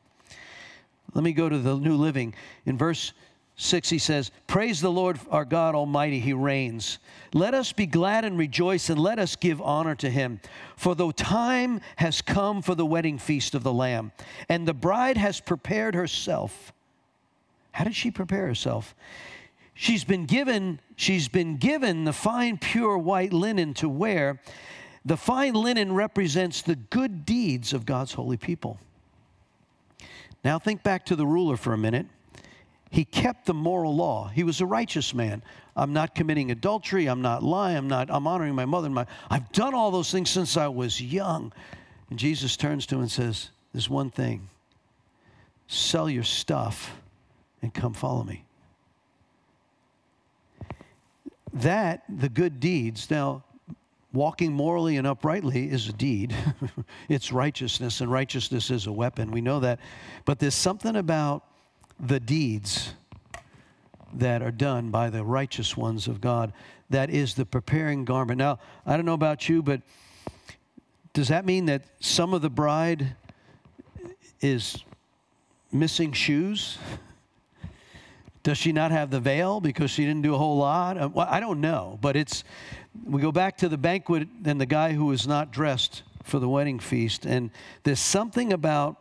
Let 1.14 1.24
me 1.24 1.34
go 1.34 1.50
to 1.50 1.58
the 1.58 1.76
New 1.76 1.96
Living. 1.96 2.34
In 2.66 2.78
verse 2.78 3.14
6, 3.56 3.90
he 3.90 4.00
says, 4.00 4.32
Praise 4.48 4.82
the 4.82 4.92
Lord 4.92 5.20
our 5.30 5.46
God 5.46 5.76
Almighty, 5.76 6.20
he 6.20 6.34
reigns. 6.34 6.98
Let 7.34 7.54
us 7.54 7.72
be 7.72 7.86
glad 7.86 8.26
and 8.26 8.38
rejoice, 8.38 8.90
and 8.90 9.00
let 9.00 9.20
us 9.20 9.36
give 9.36 9.62
honor 9.62 9.96
to 9.96 10.10
him. 10.10 10.40
For 10.76 10.96
the 10.96 11.12
time 11.12 11.82
has 11.98 12.22
come 12.22 12.62
for 12.62 12.74
the 12.74 12.86
wedding 12.86 13.20
feast 13.20 13.54
of 13.54 13.64
the 13.64 13.74
Lamb, 13.74 14.12
and 14.50 14.68
the 14.68 14.74
bride 14.74 15.18
has 15.18 15.40
prepared 15.40 15.94
herself. 15.94 16.74
How 17.74 17.84
did 17.84 17.96
she 17.96 18.10
prepare 18.10 18.48
herself? 18.48 18.96
She's 19.76 20.04
been 20.04 20.26
given, 20.26 20.80
she's 20.96 21.28
been 21.28 21.58
given 21.58 22.06
the 22.06 22.14
fine, 22.14 22.58
pure 22.58 22.98
white 22.98 23.34
linen 23.34 23.74
to 23.76 23.90
wear. 23.90 24.40
The 25.06 25.18
fine 25.18 25.54
linen 25.54 25.94
represents 25.94 26.62
the 26.62 26.76
good 26.76 27.26
deeds 27.26 27.74
of 27.74 27.86
God's 27.86 28.14
holy 28.14 28.38
people. 28.38 28.80
Now 30.44 30.60
think 30.60 30.84
back 30.84 31.06
to 31.08 31.16
the 31.16 31.26
ruler 31.26 31.58
for 31.58 31.74
a 31.74 31.78
minute. 31.78 32.06
He 32.90 33.06
kept 33.06 33.46
the 33.46 33.54
moral 33.54 33.96
law. 33.96 34.28
He 34.28 34.44
was 34.44 34.62
a 34.62 34.66
righteous 34.66 35.14
man. 35.14 35.42
I'm 35.76 35.94
not 35.94 36.14
committing 36.14 36.52
adultery. 36.52 37.08
I'm 37.08 37.22
not 37.22 37.42
lying. 37.42 37.78
I'm 37.78 37.88
not. 37.88 38.10
I'm 38.12 38.28
honoring 38.28 38.54
my 38.54 38.66
mother. 38.66 38.86
And 38.86 38.96
my, 38.96 39.08
I've 39.30 39.52
done 39.52 39.74
all 39.74 39.90
those 39.90 40.12
things 40.12 40.30
since 40.30 40.58
I 40.58 40.68
was 40.68 41.02
young. 41.02 41.52
And 42.10 42.20
Jesus 42.20 42.56
turns 42.56 42.86
to 42.86 42.96
him 42.96 43.02
and 43.02 43.12
says, 43.12 43.50
"There's 43.74 43.90
one 43.90 44.12
thing. 44.12 44.48
Sell 45.68 46.08
your 46.08 46.24
stuff, 46.24 46.96
and 47.64 47.74
come 47.74 47.94
follow 47.94 48.24
me." 48.24 48.46
That 51.52 52.04
the 52.08 52.30
good 52.30 52.60
deeds. 52.60 53.10
Now, 53.10 53.44
walking 54.14 54.54
morally 54.54 54.98
and 54.98 55.08
uprightly 55.08 55.70
is 55.70 55.90
a 55.90 55.94
deed. 55.94 56.36
it's 57.10 57.32
righteousness, 57.32 58.00
and 58.00 58.12
righteousness 58.12 58.70
is 58.70 58.88
a 58.88 58.92
weapon. 58.92 59.32
We 59.32 59.42
know 59.42 59.60
that. 59.62 59.80
But 60.24 60.40
there's 60.40 60.56
something 60.56 60.96
about 60.96 61.44
the 62.00 62.20
deeds 62.20 62.94
that 64.14 64.42
are 64.42 64.52
done 64.52 64.92
by 64.92 65.10
the 65.10 65.24
righteous 65.24 65.76
ones 65.76 66.08
of 66.08 66.22
God. 66.22 66.54
That 66.92 67.10
is 67.10 67.34
the 67.34 67.46
preparing 67.46 68.06
garment. 68.06 68.38
Now, 68.38 68.60
I 68.86 68.96
don't 68.96 69.06
know 69.06 69.14
about 69.14 69.50
you, 69.50 69.64
but 69.64 69.82
does 71.14 71.30
that 71.30 71.46
mean 71.46 71.66
that 71.66 71.84
some 72.00 72.34
of 72.34 72.42
the 72.42 72.50
bride 72.50 73.16
is 74.42 74.78
missing 75.72 76.12
shoes? 76.12 76.78
Does 78.44 78.58
she 78.58 78.74
not 78.74 78.92
have 78.92 79.10
the 79.10 79.22
veil 79.22 79.62
because 79.62 79.90
she 79.90 80.04
didn't 80.04 80.24
do 80.24 80.36
a 80.36 80.38
whole 80.38 80.58
lot? 80.58 80.98
Uh, 80.98 81.08
well, 81.14 81.28
I 81.30 81.40
don't 81.40 81.62
know, 81.62 81.98
but 82.02 82.18
it's 82.18 82.44
we 83.06 83.22
go 83.22 83.32
back 83.32 83.58
to 83.58 83.70
the 83.70 83.78
banquet 83.78 84.28
and 84.46 84.60
the 84.60 84.66
guy 84.66 84.94
who 84.94 85.06
was 85.06 85.28
not 85.28 85.52
dressed 85.52 86.04
for 86.24 86.40
the 86.40 86.48
wedding 86.48 86.80
feast, 86.80 87.26
and 87.26 87.52
there's 87.84 88.00
something 88.00 88.54
about 88.54 88.98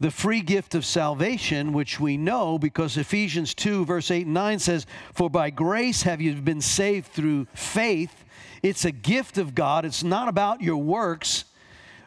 the 0.00 0.10
free 0.10 0.40
gift 0.40 0.74
of 0.74 0.84
salvation, 0.84 1.72
which 1.72 2.00
we 2.00 2.16
know 2.16 2.58
because 2.58 2.96
Ephesians 2.96 3.54
2, 3.54 3.84
verse 3.84 4.10
8 4.10 4.26
and 4.26 4.34
9 4.34 4.58
says, 4.58 4.86
For 5.14 5.30
by 5.30 5.50
grace 5.50 6.02
have 6.02 6.20
you 6.20 6.34
been 6.34 6.60
saved 6.60 7.06
through 7.06 7.46
faith. 7.54 8.24
It's 8.62 8.84
a 8.84 8.90
gift 8.90 9.38
of 9.38 9.54
God, 9.54 9.84
it's 9.84 10.02
not 10.02 10.28
about 10.28 10.60
your 10.60 10.78
works, 10.78 11.44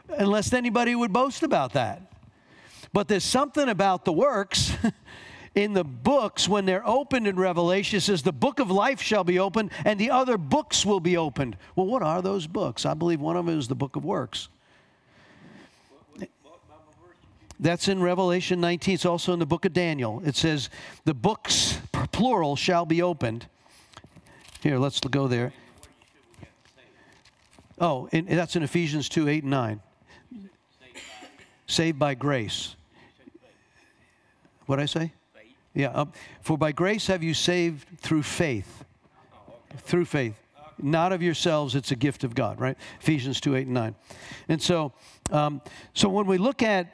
unless 0.09 0.53
anybody 0.53 0.95
would 0.95 1.13
boast 1.13 1.43
about 1.43 1.73
that. 1.73 2.01
But 2.93 3.07
there's 3.07 3.23
something 3.23 3.69
about 3.69 4.05
the 4.05 4.13
works. 4.13 4.73
in 5.57 5.73
the 5.73 5.83
books 5.83 6.47
when 6.47 6.65
they're 6.65 6.87
opened 6.87 7.27
in 7.27 7.35
Revelation, 7.35 7.97
it 7.97 8.01
says 8.01 8.21
the 8.21 8.31
book 8.31 8.59
of 8.59 8.69
life 8.69 9.01
shall 9.01 9.23
be 9.23 9.39
opened 9.39 9.71
and 9.85 9.99
the 9.99 10.11
other 10.11 10.37
books 10.37 10.85
will 10.85 10.99
be 10.99 11.17
opened. 11.17 11.57
Well, 11.75 11.87
what 11.87 12.03
are 12.03 12.21
those 12.21 12.45
books? 12.45 12.85
I 12.85 12.93
believe 12.93 13.19
one 13.19 13.35
of 13.35 13.47
them 13.47 13.57
is 13.57 13.67
the 13.67 13.75
book 13.75 13.95
of 13.95 14.05
works. 14.05 14.49
That's 17.59 17.87
in 17.87 18.03
Revelation 18.03 18.61
19. 18.61 18.93
It's 18.93 19.05
also 19.05 19.33
in 19.33 19.39
the 19.39 19.47
book 19.47 19.65
of 19.65 19.73
Daniel. 19.73 20.21
It 20.23 20.35
says, 20.35 20.69
the 21.05 21.15
books, 21.15 21.79
plural, 22.11 22.55
shall 22.55 22.85
be 22.85 23.01
opened. 23.01 23.47
Here, 24.61 24.77
let's 24.77 24.99
go 24.99 25.27
there. 25.27 25.53
Oh, 27.81 28.09
and 28.11 28.27
that's 28.27 28.55
in 28.55 28.61
Ephesians 28.61 29.09
2 29.09 29.27
8 29.27 29.43
and 29.43 29.51
9. 29.51 29.79
Saved 31.65 31.97
by 31.97 32.13
grace. 32.13 32.75
What 34.67 34.79
I 34.79 34.85
say? 34.85 35.13
Yeah. 35.77 35.89
Um, 35.89 36.11
For 36.41 36.57
by 36.57 36.71
grace 36.71 37.05
have 37.05 37.21
you 37.21 37.35
saved 37.35 37.99
through 37.99 38.23
faith. 38.23 38.83
Through 39.77 40.05
faith. 40.05 40.33
Not 40.81 41.11
of 41.13 41.21
yourselves, 41.21 41.75
it's 41.75 41.91
a 41.91 41.95
gift 41.95 42.23
of 42.23 42.33
God, 42.33 42.59
right? 42.59 42.75
Ephesians 42.99 43.39
2 43.39 43.55
8 43.55 43.65
and 43.67 43.73
9. 43.75 43.95
And 44.49 44.61
so, 44.61 44.91
um, 45.31 45.61
so 45.93 46.09
when 46.09 46.25
we 46.25 46.39
look 46.39 46.63
at 46.63 46.87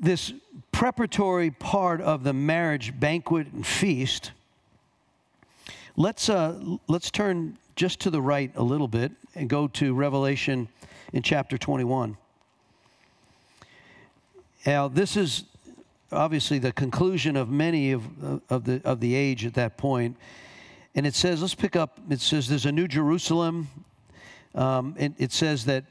this 0.00 0.32
preparatory 0.72 1.50
part 1.50 2.00
of 2.00 2.24
the 2.24 2.32
marriage 2.32 2.98
banquet 2.98 3.48
and 3.52 3.66
feast, 3.66 4.32
let's, 5.96 6.30
uh, 6.30 6.58
let's 6.88 7.10
turn 7.10 7.58
just 7.76 8.00
to 8.00 8.10
the 8.10 8.22
right 8.22 8.50
a 8.56 8.62
little 8.62 8.88
bit 8.88 9.12
and 9.34 9.50
go 9.50 9.68
to 9.68 9.92
Revelation 9.92 10.68
in 11.12 11.22
chapter 11.22 11.58
21. 11.58 12.16
Now, 14.64 14.88
this 14.88 15.18
is 15.18 15.44
obviously 16.12 16.58
the 16.58 16.72
conclusion 16.72 17.36
of 17.36 17.48
many 17.48 17.92
of, 17.92 18.02
of, 18.48 18.64
the, 18.64 18.80
of 18.84 19.00
the 19.00 19.14
age 19.14 19.44
at 19.44 19.54
that 19.54 19.76
point. 19.76 20.16
And 20.94 21.06
it 21.06 21.14
says, 21.14 21.40
let's 21.40 21.54
pick 21.54 21.76
up, 21.76 22.00
it 22.10 22.20
says 22.20 22.48
there's 22.48 22.66
a 22.66 22.72
new 22.72 22.88
Jerusalem. 22.88 23.68
Um, 24.54 24.96
and 24.98 25.14
it 25.18 25.32
says 25.32 25.66
that 25.66 25.84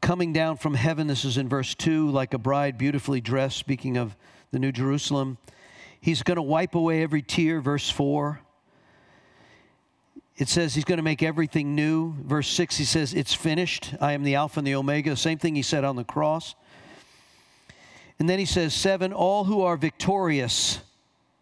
coming 0.00 0.32
down 0.32 0.56
from 0.56 0.74
heaven, 0.74 1.06
this 1.06 1.24
is 1.24 1.38
in 1.38 1.48
verse 1.48 1.74
2, 1.74 2.10
like 2.10 2.34
a 2.34 2.38
bride 2.38 2.76
beautifully 2.76 3.20
dressed, 3.20 3.56
speaking 3.56 3.96
of 3.96 4.16
the 4.50 4.58
New 4.58 4.72
Jerusalem. 4.72 5.38
He's 6.00 6.22
going 6.22 6.36
to 6.36 6.42
wipe 6.42 6.74
away 6.74 7.02
every 7.02 7.22
tear, 7.22 7.60
verse 7.60 7.88
4. 7.90 8.40
It 10.36 10.48
says 10.48 10.74
he's 10.74 10.84
going 10.84 10.96
to 10.96 11.02
make 11.02 11.22
everything 11.22 11.74
new. 11.74 12.14
Verse 12.24 12.48
6, 12.48 12.76
he 12.78 12.84
says, 12.84 13.12
It's 13.12 13.34
finished. 13.34 13.94
I 14.00 14.12
am 14.12 14.22
the 14.22 14.34
Alpha 14.34 14.60
and 14.60 14.66
the 14.66 14.74
Omega. 14.74 15.14
Same 15.16 15.38
thing 15.38 15.54
he 15.54 15.62
said 15.62 15.84
on 15.84 15.96
the 15.96 16.04
cross. 16.04 16.54
And 18.20 18.28
then 18.28 18.38
he 18.38 18.44
says, 18.44 18.74
7, 18.74 19.14
all 19.14 19.44
who 19.44 19.62
are 19.62 19.78
victorious. 19.78 20.80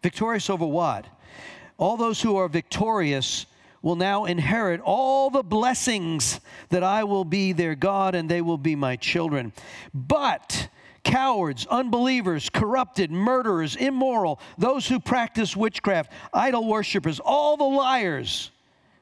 Victorious 0.01 0.49
over 0.49 0.65
what? 0.65 1.05
All 1.77 1.97
those 1.97 2.21
who 2.21 2.37
are 2.37 2.47
victorious 2.47 3.45
will 3.81 3.97
now 3.97 4.25
inherit 4.25 4.79
all 4.81 5.29
the 5.29 5.43
blessings 5.43 6.39
that 6.69 6.83
I 6.83 7.03
will 7.03 7.25
be 7.25 7.51
their 7.51 7.75
God 7.75 8.15
and 8.15 8.29
they 8.29 8.41
will 8.41 8.57
be 8.57 8.75
my 8.75 8.95
children. 8.95 9.51
But 9.93 10.69
cowards, 11.03 11.67
unbelievers, 11.69 12.49
corrupted, 12.49 13.11
murderers, 13.11 13.75
immoral, 13.75 14.39
those 14.57 14.87
who 14.87 15.01
practice 15.01 15.57
witchcraft, 15.57 16.11
idol 16.33 16.65
worshippers, 16.65 17.19
all 17.19 17.57
the 17.57 17.63
liars, 17.63 18.51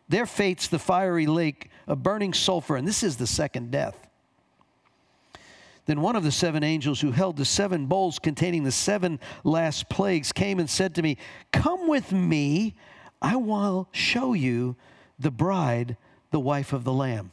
their 0.10 0.26
fate's 0.26 0.68
the 0.68 0.80
fiery 0.80 1.28
lake 1.28 1.70
of 1.88 2.02
burning 2.02 2.34
sulfur, 2.34 2.76
and 2.76 2.88
this 2.88 3.04
is 3.04 3.18
the 3.18 3.28
second 3.28 3.72
death. 3.72 4.07
Then 5.88 6.02
one 6.02 6.16
of 6.18 6.24
the 6.24 6.32
seven 6.32 6.64
angels 6.64 7.02
who 7.02 7.12
held 7.12 7.38
the 7.38 7.46
seven 7.46 7.88
bowls 7.88 8.20
containing 8.20 8.64
the 8.64 8.72
seven 8.72 9.20
last 9.44 9.90
plagues 9.90 10.32
came 10.32 10.60
and 10.60 10.70
said 10.70 10.94
to 10.96 11.02
me, 11.02 11.18
Come 11.52 11.88
with 11.88 12.12
me 12.12 12.76
I 13.22 13.36
will 13.36 13.88
show 13.92 14.34
you 14.34 14.76
the 15.18 15.32
bride, 15.32 15.98
the 16.32 16.40
wife 16.40 16.74
of 16.74 16.84
the 16.84 16.94
Lamb. 16.94 17.32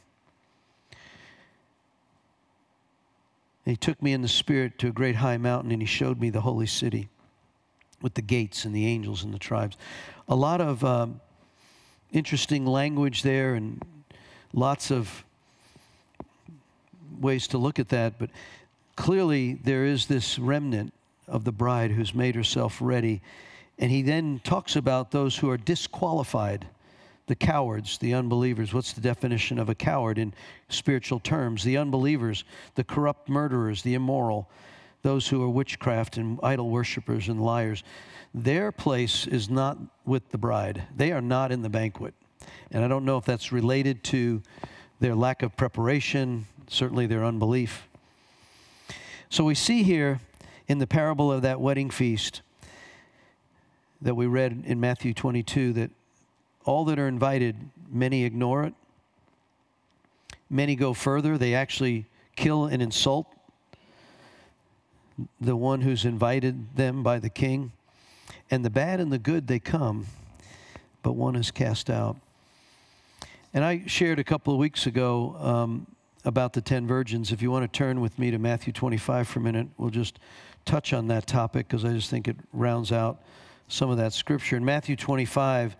And 3.65 3.73
he 3.73 3.75
took 3.75 4.01
me 4.01 4.13
in 4.13 4.21
the 4.21 4.27
spirit 4.27 4.79
to 4.79 4.87
a 4.87 4.91
great 4.91 5.17
high 5.17 5.37
mountain 5.37 5.71
and 5.71 5.81
he 5.81 5.85
showed 5.85 6.19
me 6.19 6.29
the 6.29 6.41
holy 6.41 6.67
city 6.67 7.09
with 8.01 8.13
the 8.13 8.21
gates 8.21 8.65
and 8.65 8.75
the 8.75 8.85
angels 8.85 9.23
and 9.23 9.33
the 9.33 9.39
tribes. 9.39 9.77
A 10.27 10.35
lot 10.35 10.61
of 10.61 10.83
um, 10.83 11.19
interesting 12.11 12.65
language 12.65 13.23
there 13.23 13.55
and 13.55 13.83
lots 14.53 14.91
of 14.91 15.25
ways 17.19 17.47
to 17.49 17.57
look 17.57 17.79
at 17.79 17.89
that, 17.89 18.19
but 18.19 18.29
clearly 18.95 19.53
there 19.63 19.85
is 19.85 20.05
this 20.05 20.39
remnant 20.39 20.93
of 21.27 21.43
the 21.43 21.51
bride 21.51 21.91
who's 21.91 22.13
made 22.13 22.35
herself 22.35 22.77
ready. 22.81 23.21
And 23.77 23.91
he 23.91 24.01
then 24.01 24.39
talks 24.43 24.75
about 24.75 25.11
those 25.11 25.37
who 25.37 25.49
are 25.49 25.57
disqualified 25.57 26.67
the 27.27 27.35
cowards, 27.35 27.97
the 27.97 28.13
unbelievers. 28.13 28.73
What's 28.73 28.93
the 28.93 29.01
definition 29.01 29.57
of 29.57 29.67
a 29.67 29.75
coward 29.75 30.17
in 30.17 30.33
spiritual 30.69 31.19
terms? 31.19 31.63
The 31.63 31.77
unbelievers, 31.77 32.43
the 32.75 32.83
corrupt 32.83 33.29
murderers, 33.29 33.81
the 33.81 33.95
immoral, 33.95 34.47
those 35.01 35.27
who 35.27 35.41
are 35.43 35.49
witchcraft 35.49 36.17
and 36.17 36.39
idol 36.43 36.69
worshippers 36.69 37.27
and 37.27 37.43
liars. 37.43 37.83
Their 38.33 38.71
place 38.71 39.27
is 39.27 39.49
not 39.49 39.77
with 40.05 40.29
the 40.29 40.37
bride. 40.37 40.83
They 40.95 41.11
are 41.11 41.21
not 41.21 41.51
in 41.51 41.61
the 41.61 41.69
banquet. 41.69 42.13
And 42.71 42.83
I 42.83 42.87
don't 42.87 43.05
know 43.05 43.17
if 43.17 43.25
that's 43.25 43.51
related 43.51 44.03
to 44.05 44.41
their 44.99 45.15
lack 45.15 45.41
of 45.41 45.55
preparation, 45.57 46.45
certainly 46.69 47.05
their 47.05 47.23
unbelief. 47.23 47.87
So 49.29 49.43
we 49.43 49.55
see 49.55 49.83
here 49.83 50.19
in 50.67 50.79
the 50.79 50.87
parable 50.87 51.31
of 51.31 51.41
that 51.41 51.59
wedding 51.59 51.89
feast 51.89 52.41
that 54.01 54.15
we 54.15 54.27
read 54.27 54.63
in 54.65 54.79
Matthew 54.79 55.13
22 55.13 55.73
that 55.73 55.91
all 56.65 56.85
that 56.85 56.99
are 56.99 57.07
invited, 57.07 57.69
many 57.89 58.23
ignore 58.23 58.63
it. 58.63 58.73
Many 60.49 60.75
go 60.75 60.93
further. 60.93 61.37
They 61.37 61.53
actually 61.53 62.05
kill 62.35 62.65
and 62.65 62.81
insult 62.81 63.27
the 65.39 65.55
one 65.55 65.81
who's 65.81 66.05
invited 66.05 66.75
them 66.75 67.03
by 67.03 67.19
the 67.19 67.29
king. 67.29 67.71
And 68.51 68.63
the 68.63 68.69
bad 68.69 68.99
and 68.99 69.11
the 69.11 69.17
good, 69.17 69.47
they 69.47 69.59
come, 69.59 70.07
but 71.01 71.13
one 71.13 71.35
is 71.35 71.51
cast 71.51 71.89
out. 71.89 72.17
And 73.53 73.63
I 73.63 73.83
shared 73.87 74.19
a 74.19 74.23
couple 74.23 74.53
of 74.53 74.59
weeks 74.59 74.85
ago 74.85 75.35
um, 75.39 75.87
about 76.25 76.53
the 76.53 76.61
10 76.61 76.87
virgins. 76.87 77.31
If 77.31 77.41
you 77.41 77.51
want 77.51 77.71
to 77.71 77.77
turn 77.77 78.01
with 78.01 78.17
me 78.19 78.31
to 78.31 78.39
Matthew 78.39 78.73
25 78.73 79.27
for 79.27 79.39
a 79.39 79.41
minute, 79.41 79.67
we'll 79.77 79.91
just 79.91 80.19
touch 80.65 80.91
on 80.91 81.07
that 81.07 81.27
topic 81.27 81.67
because 81.67 81.85
I 81.85 81.93
just 81.93 82.09
think 82.09 82.27
it 82.27 82.35
rounds 82.51 82.91
out 82.91 83.21
some 83.67 83.89
of 83.89 83.97
that 83.97 84.13
scripture. 84.13 84.57
In 84.57 84.65
Matthew 84.65 84.95
25, 84.95 85.77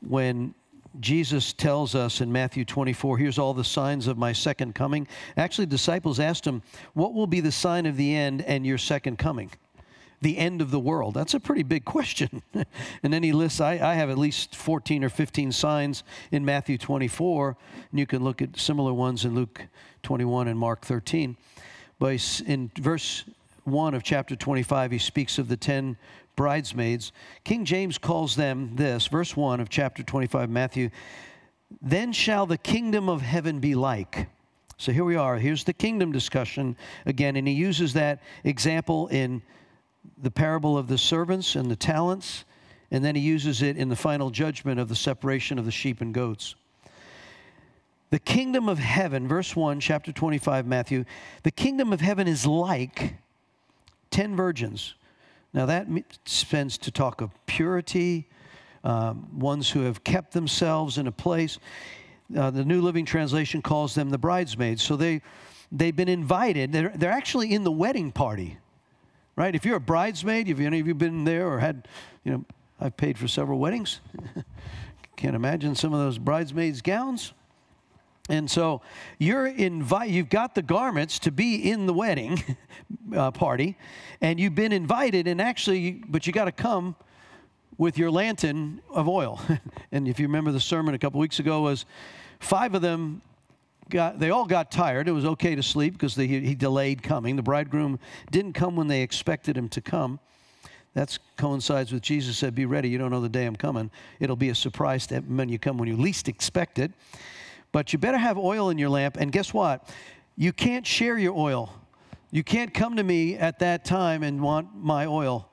when 0.00 0.54
Jesus 1.00 1.52
tells 1.52 1.94
us 1.94 2.20
in 2.20 2.32
Matthew 2.32 2.64
24, 2.64 3.18
here's 3.18 3.38
all 3.38 3.52
the 3.52 3.64
signs 3.64 4.06
of 4.06 4.16
my 4.16 4.32
second 4.32 4.74
coming. 4.74 5.06
Actually, 5.36 5.66
disciples 5.66 6.20
asked 6.20 6.46
him, 6.46 6.62
What 6.94 7.14
will 7.14 7.26
be 7.26 7.40
the 7.40 7.52
sign 7.52 7.86
of 7.86 7.96
the 7.96 8.14
end 8.14 8.42
and 8.42 8.64
your 8.64 8.78
second 8.78 9.18
coming? 9.18 9.50
The 10.24 10.38
end 10.38 10.62
of 10.62 10.70
the 10.70 10.80
world. 10.80 11.12
That's 11.12 11.34
a 11.34 11.38
pretty 11.38 11.64
big 11.64 11.84
question. 11.84 12.42
and 13.02 13.12
then 13.12 13.22
he 13.22 13.32
lists, 13.32 13.60
I, 13.60 13.72
I, 13.72 13.92
have 13.92 14.08
at 14.08 14.16
least 14.16 14.56
14 14.56 15.04
or 15.04 15.10
15 15.10 15.52
signs 15.52 16.02
in 16.32 16.46
Matthew 16.46 16.78
24, 16.78 17.58
and 17.90 18.00
you 18.00 18.06
can 18.06 18.24
look 18.24 18.40
at 18.40 18.58
similar 18.58 18.94
ones 18.94 19.26
in 19.26 19.34
Luke 19.34 19.60
21 20.02 20.48
and 20.48 20.58
Mark 20.58 20.86
13. 20.86 21.36
But 21.98 22.40
in 22.46 22.70
verse 22.78 23.24
1 23.64 23.92
of 23.92 24.02
chapter 24.02 24.34
25, 24.34 24.92
he 24.92 24.98
speaks 24.98 25.36
of 25.36 25.48
the 25.48 25.58
10 25.58 25.98
bridesmaids. 26.36 27.12
King 27.44 27.66
James 27.66 27.98
calls 27.98 28.34
them 28.34 28.76
this, 28.76 29.08
verse 29.08 29.36
1 29.36 29.60
of 29.60 29.68
chapter 29.68 30.02
25, 30.02 30.48
Matthew, 30.48 30.88
then 31.82 32.14
shall 32.14 32.46
the 32.46 32.56
kingdom 32.56 33.10
of 33.10 33.20
heaven 33.20 33.60
be 33.60 33.74
like. 33.74 34.28
So 34.78 34.90
here 34.90 35.04
we 35.04 35.16
are. 35.16 35.36
Here's 35.36 35.64
the 35.64 35.74
kingdom 35.74 36.12
discussion 36.12 36.78
again, 37.04 37.36
and 37.36 37.46
he 37.46 37.52
uses 37.52 37.92
that 37.92 38.22
example 38.42 39.08
in 39.08 39.42
the 40.24 40.30
parable 40.30 40.76
of 40.76 40.88
the 40.88 40.98
servants 40.98 41.54
and 41.54 41.70
the 41.70 41.76
talents, 41.76 42.44
and 42.90 43.04
then 43.04 43.14
he 43.14 43.22
uses 43.22 43.62
it 43.62 43.76
in 43.76 43.88
the 43.88 43.96
final 43.96 44.30
judgment 44.30 44.80
of 44.80 44.88
the 44.88 44.96
separation 44.96 45.58
of 45.58 45.64
the 45.64 45.70
sheep 45.70 46.00
and 46.00 46.12
goats. 46.12 46.54
The 48.10 48.18
kingdom 48.18 48.68
of 48.68 48.78
heaven, 48.78 49.26
verse 49.26 49.56
1, 49.56 49.80
chapter 49.80 50.12
25, 50.12 50.66
Matthew, 50.66 51.04
the 51.42 51.50
kingdom 51.50 51.92
of 51.92 52.00
heaven 52.00 52.28
is 52.28 52.46
like 52.46 53.14
10 54.10 54.36
virgins 54.36 54.94
now, 55.54 55.66
that 55.66 55.86
spends 56.24 56.76
to 56.78 56.90
talk 56.90 57.20
of 57.20 57.30
purity, 57.46 58.28
um, 58.82 59.28
ones 59.38 59.70
who 59.70 59.82
have 59.82 60.02
kept 60.02 60.32
themselves 60.32 60.98
in 60.98 61.06
a 61.06 61.12
place. 61.12 61.60
Uh, 62.36 62.50
the 62.50 62.64
New 62.64 62.82
Living 62.82 63.04
Translation 63.04 63.62
calls 63.62 63.94
them 63.94 64.10
the 64.10 64.18
bridesmaids. 64.18 64.82
So 64.82 64.96
they, 64.96 65.22
they've 65.70 65.94
been 65.94 66.08
invited. 66.08 66.72
They're, 66.72 66.92
they're 66.96 67.12
actually 67.12 67.54
in 67.54 67.62
the 67.62 67.70
wedding 67.70 68.10
party, 68.10 68.58
right? 69.36 69.54
If 69.54 69.64
you're 69.64 69.76
a 69.76 69.80
bridesmaid, 69.80 70.48
have 70.48 70.60
any 70.60 70.80
of 70.80 70.86
you 70.86 70.94
been 70.94 71.24
there 71.24 71.48
or 71.48 71.58
had, 71.58 71.88
you 72.24 72.32
know, 72.32 72.44
I've 72.80 72.96
paid 72.96 73.18
for 73.18 73.28
several 73.28 73.58
weddings. 73.58 74.00
Can't 75.16 75.36
imagine 75.36 75.74
some 75.74 75.92
of 75.92 76.00
those 76.00 76.18
bridesmaids' 76.18 76.82
gowns. 76.82 77.32
And 78.28 78.50
so 78.50 78.80
you're 79.18 79.46
invite, 79.46 80.08
you've 80.08 80.30
got 80.30 80.54
the 80.54 80.62
garments 80.62 81.18
to 81.20 81.30
be 81.30 81.70
in 81.70 81.86
the 81.86 81.92
wedding 81.92 82.42
uh, 83.14 83.30
party, 83.30 83.76
and 84.20 84.40
you've 84.40 84.54
been 84.54 84.72
invited, 84.72 85.28
and 85.28 85.40
actually, 85.42 86.02
but 86.08 86.26
you 86.26 86.32
got 86.32 86.46
to 86.46 86.52
come 86.52 86.96
with 87.76 87.98
your 87.98 88.10
lantern 88.10 88.80
of 88.88 89.08
oil. 89.08 89.40
and 89.92 90.08
if 90.08 90.18
you 90.18 90.26
remember 90.26 90.52
the 90.52 90.60
sermon 90.60 90.94
a 90.94 90.98
couple 90.98 91.20
weeks 91.20 91.38
ago, 91.38 91.60
was 91.60 91.84
five 92.40 92.74
of 92.74 92.80
them 92.80 93.20
got, 93.90 94.18
they 94.18 94.30
all 94.30 94.46
got 94.46 94.70
tired. 94.70 95.08
It 95.08 95.12
was 95.12 95.24
okay 95.24 95.54
to 95.54 95.62
sleep 95.62 95.94
because 95.94 96.14
he 96.14 96.54
delayed 96.54 97.02
coming. 97.02 97.36
The 97.36 97.42
bridegroom 97.42 97.98
didn't 98.30 98.52
come 98.54 98.76
when 98.76 98.88
they 98.88 99.02
expected 99.02 99.56
him 99.56 99.68
to 99.70 99.80
come. 99.80 100.20
That 100.94 101.18
coincides 101.36 101.92
with 101.92 102.02
Jesus 102.02 102.38
said, 102.38 102.54
Be 102.54 102.66
ready. 102.66 102.88
You 102.88 102.98
don't 102.98 103.10
know 103.10 103.20
the 103.20 103.28
day 103.28 103.46
I'm 103.46 103.56
coming. 103.56 103.90
It'll 104.20 104.36
be 104.36 104.50
a 104.50 104.54
surprise 104.54 105.08
when 105.08 105.48
you 105.48 105.58
come 105.58 105.76
when 105.76 105.88
you 105.88 105.96
least 105.96 106.28
expect 106.28 106.78
it. 106.78 106.92
But 107.72 107.92
you 107.92 107.98
better 107.98 108.18
have 108.18 108.38
oil 108.38 108.70
in 108.70 108.78
your 108.78 108.88
lamp. 108.88 109.16
And 109.16 109.32
guess 109.32 109.52
what? 109.52 109.88
You 110.36 110.52
can't 110.52 110.86
share 110.86 111.18
your 111.18 111.34
oil. 111.36 111.72
You 112.30 112.44
can't 112.44 112.72
come 112.72 112.96
to 112.96 113.02
me 113.02 113.36
at 113.36 113.58
that 113.58 113.84
time 113.84 114.22
and 114.22 114.40
want 114.40 114.68
my 114.76 115.06
oil. 115.06 115.50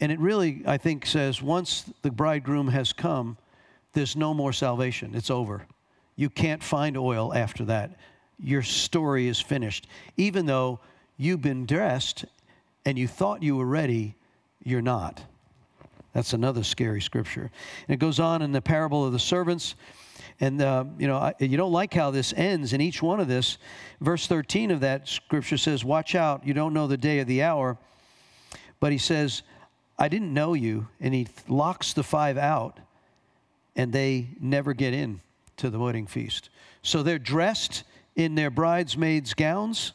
And 0.00 0.10
it 0.10 0.18
really, 0.20 0.62
I 0.66 0.78
think, 0.78 1.06
says 1.06 1.42
once 1.42 1.84
the 2.02 2.10
bridegroom 2.10 2.68
has 2.68 2.92
come, 2.92 3.36
there's 3.92 4.14
no 4.14 4.32
more 4.32 4.52
salvation. 4.52 5.12
It's 5.14 5.30
over. 5.30 5.66
You 6.16 6.30
can't 6.30 6.62
find 6.62 6.96
oil 6.96 7.32
after 7.34 7.64
that. 7.66 7.98
Your 8.38 8.62
story 8.62 9.28
is 9.28 9.40
finished. 9.40 9.86
Even 10.16 10.46
though 10.46 10.80
you've 11.16 11.42
been 11.42 11.66
dressed 11.66 12.24
and 12.84 12.98
you 12.98 13.06
thought 13.06 13.42
you 13.42 13.56
were 13.56 13.66
ready, 13.66 14.16
you're 14.64 14.82
not. 14.82 15.22
That's 16.14 16.32
another 16.32 16.64
scary 16.64 17.02
scripture. 17.02 17.50
And 17.86 17.94
it 17.94 17.98
goes 17.98 18.18
on 18.18 18.40
in 18.40 18.52
the 18.52 18.62
parable 18.62 19.04
of 19.04 19.12
the 19.12 19.18
servants. 19.18 19.74
And, 20.40 20.62
uh, 20.62 20.84
you 20.98 21.06
know, 21.06 21.16
I, 21.16 21.34
you 21.38 21.58
don't 21.58 21.72
like 21.72 21.92
how 21.92 22.10
this 22.10 22.32
ends 22.34 22.72
in 22.72 22.80
each 22.80 23.02
one 23.02 23.20
of 23.20 23.28
this. 23.28 23.58
Verse 24.00 24.26
13 24.26 24.70
of 24.70 24.80
that 24.80 25.08
scripture 25.08 25.58
says, 25.58 25.84
Watch 25.84 26.14
out, 26.14 26.46
you 26.46 26.54
don't 26.54 26.72
know 26.72 26.86
the 26.86 26.96
day 26.96 27.18
or 27.18 27.24
the 27.24 27.42
hour. 27.42 27.76
But 28.80 28.92
he 28.92 28.98
says, 28.98 29.42
I 29.98 30.08
didn't 30.08 30.32
know 30.32 30.54
you. 30.54 30.88
And 31.00 31.12
he 31.12 31.28
locks 31.48 31.92
the 31.92 32.02
five 32.02 32.38
out, 32.38 32.80
and 33.74 33.92
they 33.92 34.28
never 34.40 34.72
get 34.72 34.94
in 34.94 35.20
to 35.58 35.70
the 35.70 35.78
wedding 35.78 36.06
feast. 36.06 36.50
So 36.82 37.02
they're 37.02 37.18
dressed 37.18 37.84
in 38.14 38.34
their 38.34 38.50
bridesmaids' 38.50 39.34
gowns, 39.34 39.92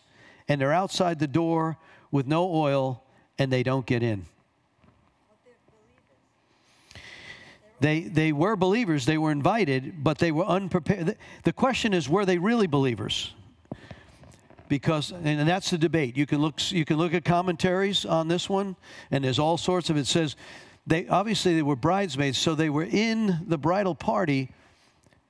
and 0.47 0.59
they're 0.59 0.73
outside 0.73 1.19
the 1.19 1.27
door 1.27 1.77
with 2.11 2.27
no 2.27 2.53
oil, 2.53 3.03
and 3.37 3.51
they 3.51 3.63
don't 3.63 3.85
get 3.85 4.03
in. 4.03 4.25
They, 7.79 8.01
they 8.01 8.31
were 8.31 8.55
believers, 8.55 9.07
they 9.07 9.17
were 9.17 9.31
invited, 9.31 10.03
but 10.03 10.19
they 10.19 10.31
were 10.31 10.45
unprepared. 10.45 11.17
The 11.43 11.53
question 11.53 11.95
is, 11.95 12.07
were 12.07 12.25
they 12.25 12.37
really 12.37 12.67
believers? 12.67 13.33
Because, 14.69 15.11
and 15.11 15.49
that's 15.49 15.71
the 15.71 15.79
debate. 15.79 16.15
You 16.15 16.27
can 16.27 16.41
look, 16.41 16.71
you 16.71 16.85
can 16.85 16.97
look 16.97 17.15
at 17.15 17.25
commentaries 17.25 18.05
on 18.05 18.27
this 18.27 18.47
one, 18.47 18.75
and 19.09 19.23
there's 19.23 19.39
all 19.39 19.57
sorts 19.57 19.89
of 19.89 19.97
it 19.97 20.05
says 20.05 20.35
they 20.85 21.07
obviously 21.07 21.55
they 21.55 21.61
were 21.63 21.75
bridesmaids, 21.75 22.37
so 22.37 22.55
they 22.55 22.69
were 22.69 22.83
in 22.83 23.45
the 23.47 23.57
bridal 23.57 23.95
party, 23.95 24.51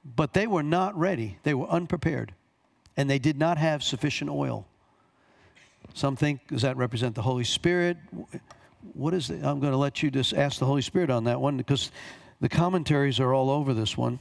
but 0.03 0.33
they 0.33 0.47
were 0.47 0.63
not 0.63 0.97
ready. 0.97 1.37
They 1.43 1.53
were 1.53 1.67
unprepared, 1.67 2.33
and 2.97 3.09
they 3.09 3.19
did 3.19 3.37
not 3.37 3.57
have 3.57 3.83
sufficient 3.83 4.29
oil. 4.29 4.65
Some 5.93 6.15
think, 6.15 6.47
does 6.47 6.61
that 6.61 6.77
represent 6.77 7.15
the 7.15 7.21
Holy 7.21 7.43
Spirit? 7.43 7.97
What 8.93 9.13
is 9.13 9.29
it? 9.29 9.43
I'm 9.43 9.59
going 9.59 9.73
to 9.73 9.77
let 9.77 10.01
you 10.01 10.09
just 10.09 10.33
ask 10.33 10.59
the 10.59 10.65
Holy 10.65 10.81
Spirit 10.81 11.09
on 11.09 11.25
that 11.25 11.39
one 11.39 11.57
because 11.57 11.91
the 12.39 12.49
commentaries 12.49 13.19
are 13.19 13.33
all 13.33 13.49
over 13.49 13.73
this 13.73 13.97
one. 13.97 14.19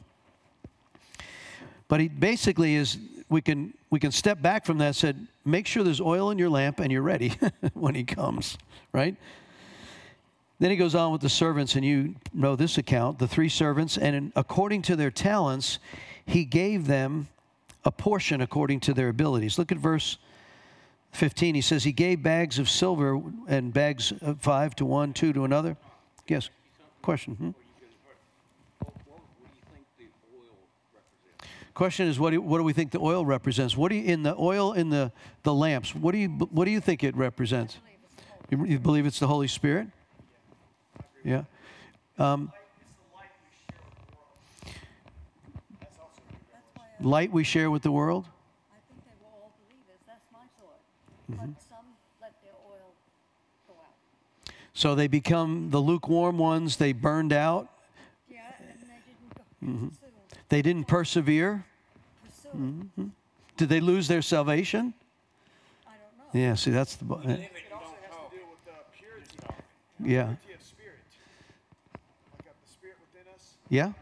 But 1.89 2.01
he 2.01 2.09
basically 2.09 2.76
is 2.76 2.99
we 3.28 3.41
can 3.41 3.74
we 3.91 3.99
can 3.99 4.12
step 4.12 4.43
back 4.43 4.64
from 4.64 4.78
that 4.78 4.95
said 4.95 5.26
make 5.45 5.66
sure 5.66 5.83
there's 5.83 6.01
oil 6.01 6.31
in 6.31 6.39
your 6.39 6.51
lamp 6.51 6.78
and 6.78 6.93
you're 6.93 7.03
ready 7.03 7.33
when 7.74 7.95
he 7.95 8.05
comes, 8.05 8.59
right? 8.93 9.16
Then 10.61 10.71
he 10.71 10.77
goes 10.77 10.95
on 10.95 11.11
with 11.11 11.23
the 11.23 11.31
servants, 11.31 11.75
and 11.75 11.85
you 11.85 12.15
know 12.35 12.55
this 12.55 12.77
account 12.77 13.19
the 13.19 13.27
three 13.27 13.49
servants, 13.49 13.97
and 13.97 14.31
according 14.37 14.83
to 14.83 14.95
their 14.95 15.11
talents, 15.11 15.79
he 16.27 16.45
gave 16.45 16.87
them 16.87 17.29
a 17.83 17.91
portion 17.91 18.43
according 18.43 18.81
to 18.81 18.93
their 18.93 19.09
abilities. 19.09 19.59
Look 19.59 19.73
at 19.73 19.79
verse 19.79 20.19
15. 21.13 21.55
He 21.55 21.63
says, 21.63 21.83
He 21.83 21.93
gave 21.93 22.23
bags 22.23 22.59
of 22.59 22.69
silver 22.69 23.21
and 23.49 23.73
bags 23.73 24.13
of 24.21 24.43
five 24.43 24.77
to 24.77 24.85
one, 24.85 25.15
two 25.15 25.33
to 25.33 25.45
another. 25.45 25.79
Yes, 26.29 26.51
question. 27.01 27.35
Hmm? 27.35 27.51
Question 31.73 32.09
is, 32.09 32.21
what 32.21 32.33
do, 32.33 32.43
what 32.43 32.59
do 32.59 32.65
we 32.65 32.75
think 32.75 32.91
the 32.91 33.01
oil 33.01 33.25
represents? 33.25 33.75
What 33.75 33.89
do 33.89 33.95
you, 33.95 34.05
in 34.05 34.23
the 34.23 34.37
oil 34.37 34.75
in 34.75 34.91
the, 34.91 35.11
the 35.45 35.55
lamps, 35.55 35.95
what 35.95 36.13
do, 36.13 36.19
you, 36.19 36.29
what 36.29 36.67
do 36.67 36.71
you 36.71 36.81
think 36.81 37.03
it 37.03 37.17
represents? 37.17 37.79
You, 38.51 38.67
you 38.67 38.79
believe 38.79 39.07
it's 39.07 39.19
the 39.19 39.29
Holy 39.29 39.49
Spirit? 39.49 39.87
Yeah. 41.25 41.43
Um, 42.18 42.53
light 47.01 47.33
we 47.33 47.45
share 47.45 47.71
with 47.71 47.83
the 47.83 47.91
world? 47.93 48.27
I 48.73 48.77
think 48.89 49.05
they 49.05 49.12
were 49.23 49.29
all 49.43 49.53
believers. 49.68 50.01
That's 50.07 50.27
my 50.33 50.41
thought. 50.59 50.81
But 51.29 51.62
some 51.68 51.87
let 52.21 52.33
their 52.43 52.53
oil 52.66 52.93
go 53.66 53.75
out. 53.75 54.53
So 54.75 54.95
they 54.95 55.07
become 55.09 55.71
the 55.71 55.79
lukewarm 55.81 56.39
ones, 56.39 56.77
they 56.77 56.93
burned 56.93 57.33
out, 57.33 57.68
Yeah, 58.31 58.41
and 58.59 58.68
they 58.68 59.01
didn't 59.07 59.35
go 59.35 59.43
mm-hmm. 59.66 59.89
pursue, 59.89 60.07
they 60.49 60.62
didn't 60.62 60.85
persevere. 60.89 61.64
pursue 62.25 62.49
it. 62.49 62.57
Mm-hmm. 62.57 63.07
Did 63.57 63.68
they 63.68 63.81
lose 63.81 64.09
their 64.09 64.23
salvation? 64.23 64.95
I 65.87 65.91
don't 65.93 66.35
know. 66.35 66.41
Yeah, 66.49 66.55
see, 66.55 66.71
that's 66.71 66.97
the. 66.97 67.05
bu- 67.05 67.23
eh. 67.25 67.33
It 67.33 67.53
uh, 67.73 67.77
also 67.77 67.87
has 68.03 68.31
to 68.31 68.37
do 68.37 68.43
with 68.49 68.64
the 68.64 68.73
purity, 68.97 69.37
Yeah. 70.03 70.25
purity 70.25 70.55
of 70.55 70.62
spirit. 70.62 70.99
Like 72.33 72.47
uh, 72.49 72.53
the 72.64 72.73
spirit 72.73 72.97
within 73.12 73.29
us, 73.35 73.57
Yeah. 73.71 73.93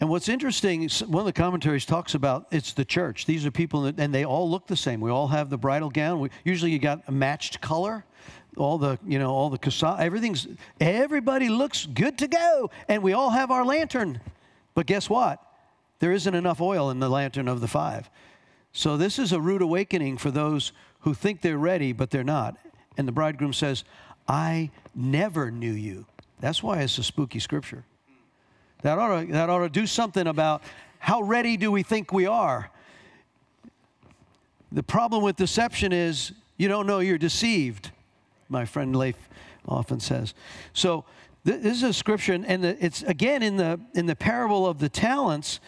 And 0.00 0.08
what's 0.08 0.28
interesting, 0.28 0.88
one 1.06 1.20
of 1.20 1.26
the 1.26 1.32
commentaries 1.32 1.84
talks 1.84 2.14
about 2.14 2.46
it's 2.50 2.72
the 2.72 2.84
church. 2.84 3.26
These 3.26 3.46
are 3.46 3.50
people, 3.50 3.82
that, 3.82 4.00
and 4.00 4.12
they 4.12 4.24
all 4.24 4.50
look 4.50 4.66
the 4.66 4.76
same. 4.76 5.00
We 5.00 5.10
all 5.10 5.28
have 5.28 5.50
the 5.50 5.58
bridal 5.58 5.90
gown. 5.90 6.18
We, 6.18 6.30
usually, 6.44 6.72
you 6.72 6.80
got 6.80 7.02
a 7.06 7.12
matched 7.12 7.60
color. 7.60 8.04
All 8.56 8.78
the, 8.78 8.98
you 9.06 9.18
know, 9.18 9.30
all 9.30 9.48
the 9.48 9.58
casa, 9.58 9.96
everything's. 9.98 10.46
Everybody 10.80 11.48
looks 11.48 11.86
good 11.86 12.18
to 12.18 12.28
go, 12.28 12.70
and 12.88 13.02
we 13.02 13.12
all 13.12 13.30
have 13.30 13.50
our 13.50 13.64
lantern. 13.64 14.20
But 14.74 14.86
guess 14.86 15.08
what? 15.08 15.40
There 16.00 16.12
isn't 16.12 16.34
enough 16.34 16.60
oil 16.60 16.90
in 16.90 16.98
the 16.98 17.08
lantern 17.08 17.46
of 17.46 17.60
the 17.60 17.68
five. 17.68 18.10
So 18.72 18.96
this 18.96 19.18
is 19.18 19.32
a 19.32 19.40
rude 19.40 19.62
awakening 19.62 20.18
for 20.18 20.30
those 20.30 20.72
who 21.00 21.14
think 21.14 21.42
they're 21.42 21.56
ready, 21.56 21.92
but 21.92 22.10
they're 22.10 22.24
not. 22.24 22.56
And 22.96 23.06
the 23.06 23.12
bridegroom 23.12 23.52
says, 23.52 23.84
"I 24.26 24.70
never 24.94 25.50
knew 25.50 25.72
you." 25.72 26.06
That's 26.40 26.62
why 26.62 26.80
it's 26.80 26.98
a 26.98 27.04
spooky 27.04 27.38
scripture. 27.38 27.84
That 28.82 28.98
ought 28.98 29.20
to, 29.20 29.32
that 29.32 29.48
ought 29.48 29.60
to 29.60 29.68
do 29.68 29.86
something 29.86 30.26
about 30.26 30.62
how 30.98 31.22
ready 31.22 31.56
do 31.56 31.72
we 31.72 31.82
think 31.82 32.12
we 32.12 32.26
are. 32.26 32.70
The 34.70 34.82
problem 34.82 35.22
with 35.22 35.36
deception 35.36 35.92
is 35.92 36.32
you 36.56 36.68
don't 36.68 36.86
know 36.86 37.00
you're 37.00 37.18
deceived, 37.18 37.90
my 38.48 38.64
friend 38.64 38.94
Leif 38.94 39.16
often 39.66 40.00
says. 40.00 40.34
So 40.72 41.04
th- 41.44 41.60
this 41.60 41.76
is 41.78 41.82
a 41.82 41.92
scripture, 41.92 42.32
and- 42.32 42.64
it's 42.64 43.02
again 43.02 43.42
in 43.42 43.56
the 43.56 43.80
in 43.94 44.06
the 44.06 44.16
parable 44.16 44.66
of 44.66 44.78
the 44.78 44.88
talents. 44.88 45.60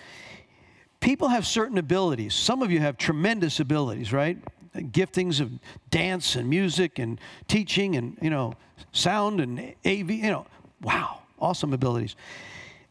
People 1.00 1.28
have 1.28 1.46
certain 1.46 1.78
abilities. 1.78 2.34
Some 2.34 2.62
of 2.62 2.70
you 2.70 2.80
have 2.80 2.96
tremendous 2.96 3.60
abilities, 3.60 4.12
right? 4.12 4.38
Giftings 4.74 5.40
of 5.40 5.50
dance 5.90 6.34
and 6.34 6.48
music 6.48 6.98
and 6.98 7.20
teaching 7.46 7.94
and 7.96 8.16
you 8.22 8.30
know 8.30 8.54
sound 8.92 9.40
and 9.40 9.74
AV. 9.84 10.10
You 10.10 10.30
know, 10.30 10.46
wow, 10.80 11.20
awesome 11.38 11.72
abilities. 11.72 12.16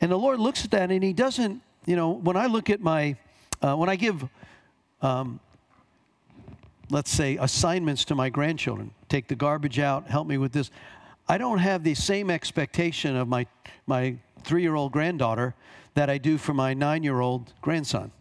And 0.04 0.12
the 0.12 0.18
Lord 0.18 0.38
looks 0.38 0.66
at 0.66 0.72
that 0.72 0.92
and 0.92 1.02
He 1.02 1.14
doesn't, 1.14 1.62
you 1.86 1.96
know, 1.96 2.10
when 2.10 2.36
I 2.36 2.48
look 2.48 2.70
at 2.70 2.82
my, 2.82 3.16
uh, 3.62 3.74
when 3.78 3.88
I 3.88 3.96
give, 3.96 4.28
um, 5.02 5.40
let's 6.90 7.10
say, 7.10 7.38
assignments 7.38 8.04
to 8.06 8.16
my 8.16 8.28
grandchildren, 8.28 8.92
take 9.08 9.30
the 9.30 9.36
garbage 9.36 9.80
out, 9.80 10.08
help 10.08 10.28
me 10.28 10.38
with 10.38 10.52
this, 10.52 10.72
I 11.30 11.38
don't 11.38 11.60
have 11.60 11.86
the 11.86 11.96
same 11.96 12.30
expectation 12.30 13.16
of 13.16 13.30
my, 13.30 13.48
my 13.88 14.18
three 14.44 14.62
year 14.62 14.76
old 14.76 14.92
granddaughter 14.92 15.56
that 15.94 16.10
I 16.10 16.18
do 16.18 16.38
for 16.38 16.54
my 16.54 16.74
nine 16.74 17.04
year 17.04 17.22
old 17.22 17.54
grandson, 17.62 18.12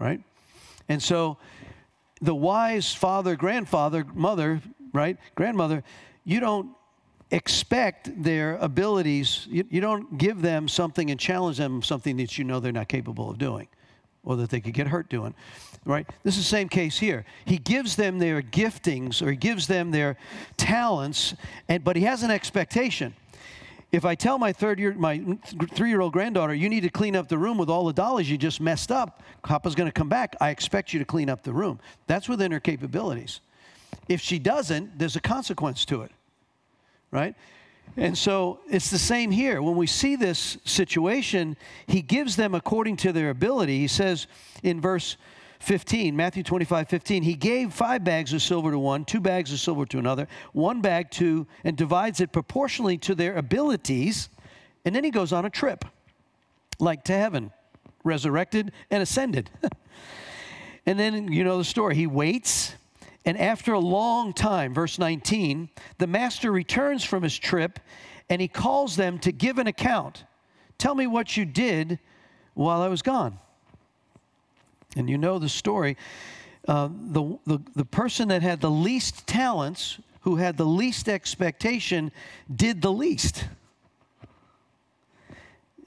right? 0.00 0.20
And 0.88 1.00
so 1.00 1.36
the 2.22 2.34
wise 2.34 2.92
father, 2.92 3.36
grandfather, 3.36 4.04
mother, 4.14 4.60
right, 4.92 5.16
grandmother, 5.36 5.84
you 6.24 6.40
don't 6.40 6.70
expect 7.34 8.22
their 8.22 8.56
abilities, 8.58 9.46
you, 9.50 9.64
you 9.68 9.80
don't 9.80 10.16
give 10.16 10.40
them 10.40 10.68
something 10.68 11.10
and 11.10 11.18
challenge 11.18 11.58
them 11.58 11.82
something 11.82 12.16
that 12.18 12.38
you 12.38 12.44
know 12.44 12.60
they're 12.60 12.72
not 12.72 12.88
capable 12.88 13.28
of 13.28 13.38
doing 13.38 13.66
or 14.22 14.36
that 14.36 14.50
they 14.50 14.60
could 14.60 14.72
get 14.72 14.86
hurt 14.86 15.08
doing, 15.08 15.34
right? 15.84 16.08
This 16.22 16.38
is 16.38 16.44
the 16.44 16.48
same 16.48 16.68
case 16.68 16.98
here. 16.98 17.24
He 17.44 17.58
gives 17.58 17.96
them 17.96 18.18
their 18.18 18.40
giftings 18.40 19.20
or 19.20 19.30
he 19.30 19.36
gives 19.36 19.66
them 19.66 19.90
their 19.90 20.16
talents, 20.56 21.34
and, 21.68 21.82
but 21.82 21.96
he 21.96 22.04
has 22.04 22.22
an 22.22 22.30
expectation. 22.30 23.14
If 23.90 24.04
I 24.04 24.14
tell 24.14 24.38
my 24.38 24.52
third 24.52 24.78
year, 24.78 24.94
my 24.94 25.22
three 25.72 25.88
year 25.88 26.00
old 26.00 26.12
granddaughter, 26.12 26.54
you 26.54 26.68
need 26.68 26.82
to 26.82 26.88
clean 26.88 27.14
up 27.14 27.28
the 27.28 27.38
room 27.38 27.58
with 27.58 27.68
all 27.68 27.84
the 27.84 27.92
dollies 27.92 28.30
you 28.30 28.38
just 28.38 28.60
messed 28.60 28.90
up, 28.90 29.22
Papa's 29.42 29.74
going 29.74 29.88
to 29.88 29.92
come 29.92 30.08
back. 30.08 30.36
I 30.40 30.50
expect 30.50 30.92
you 30.92 30.98
to 31.00 31.04
clean 31.04 31.28
up 31.28 31.42
the 31.42 31.52
room. 31.52 31.78
That's 32.06 32.28
within 32.28 32.50
her 32.52 32.60
capabilities. 32.60 33.40
If 34.08 34.20
she 34.20 34.38
doesn't, 34.38 34.98
there's 34.98 35.16
a 35.16 35.20
consequence 35.20 35.84
to 35.86 36.02
it, 36.02 36.10
right? 37.14 37.34
And 37.96 38.18
so 38.18 38.58
it's 38.68 38.90
the 38.90 38.98
same 38.98 39.30
here. 39.30 39.62
When 39.62 39.76
we 39.76 39.86
see 39.86 40.16
this 40.16 40.58
situation, 40.64 41.56
he 41.86 42.02
gives 42.02 42.34
them 42.34 42.54
according 42.54 42.96
to 42.98 43.12
their 43.12 43.30
ability. 43.30 43.78
He 43.78 43.86
says 43.86 44.26
in 44.64 44.80
verse 44.80 45.16
15, 45.60 46.16
Matthew 46.16 46.42
25, 46.42 46.88
15, 46.88 47.22
he 47.22 47.34
gave 47.34 47.72
five 47.72 48.02
bags 48.02 48.32
of 48.32 48.42
silver 48.42 48.72
to 48.72 48.78
one, 48.78 49.04
two 49.04 49.20
bags 49.20 49.52
of 49.52 49.60
silver 49.60 49.86
to 49.86 49.98
another, 49.98 50.26
one 50.52 50.80
bag 50.80 51.10
to, 51.12 51.46
and 51.62 51.76
divides 51.76 52.20
it 52.20 52.32
proportionally 52.32 52.98
to 52.98 53.14
their 53.14 53.36
abilities. 53.36 54.28
And 54.84 54.94
then 54.94 55.04
he 55.04 55.10
goes 55.10 55.32
on 55.32 55.44
a 55.44 55.50
trip, 55.50 55.84
like 56.80 57.04
to 57.04 57.12
heaven, 57.12 57.52
resurrected 58.02 58.72
and 58.90 59.02
ascended. 59.02 59.50
and 60.86 60.98
then 60.98 61.32
you 61.32 61.44
know 61.44 61.58
the 61.58 61.64
story. 61.64 61.94
He 61.94 62.08
waits, 62.08 62.74
and 63.24 63.40
after 63.40 63.72
a 63.72 63.78
long 63.78 64.32
time, 64.32 64.74
verse 64.74 64.98
19, 64.98 65.70
the 65.98 66.06
master 66.06 66.52
returns 66.52 67.04
from 67.04 67.22
his 67.22 67.38
trip 67.38 67.80
and 68.28 68.40
he 68.40 68.48
calls 68.48 68.96
them 68.96 69.18
to 69.20 69.32
give 69.32 69.58
an 69.58 69.66
account. 69.66 70.24
Tell 70.78 70.94
me 70.94 71.06
what 71.06 71.36
you 71.36 71.44
did 71.44 71.98
while 72.54 72.82
I 72.82 72.88
was 72.88 73.02
gone. 73.02 73.38
And 74.96 75.08
you 75.08 75.18
know 75.18 75.38
the 75.38 75.48
story. 75.48 75.96
Uh, 76.66 76.88
the, 76.92 77.38
the, 77.46 77.58
the 77.74 77.84
person 77.84 78.28
that 78.28 78.42
had 78.42 78.60
the 78.60 78.70
least 78.70 79.26
talents, 79.26 79.98
who 80.22 80.36
had 80.36 80.56
the 80.56 80.66
least 80.66 81.08
expectation, 81.08 82.12
did 82.54 82.80
the 82.80 82.92
least. 82.92 83.46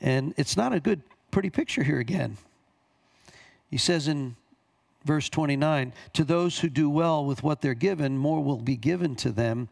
And 0.02 0.34
it's 0.38 0.58
not 0.58 0.74
a 0.74 0.80
good, 0.80 1.02
pretty 1.32 1.50
picture 1.50 1.84
here 1.84 2.00
again. 2.00 2.38
He 3.70 3.78
says 3.78 4.08
in 4.08 4.36
verse 5.08 5.30
29 5.30 5.94
To 6.14 6.24
those 6.24 6.60
who 6.60 6.70
do 6.70 6.90
well 6.90 7.26
with 7.26 7.42
what 7.42 7.62
they're 7.62 7.74
given, 7.74 8.18
more 8.18 8.44
will 8.44 8.62
be 8.62 8.76
given 8.76 9.16
to 9.16 9.32
them, 9.32 9.70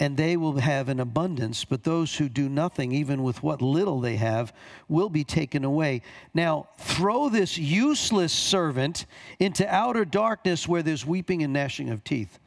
and 0.00 0.16
they 0.16 0.36
will 0.36 0.58
have 0.58 0.88
an 0.88 0.98
abundance. 0.98 1.64
But 1.64 1.84
those 1.84 2.16
who 2.16 2.28
do 2.28 2.48
nothing, 2.48 2.92
even 2.92 3.22
with 3.22 3.42
what 3.42 3.62
little 3.62 4.00
they 4.00 4.16
have, 4.16 4.52
will 4.88 5.10
be 5.10 5.22
taken 5.22 5.62
away. 5.62 6.02
Now, 6.34 6.68
throw 6.78 7.28
this 7.28 7.56
useless 7.56 8.32
servant 8.32 9.06
into 9.38 9.68
outer 9.72 10.04
darkness 10.04 10.66
where 10.66 10.82
there's 10.82 11.06
weeping 11.06 11.42
and 11.42 11.52
gnashing 11.52 11.90
of 11.90 12.02
teeth. 12.02 12.38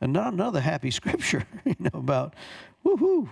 And 0.00 0.12
not 0.12 0.32
another 0.32 0.60
happy 0.60 0.90
scripture, 0.92 1.44
you 1.64 1.76
know, 1.78 1.98
about 1.98 2.34
woohoo. 2.84 3.30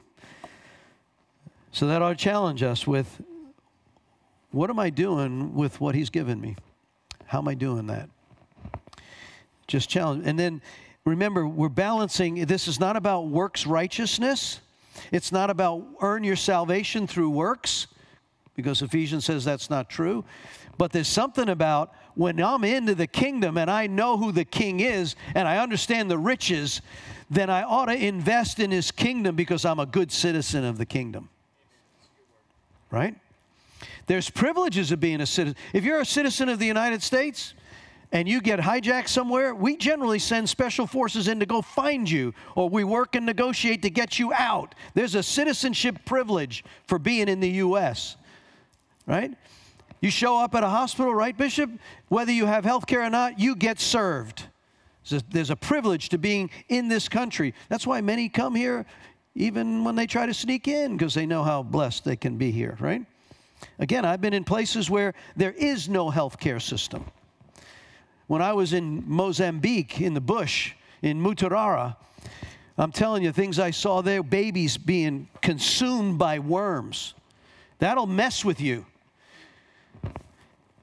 So 1.70 1.86
that 1.88 2.00
ought 2.00 2.10
to 2.10 2.16
challenge 2.16 2.62
us 2.62 2.86
with 2.86 3.20
what 4.50 4.70
am 4.70 4.78
I 4.78 4.88
doing 4.88 5.54
with 5.54 5.80
what 5.80 5.94
he's 5.94 6.08
given 6.08 6.40
me? 6.40 6.56
How 7.26 7.38
am 7.38 7.48
I 7.48 7.54
doing 7.54 7.86
that? 7.88 8.08
Just 9.66 9.88
challenge. 9.88 10.24
And 10.26 10.38
then 10.38 10.62
remember, 11.04 11.46
we're 11.46 11.68
balancing. 11.68 12.46
This 12.46 12.68
is 12.68 12.78
not 12.78 12.96
about 12.96 13.28
works 13.28 13.66
righteousness. 13.66 14.60
It's 15.12 15.32
not 15.32 15.50
about 15.50 15.84
earn 16.00 16.24
your 16.24 16.36
salvation 16.36 17.06
through 17.06 17.30
works, 17.30 17.86
because 18.54 18.80
Ephesians 18.80 19.24
says 19.24 19.44
that's 19.44 19.68
not 19.68 19.90
true. 19.90 20.24
But 20.78 20.92
there's 20.92 21.08
something 21.08 21.48
about 21.48 21.92
when 22.14 22.40
I'm 22.40 22.64
into 22.64 22.94
the 22.94 23.06
kingdom 23.06 23.58
and 23.58 23.70
I 23.70 23.86
know 23.86 24.16
who 24.16 24.32
the 24.32 24.44
king 24.44 24.80
is 24.80 25.16
and 25.34 25.46
I 25.46 25.58
understand 25.58 26.10
the 26.10 26.18
riches, 26.18 26.80
then 27.30 27.50
I 27.50 27.62
ought 27.62 27.86
to 27.86 27.94
invest 27.94 28.58
in 28.58 28.70
his 28.70 28.90
kingdom 28.90 29.36
because 29.36 29.64
I'm 29.64 29.78
a 29.78 29.86
good 29.86 30.12
citizen 30.12 30.64
of 30.64 30.78
the 30.78 30.86
kingdom. 30.86 31.28
Right? 32.90 33.16
There's 34.06 34.30
privileges 34.30 34.92
of 34.92 35.00
being 35.00 35.20
a 35.20 35.26
citizen. 35.26 35.56
If 35.72 35.84
you're 35.84 36.00
a 36.00 36.06
citizen 36.06 36.48
of 36.48 36.58
the 36.58 36.66
United 36.66 37.02
States, 37.02 37.54
and 38.12 38.28
you 38.28 38.40
get 38.40 38.60
hijacked 38.60 39.08
somewhere, 39.08 39.54
we 39.54 39.76
generally 39.76 40.18
send 40.18 40.48
special 40.48 40.86
forces 40.86 41.28
in 41.28 41.40
to 41.40 41.46
go 41.46 41.60
find 41.60 42.08
you, 42.08 42.32
or 42.54 42.68
we 42.68 42.84
work 42.84 43.16
and 43.16 43.26
negotiate 43.26 43.82
to 43.82 43.90
get 43.90 44.18
you 44.18 44.32
out. 44.32 44.74
There's 44.94 45.14
a 45.14 45.22
citizenship 45.22 45.98
privilege 46.04 46.64
for 46.86 46.98
being 46.98 47.28
in 47.28 47.40
the 47.40 47.48
U.S., 47.50 48.16
right? 49.06 49.32
You 50.00 50.10
show 50.10 50.38
up 50.38 50.54
at 50.54 50.62
a 50.62 50.68
hospital, 50.68 51.14
right, 51.14 51.36
Bishop? 51.36 51.70
Whether 52.08 52.32
you 52.32 52.46
have 52.46 52.64
health 52.64 52.86
care 52.86 53.02
or 53.02 53.10
not, 53.10 53.40
you 53.40 53.56
get 53.56 53.80
served. 53.80 54.44
There's 55.08 55.22
a, 55.22 55.24
there's 55.30 55.50
a 55.50 55.56
privilege 55.56 56.08
to 56.10 56.18
being 56.18 56.50
in 56.68 56.88
this 56.88 57.08
country. 57.08 57.54
That's 57.68 57.86
why 57.86 58.00
many 58.00 58.28
come 58.28 58.54
here 58.54 58.86
even 59.34 59.84
when 59.84 59.94
they 59.94 60.06
try 60.06 60.26
to 60.26 60.32
sneak 60.32 60.66
in 60.66 60.96
because 60.96 61.12
they 61.12 61.26
know 61.26 61.44
how 61.44 61.62
blessed 61.62 62.04
they 62.04 62.16
can 62.16 62.38
be 62.38 62.50
here, 62.50 62.76
right? 62.80 63.04
Again, 63.78 64.04
I've 64.04 64.20
been 64.20 64.32
in 64.32 64.44
places 64.44 64.90
where 64.90 65.14
there 65.36 65.52
is 65.52 65.88
no 65.88 66.10
health 66.10 66.38
care 66.38 66.60
system. 66.60 67.04
When 68.26 68.42
I 68.42 68.52
was 68.52 68.72
in 68.72 69.04
Mozambique 69.06 70.00
in 70.00 70.14
the 70.14 70.20
bush 70.20 70.72
in 71.02 71.22
Mutarara, 71.22 71.96
I'm 72.78 72.92
telling 72.92 73.22
you, 73.22 73.32
things 73.32 73.58
I 73.58 73.70
saw 73.70 74.02
there 74.02 74.22
babies 74.22 74.76
being 74.76 75.28
consumed 75.40 76.18
by 76.18 76.38
worms. 76.38 77.14
That'll 77.78 78.06
mess 78.06 78.44
with 78.44 78.60
you. 78.60 78.84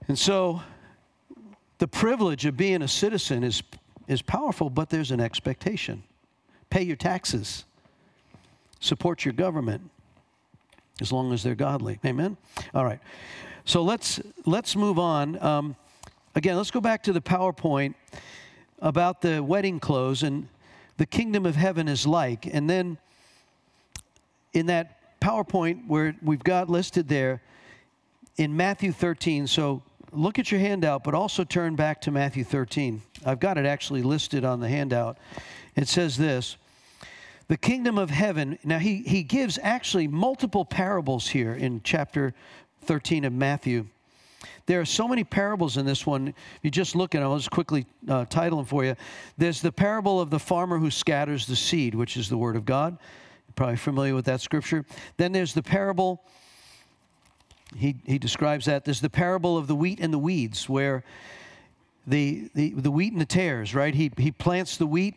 And 0.07 0.17
so 0.17 0.61
the 1.77 1.87
privilege 1.87 2.45
of 2.45 2.57
being 2.57 2.81
a 2.81 2.87
citizen 2.87 3.43
is, 3.43 3.61
is 4.07 4.21
powerful, 4.21 4.69
but 4.69 4.89
there's 4.89 5.11
an 5.11 5.19
expectation. 5.19 6.03
Pay 6.69 6.83
your 6.83 6.95
taxes, 6.95 7.65
support 8.79 9.25
your 9.25 9.33
government 9.33 9.91
as 11.01 11.11
long 11.11 11.33
as 11.33 11.43
they're 11.43 11.55
godly. 11.55 11.99
Amen? 12.05 12.37
All 12.73 12.85
right. 12.85 12.99
So 13.65 13.81
let's, 13.81 14.19
let's 14.45 14.75
move 14.75 14.99
on. 14.99 15.41
Um, 15.41 15.75
again, 16.35 16.57
let's 16.57 16.71
go 16.71 16.81
back 16.81 17.03
to 17.03 17.13
the 17.13 17.21
PowerPoint 17.21 17.95
about 18.79 19.21
the 19.21 19.41
wedding 19.41 19.79
clothes 19.79 20.23
and 20.23 20.47
the 20.97 21.05
kingdom 21.05 21.45
of 21.45 21.55
heaven 21.55 21.87
is 21.87 22.05
like. 22.05 22.45
And 22.45 22.69
then 22.69 22.97
in 24.53 24.67
that 24.67 25.19
PowerPoint 25.19 25.87
where 25.87 26.15
we've 26.21 26.43
got 26.43 26.69
listed 26.69 27.07
there 27.07 27.41
in 28.37 28.55
Matthew 28.55 28.91
13, 28.91 29.47
so 29.47 29.81
look 30.11 30.37
at 30.37 30.51
your 30.51 30.59
handout, 30.59 31.03
but 31.03 31.15
also 31.15 31.43
turn 31.43 31.75
back 31.75 32.01
to 32.01 32.11
Matthew 32.11 32.43
13. 32.43 33.01
I've 33.25 33.39
got 33.39 33.57
it 33.57 33.65
actually 33.65 34.03
listed 34.03 34.43
on 34.43 34.59
the 34.59 34.67
handout. 34.67 35.17
It 35.75 35.87
says 35.87 36.17
this 36.17 36.57
The 37.47 37.57
kingdom 37.57 37.97
of 37.97 38.09
heaven, 38.09 38.57
now 38.63 38.79
he, 38.79 38.97
he 39.03 39.23
gives 39.23 39.59
actually 39.61 40.07
multiple 40.07 40.65
parables 40.65 41.27
here 41.27 41.53
in 41.53 41.81
chapter 41.83 42.33
13 42.85 43.25
of 43.25 43.33
Matthew. 43.33 43.87
There 44.65 44.79
are 44.79 44.85
so 44.85 45.07
many 45.07 45.23
parables 45.23 45.77
in 45.77 45.85
this 45.85 46.05
one. 46.05 46.33
You 46.61 46.71
just 46.71 46.95
look 46.95 47.15
at 47.15 47.19
them. 47.19 47.29
I'll 47.29 47.37
just 47.37 47.51
quickly 47.51 47.85
uh, 48.07 48.25
title 48.25 48.57
them 48.57 48.65
for 48.65 48.85
you. 48.85 48.95
There's 49.37 49.61
the 49.61 49.71
parable 49.71 50.21
of 50.21 50.29
the 50.29 50.39
farmer 50.39 50.77
who 50.77 50.89
scatters 50.89 51.45
the 51.45 51.55
seed, 51.55 51.95
which 51.95 52.15
is 52.17 52.29
the 52.29 52.37
word 52.37 52.55
of 52.55 52.65
God. 52.65 52.97
You're 53.47 53.53
probably 53.55 53.75
familiar 53.75 54.15
with 54.15 54.25
that 54.25 54.41
scripture. 54.41 54.85
Then 55.17 55.31
there's 55.31 55.53
the 55.53 55.63
parable 55.63 56.23
he, 57.75 57.95
he 58.05 58.17
describes 58.17 58.65
that. 58.65 58.85
There's 58.85 59.01
the 59.01 59.09
parable 59.09 59.57
of 59.57 59.67
the 59.67 59.75
wheat 59.75 59.99
and 59.99 60.13
the 60.13 60.19
weeds, 60.19 60.69
where 60.69 61.03
the, 62.05 62.49
the, 62.53 62.71
the 62.71 62.91
wheat 62.91 63.13
and 63.13 63.21
the 63.21 63.25
tares, 63.25 63.73
right? 63.73 63.93
He, 63.93 64.11
he 64.17 64.31
plants 64.31 64.77
the 64.77 64.87
wheat, 64.87 65.15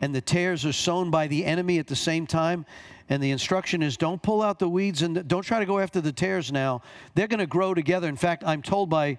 and 0.00 0.14
the 0.14 0.20
tares 0.20 0.64
are 0.64 0.72
sown 0.72 1.10
by 1.10 1.26
the 1.26 1.44
enemy 1.44 1.78
at 1.78 1.86
the 1.86 1.96
same 1.96 2.26
time. 2.26 2.66
And 3.10 3.22
the 3.22 3.30
instruction 3.30 3.82
is 3.82 3.96
don't 3.96 4.22
pull 4.22 4.42
out 4.42 4.58
the 4.58 4.68
weeds 4.68 5.02
and 5.02 5.26
don't 5.26 5.42
try 5.42 5.60
to 5.60 5.66
go 5.66 5.78
after 5.78 6.00
the 6.00 6.12
tares 6.12 6.52
now. 6.52 6.82
They're 7.14 7.26
going 7.26 7.38
to 7.40 7.46
grow 7.46 7.72
together. 7.72 8.08
In 8.08 8.16
fact, 8.16 8.44
I'm 8.46 8.60
told 8.60 8.90
by 8.90 9.18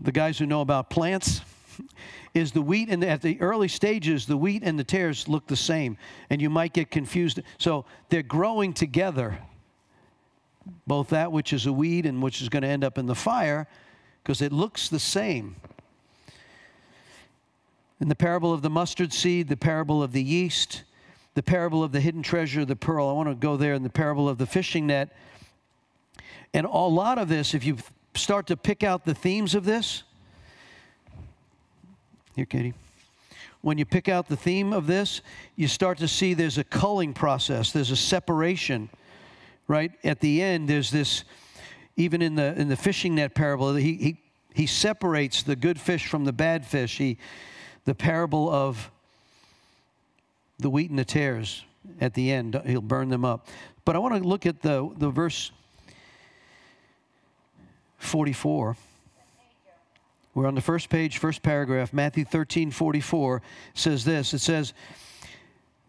the 0.00 0.12
guys 0.12 0.38
who 0.38 0.46
know 0.46 0.60
about 0.60 0.88
plants 0.88 1.40
is 2.34 2.52
the 2.52 2.62
wheat 2.62 2.88
and 2.88 3.02
at 3.02 3.22
the 3.22 3.40
early 3.40 3.66
stages 3.66 4.26
the 4.26 4.36
wheat 4.36 4.62
and 4.64 4.78
the 4.78 4.84
tares 4.84 5.26
look 5.26 5.48
the 5.48 5.56
same 5.56 5.96
and 6.30 6.40
you 6.40 6.48
might 6.48 6.72
get 6.72 6.88
confused 6.88 7.40
so 7.58 7.84
they're 8.08 8.22
growing 8.22 8.72
together 8.72 9.38
both 10.86 11.08
that 11.10 11.32
which 11.32 11.52
is 11.52 11.66
a 11.66 11.72
weed 11.72 12.06
and 12.06 12.22
which 12.22 12.42
is 12.42 12.48
going 12.48 12.62
to 12.62 12.68
end 12.68 12.84
up 12.84 12.98
in 12.98 13.06
the 13.06 13.14
fire, 13.14 13.66
because 14.22 14.42
it 14.42 14.52
looks 14.52 14.88
the 14.88 14.98
same. 14.98 15.56
In 18.00 18.08
the 18.08 18.14
parable 18.14 18.52
of 18.52 18.62
the 18.62 18.70
mustard 18.70 19.12
seed, 19.12 19.48
the 19.48 19.56
parable 19.56 20.02
of 20.02 20.12
the 20.12 20.22
yeast, 20.22 20.84
the 21.34 21.42
parable 21.42 21.82
of 21.82 21.92
the 21.92 22.00
hidden 22.00 22.22
treasure, 22.22 22.64
the 22.64 22.76
pearl, 22.76 23.08
I 23.08 23.12
want 23.12 23.28
to 23.28 23.34
go 23.34 23.56
there 23.56 23.74
in 23.74 23.82
the 23.82 23.90
parable 23.90 24.28
of 24.28 24.38
the 24.38 24.46
fishing 24.46 24.86
net. 24.86 25.16
And 26.54 26.64
a 26.64 26.70
lot 26.70 27.18
of 27.18 27.28
this, 27.28 27.54
if 27.54 27.64
you 27.64 27.78
start 28.14 28.46
to 28.48 28.56
pick 28.56 28.82
out 28.82 29.04
the 29.04 29.14
themes 29.14 29.54
of 29.54 29.64
this, 29.64 30.04
here, 32.34 32.46
Katie. 32.46 32.74
When 33.60 33.78
you 33.78 33.84
pick 33.84 34.08
out 34.08 34.28
the 34.28 34.36
theme 34.36 34.72
of 34.72 34.86
this, 34.86 35.20
you 35.56 35.66
start 35.66 35.98
to 35.98 36.06
see 36.06 36.34
there's 36.34 36.58
a 36.58 36.64
culling 36.64 37.12
process, 37.12 37.72
there's 37.72 37.90
a 37.90 37.96
separation 37.96 38.88
right? 39.68 39.92
At 40.02 40.20
the 40.20 40.42
end, 40.42 40.68
there's 40.68 40.90
this, 40.90 41.24
even 41.96 42.22
in 42.22 42.34
the, 42.34 42.58
in 42.58 42.68
the 42.68 42.76
fishing 42.76 43.14
net 43.14 43.34
parable, 43.34 43.74
he, 43.74 43.94
he, 43.94 44.22
he 44.54 44.66
separates 44.66 45.42
the 45.42 45.54
good 45.54 45.78
fish 45.78 46.08
from 46.08 46.24
the 46.24 46.32
bad 46.32 46.66
fish. 46.66 46.96
He, 46.96 47.18
the 47.84 47.94
parable 47.94 48.50
of 48.50 48.90
the 50.58 50.70
wheat 50.70 50.90
and 50.90 50.98
the 50.98 51.04
tares 51.04 51.64
at 52.00 52.14
the 52.14 52.30
end, 52.30 52.60
he'll 52.66 52.80
burn 52.80 53.08
them 53.08 53.24
up. 53.24 53.46
But 53.84 53.96
I 53.96 53.98
want 53.98 54.20
to 54.20 54.28
look 54.28 54.44
at 54.46 54.60
the, 54.60 54.90
the 54.98 55.08
verse 55.08 55.50
44. 57.98 58.76
We're 60.34 60.46
on 60.46 60.54
the 60.54 60.60
first 60.60 60.88
page, 60.88 61.18
first 61.18 61.42
paragraph. 61.42 61.92
Matthew 61.92 62.24
13, 62.24 62.70
44 62.70 63.42
says 63.74 64.04
this 64.04 64.34
It 64.34 64.40
says, 64.40 64.72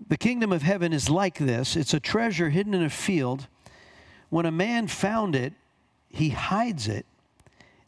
The 0.08 0.18
kingdom 0.18 0.52
of 0.52 0.62
heaven 0.62 0.94
is 0.94 1.10
like 1.10 1.38
this 1.38 1.76
it's 1.76 1.94
a 1.94 2.00
treasure 2.00 2.50
hidden 2.50 2.74
in 2.74 2.84
a 2.84 2.90
field 2.90 3.48
when 4.30 4.46
a 4.46 4.52
man 4.52 4.88
found 4.88 5.36
it, 5.36 5.54
he 6.10 6.30
hides 6.30 6.88
it, 6.88 7.06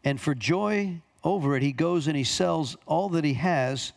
and 0.04 0.20
for 0.20 0.36
joy 0.36 1.02
over 1.24 1.55
it, 1.55 1.63
he 1.63 1.72
goes 1.72 2.07
and 2.07 2.15
he 2.15 2.24
sells 2.24 2.76
all 2.86 3.09
that 3.09 3.24
he 3.24 3.34
has 3.36 3.93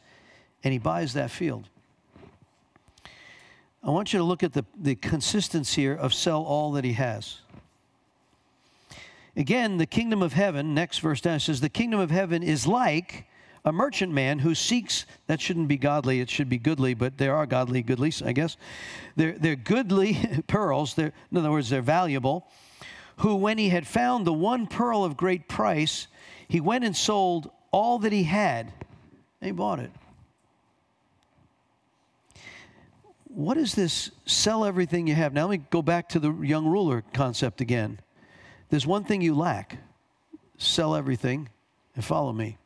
and 0.63 0.73
he 0.73 0.79
buys 0.79 1.15
that 1.15 1.31
field. 1.31 1.69
I 3.83 3.91
want 3.91 4.13
you 4.13 4.19
to 4.19 4.25
look 4.25 4.43
at 4.43 4.55
the, 4.55 4.65
the 4.81 4.95
consistency 4.95 5.83
here 5.83 5.95
of 5.95 6.15
sell 6.15 6.43
all 6.43 6.73
that 6.73 6.85
he 6.85 6.95
has. 6.95 7.39
Again, 9.37 9.77
the 9.79 9.87
kingdom 9.87 10.23
of 10.23 10.33
heaven, 10.33 10.75
next 10.75 10.99
verse 10.99 11.21
down 11.21 11.41
says, 11.41 11.61
the 11.61 11.69
kingdom 11.69 12.01
of 12.01 12.11
heaven 12.11 12.43
is 12.43 12.67
like 12.67 13.27
a 13.65 13.73
merchant 13.73 14.13
man 14.13 14.39
who 14.39 14.55
seeks, 14.55 15.07
that 15.27 15.41
shouldn't 15.41 15.69
be 15.69 15.77
godly, 15.77 16.21
it 16.21 16.31
should 16.31 16.49
be 16.49 16.59
goodly, 16.59 16.95
but 16.95 17.19
there 17.19 17.35
are 17.35 17.47
godly, 17.47 17.83
goodly, 17.83 18.13
I 18.25 18.33
guess. 18.33 18.57
They're, 19.17 19.33
they're 19.33 19.57
goodly 19.57 20.19
pearls, 20.47 20.95
they're, 20.95 21.13
in 21.31 21.39
other 21.39 21.51
words, 21.51 21.71
they're 21.71 21.83
valuable. 21.83 22.47
Who, 23.19 23.37
when 23.37 23.59
he 23.59 23.71
had 23.71 23.87
found 23.87 24.27
the 24.27 24.33
one 24.33 24.67
pearl 24.67 25.05
of 25.05 25.17
great 25.17 25.49
price, 25.49 26.09
he 26.49 26.61
went 26.61 26.85
and 26.85 26.97
sold 26.97 27.51
all 27.71 27.99
that 28.01 28.13
he 28.13 28.25
had, 28.25 28.73
and 29.41 29.47
he 29.47 29.53
bought 29.53 29.79
it. 29.79 29.91
What 33.29 33.57
is 33.57 33.75
this 33.75 34.11
sell 34.27 34.65
everything 34.65 35.09
you 35.09 35.15
have? 35.15 35.33
Now 35.33 35.49
let 35.49 35.61
me 35.61 35.67
go 35.71 35.83
back 35.83 36.09
to 36.11 36.21
the 36.21 36.33
young 36.33 36.67
ruler 36.67 37.03
concept 37.13 37.61
again. 37.61 37.99
There's 38.71 38.87
one 38.87 39.05
thing 39.05 39.23
you 39.23 39.35
lack 39.35 39.79
sell 40.57 40.95
everything 40.95 41.49
and 41.97 42.05
follow 42.05 42.33
me. 42.33 42.57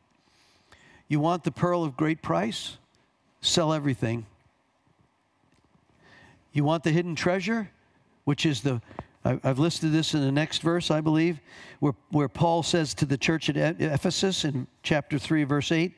You 1.09 1.21
want 1.21 1.45
the 1.45 1.51
pearl 1.51 1.85
of 1.85 1.97
great 1.97 2.21
price? 2.21 2.77
Sell 3.41 3.73
everything. 3.73 4.27
You 6.53 6.65
want 6.65 6.85
the 6.85 6.91
hidden 6.91 7.15
treasure, 7.15 7.71
which 8.25 8.45
is 8.45 8.61
the 8.61 8.83
I've 9.25 9.59
listed 9.59 9.93
this 9.93 10.15
in 10.15 10.21
the 10.21 10.33
next 10.33 10.63
verse, 10.63 10.91
I 10.91 11.01
believe, 11.01 11.41
where, 11.81 11.95
where 12.11 12.29
Paul 12.29 12.63
says 12.63 12.95
to 12.95 13.05
the 13.05 13.19
church 13.19 13.51
at 13.51 13.81
Ephesus 13.81 14.45
in 14.45 14.67
chapter 14.83 15.19
3, 15.19 15.45
verse 15.45 15.73
8, 15.73 15.95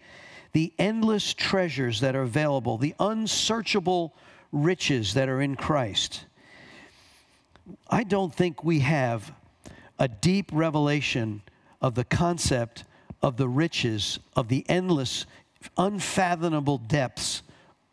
the 0.52 0.72
endless 0.78 1.32
treasures 1.34 2.00
that 2.00 2.16
are 2.16 2.22
available, 2.22 2.76
the 2.76 2.94
unsearchable 2.98 4.14
riches 4.52 5.14
that 5.14 5.28
are 5.28 5.40
in 5.40 5.54
Christ. 5.54 6.24
I 7.88 8.02
don't 8.02 8.34
think 8.34 8.64
we 8.64 8.80
have 8.80 9.32
a 9.98 10.08
deep 10.08 10.50
revelation 10.52 11.42
of 11.80 11.94
the 11.94 12.04
concept 12.04 12.84
of 13.22 13.36
the 13.36 13.48
riches 13.48 14.18
of 14.34 14.48
the 14.48 14.64
endless, 14.68 15.26
unfathomable 15.76 16.78
depths 16.78 17.42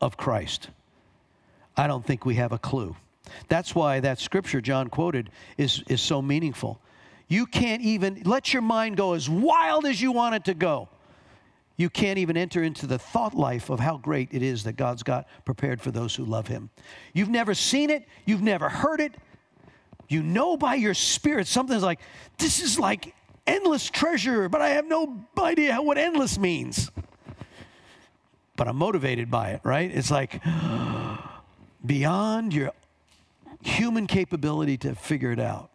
of 0.02 0.18
Christ. 0.18 0.70
I 1.76 1.86
don't 1.86 2.06
think 2.06 2.26
we 2.26 2.36
have 2.36 2.52
a 2.52 2.58
clue. 2.58 2.96
That's 3.48 3.74
why 3.76 4.00
that 4.00 4.20
scripture 4.20 4.62
John 4.62 4.90
quoted 4.90 5.30
is, 5.58 5.84
is 5.88 6.02
so 6.02 6.22
meaningful. 6.22 6.80
You 7.28 7.46
can't 7.46 7.82
even 7.82 8.22
let 8.26 8.54
your 8.54 8.62
mind 8.62 8.98
go 8.98 9.14
as 9.14 9.30
wild 9.30 9.86
as 9.86 10.02
you 10.02 10.12
want 10.12 10.36
it 10.36 10.46
to 10.46 10.54
go. 10.54 10.90
You 11.76 11.90
can't 11.90 12.18
even 12.18 12.38
enter 12.38 12.64
into 12.64 12.88
the 12.88 12.98
thought 12.98 13.36
life 13.36 13.70
of 13.70 13.80
how 13.80 13.98
great 13.98 14.30
it 14.32 14.42
is 14.42 14.64
that 14.64 14.74
God's 14.74 15.04
got 15.04 15.28
prepared 15.46 15.80
for 15.80 15.92
those 15.92 16.16
who 16.16 16.26
love 16.26 16.48
Him. 16.48 16.72
You've 17.14 17.30
never 17.30 17.54
seen 17.54 17.90
it, 17.90 18.06
you've 18.26 18.42
never 18.42 18.68
heard 18.68 19.00
it. 19.00 19.14
You 20.10 20.24
know 20.24 20.58
by 20.58 20.76
your 20.76 20.94
spirit 20.94 21.48
something's 21.48 21.84
like, 21.84 22.00
this 22.40 22.62
is 22.62 22.80
like 22.80 23.14
endless 23.46 23.90
treasure, 23.90 24.50
but 24.50 24.62
I 24.62 24.70
have 24.70 24.88
no 24.88 25.24
idea 25.38 25.76
what 25.82 25.98
endless 25.98 26.40
means. 26.40 26.90
but 28.56 28.68
I'm 28.68 28.78
motivated 28.78 29.30
by 29.30 29.52
it, 29.52 29.62
right? 29.64 29.92
It's 29.94 30.10
like 30.10 30.42
beyond 31.86 32.54
your 32.54 32.72
human 33.62 34.08
capability 34.08 34.78
to 34.78 34.96
figure 34.96 35.32
it 35.32 35.40
out. 35.40 35.70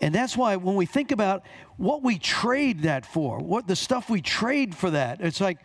And 0.00 0.14
that's 0.14 0.36
why 0.36 0.56
when 0.56 0.76
we 0.76 0.86
think 0.86 1.10
about 1.10 1.42
what 1.76 2.02
we 2.02 2.18
trade 2.18 2.82
that 2.82 3.06
for, 3.06 3.38
what 3.38 3.66
the 3.66 3.76
stuff 3.76 4.10
we 4.10 4.20
trade 4.20 4.74
for 4.74 4.90
that, 4.90 5.20
it's 5.20 5.40
like 5.40 5.58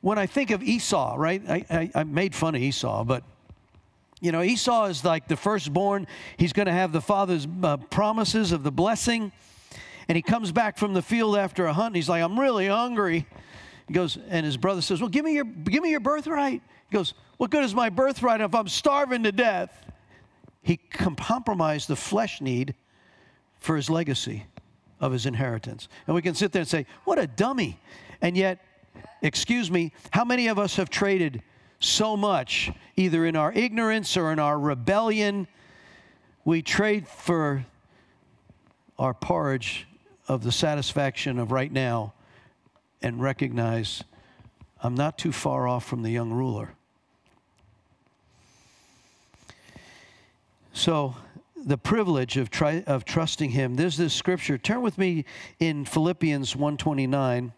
when 0.00 0.18
I 0.18 0.26
think 0.26 0.50
of 0.50 0.62
Esau, 0.62 1.14
right? 1.16 1.42
I, 1.48 1.64
I, 1.70 1.90
I 1.94 2.04
made 2.04 2.34
fun 2.34 2.54
of 2.54 2.62
Esau, 2.62 3.04
but 3.04 3.22
you 4.20 4.32
know, 4.32 4.42
Esau 4.42 4.86
is 4.86 5.04
like 5.04 5.28
the 5.28 5.36
firstborn. 5.36 6.06
He's 6.36 6.52
going 6.52 6.66
to 6.66 6.72
have 6.72 6.92
the 6.92 7.00
father's 7.00 7.46
uh, 7.62 7.76
promises 7.76 8.50
of 8.50 8.62
the 8.62 8.72
blessing. 8.72 9.30
And 10.08 10.16
he 10.16 10.22
comes 10.22 10.52
back 10.52 10.78
from 10.78 10.94
the 10.94 11.02
field 11.02 11.36
after 11.36 11.66
a 11.66 11.72
hunt. 11.72 11.88
And 11.88 11.96
he's 11.96 12.08
like, 12.08 12.22
I'm 12.22 12.38
really 12.38 12.68
hungry. 12.68 13.26
He 13.86 13.94
goes, 13.94 14.18
and 14.28 14.46
his 14.46 14.56
brother 14.56 14.80
says, 14.80 15.00
Well, 15.00 15.10
give 15.10 15.24
me 15.24 15.34
your, 15.34 15.44
give 15.44 15.82
me 15.82 15.90
your 15.90 16.00
birthright. 16.00 16.62
He 16.88 16.96
goes, 16.96 17.14
What 17.36 17.50
good 17.50 17.64
is 17.64 17.74
my 17.74 17.90
birthright 17.90 18.40
if 18.40 18.54
I'm 18.54 18.68
starving 18.68 19.22
to 19.24 19.32
death? 19.32 19.85
He 20.66 20.78
compromised 20.78 21.86
the 21.86 21.94
flesh 21.94 22.40
need 22.40 22.74
for 23.54 23.76
his 23.76 23.88
legacy 23.88 24.46
of 24.98 25.12
his 25.12 25.24
inheritance. 25.24 25.88
And 26.08 26.16
we 26.16 26.22
can 26.22 26.34
sit 26.34 26.50
there 26.50 26.62
and 26.62 26.68
say, 26.68 26.86
What 27.04 27.20
a 27.20 27.28
dummy. 27.28 27.78
And 28.20 28.36
yet, 28.36 28.58
excuse 29.22 29.70
me, 29.70 29.92
how 30.10 30.24
many 30.24 30.48
of 30.48 30.58
us 30.58 30.74
have 30.74 30.90
traded 30.90 31.40
so 31.78 32.16
much, 32.16 32.72
either 32.96 33.24
in 33.24 33.36
our 33.36 33.52
ignorance 33.52 34.16
or 34.16 34.32
in 34.32 34.40
our 34.40 34.58
rebellion? 34.58 35.46
We 36.44 36.62
trade 36.62 37.06
for 37.06 37.64
our 38.98 39.14
porridge 39.14 39.86
of 40.26 40.42
the 40.42 40.50
satisfaction 40.50 41.38
of 41.38 41.52
right 41.52 41.70
now 41.70 42.12
and 43.00 43.22
recognize 43.22 44.02
I'm 44.82 44.96
not 44.96 45.16
too 45.16 45.30
far 45.30 45.68
off 45.68 45.84
from 45.84 46.02
the 46.02 46.10
young 46.10 46.32
ruler. 46.32 46.75
So, 50.76 51.16
the 51.56 51.78
privilege 51.78 52.36
of, 52.36 52.50
try, 52.50 52.84
of 52.86 53.06
trusting 53.06 53.48
him. 53.48 53.76
There's 53.76 53.96
this 53.96 54.12
scripture. 54.12 54.58
Turn 54.58 54.82
with 54.82 54.98
me 54.98 55.24
in 55.58 55.86
Philippians 55.86 56.54
129. 56.54 57.54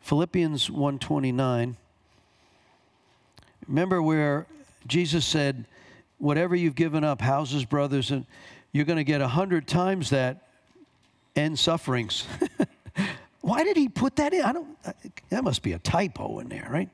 Philippians 0.00 0.70
129. 0.70 1.76
Remember 3.68 4.00
where 4.00 4.46
Jesus 4.86 5.26
said, 5.26 5.66
whatever 6.16 6.56
you've 6.56 6.74
given 6.74 7.04
up, 7.04 7.20
houses, 7.20 7.66
brothers, 7.66 8.10
and 8.10 8.24
you're 8.72 8.86
going 8.86 8.96
to 8.96 9.04
get 9.04 9.20
a 9.20 9.28
hundred 9.28 9.68
times 9.68 10.08
that 10.10 10.48
and 11.36 11.58
sufferings. 11.58 12.24
Why 13.42 13.62
did 13.62 13.76
he 13.76 13.90
put 13.90 14.16
that 14.16 14.32
in? 14.32 14.40
I 14.40 14.52
don't. 14.54 14.68
That 15.28 15.44
must 15.44 15.62
be 15.62 15.74
a 15.74 15.78
typo 15.78 16.38
in 16.38 16.48
there, 16.48 16.66
right? 16.70 16.88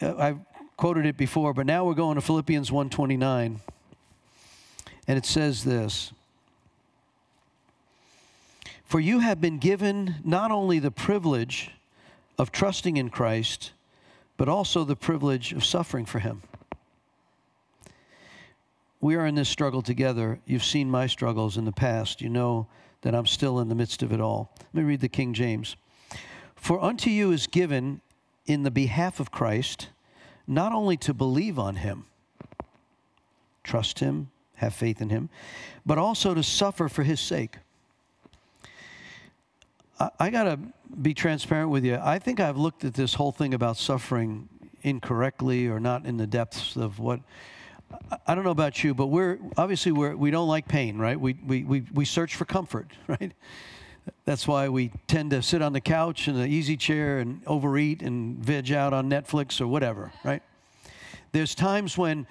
Uh, 0.00 0.14
I've 0.16 0.38
quoted 0.76 1.06
it 1.06 1.16
before, 1.16 1.52
but 1.52 1.66
now 1.66 1.84
we're 1.84 1.94
going 1.94 2.16
to 2.16 2.20
Philippians 2.20 2.70
1:29, 2.70 3.60
and 5.06 5.18
it 5.18 5.26
says 5.26 5.64
this: 5.64 6.12
"For 8.84 9.00
you 9.00 9.20
have 9.20 9.40
been 9.40 9.58
given 9.58 10.16
not 10.24 10.50
only 10.50 10.78
the 10.78 10.90
privilege 10.90 11.70
of 12.38 12.52
trusting 12.52 12.96
in 12.96 13.10
Christ, 13.10 13.72
but 14.36 14.48
also 14.48 14.84
the 14.84 14.96
privilege 14.96 15.52
of 15.52 15.64
suffering 15.64 16.06
for 16.06 16.18
Him." 16.18 16.42
we 19.00 19.14
are 19.14 19.26
in 19.26 19.34
this 19.34 19.48
struggle 19.48 19.82
together. 19.82 20.40
You've 20.44 20.64
seen 20.64 20.90
my 20.90 21.06
struggles 21.06 21.56
in 21.56 21.64
the 21.64 21.72
past. 21.72 22.20
You 22.20 22.28
know 22.28 22.66
that 23.02 23.14
I'm 23.14 23.26
still 23.26 23.60
in 23.60 23.68
the 23.68 23.74
midst 23.74 24.02
of 24.02 24.12
it 24.12 24.20
all. 24.20 24.50
Let 24.72 24.82
me 24.82 24.88
read 24.88 25.00
the 25.00 25.08
King 25.08 25.34
James. 25.34 25.76
For 26.56 26.82
unto 26.82 27.10
you 27.10 27.30
is 27.30 27.46
given 27.46 28.00
in 28.48 28.64
the 28.64 28.70
behalf 28.70 29.20
of 29.20 29.30
Christ 29.30 29.88
not 30.46 30.72
only 30.72 30.96
to 30.96 31.12
believe 31.12 31.58
on 31.58 31.76
him, 31.76 32.06
trust 33.62 34.00
him, 34.00 34.30
have 34.54 34.74
faith 34.74 35.00
in 35.00 35.10
him, 35.10 35.28
but 35.84 35.98
also 35.98 36.34
to 36.34 36.42
suffer 36.42 36.88
for 36.88 37.02
his 37.02 37.20
sake. 37.20 37.58
I, 40.00 40.10
I 40.18 40.30
got 40.30 40.44
to 40.44 40.58
be 41.00 41.12
transparent 41.12 41.70
with 41.70 41.84
you. 41.84 41.98
I 42.02 42.18
think 42.18 42.40
I've 42.40 42.56
looked 42.56 42.84
at 42.84 42.94
this 42.94 43.14
whole 43.14 43.30
thing 43.30 43.52
about 43.52 43.76
suffering 43.76 44.48
incorrectly 44.82 45.68
or 45.68 45.78
not 45.78 46.06
in 46.06 46.16
the 46.16 46.26
depths 46.26 46.76
of 46.76 46.98
what 46.98 47.20
I 48.26 48.34
don't 48.34 48.44
know 48.44 48.50
about 48.50 48.82
you, 48.84 48.94
but 48.94 49.06
we're 49.06 49.38
obviously 49.56 49.92
we're, 49.92 50.14
we 50.14 50.30
don't 50.30 50.48
like 50.48 50.68
pain, 50.68 50.98
right? 50.98 51.18
We, 51.18 51.36
we, 51.46 51.64
we, 51.64 51.84
we 51.92 52.04
search 52.04 52.36
for 52.36 52.44
comfort, 52.44 52.90
right? 53.06 53.32
That's 54.24 54.46
why 54.46 54.68
we 54.68 54.90
tend 55.06 55.30
to 55.30 55.42
sit 55.42 55.62
on 55.62 55.72
the 55.72 55.80
couch 55.80 56.28
in 56.28 56.34
the 56.34 56.46
easy 56.46 56.76
chair 56.76 57.18
and 57.18 57.40
overeat 57.46 58.02
and 58.02 58.38
veg 58.38 58.72
out 58.72 58.92
on 58.92 59.08
Netflix 59.10 59.60
or 59.60 59.66
whatever, 59.66 60.12
right? 60.24 60.42
There's 61.32 61.54
times 61.54 61.96
when 61.98 62.26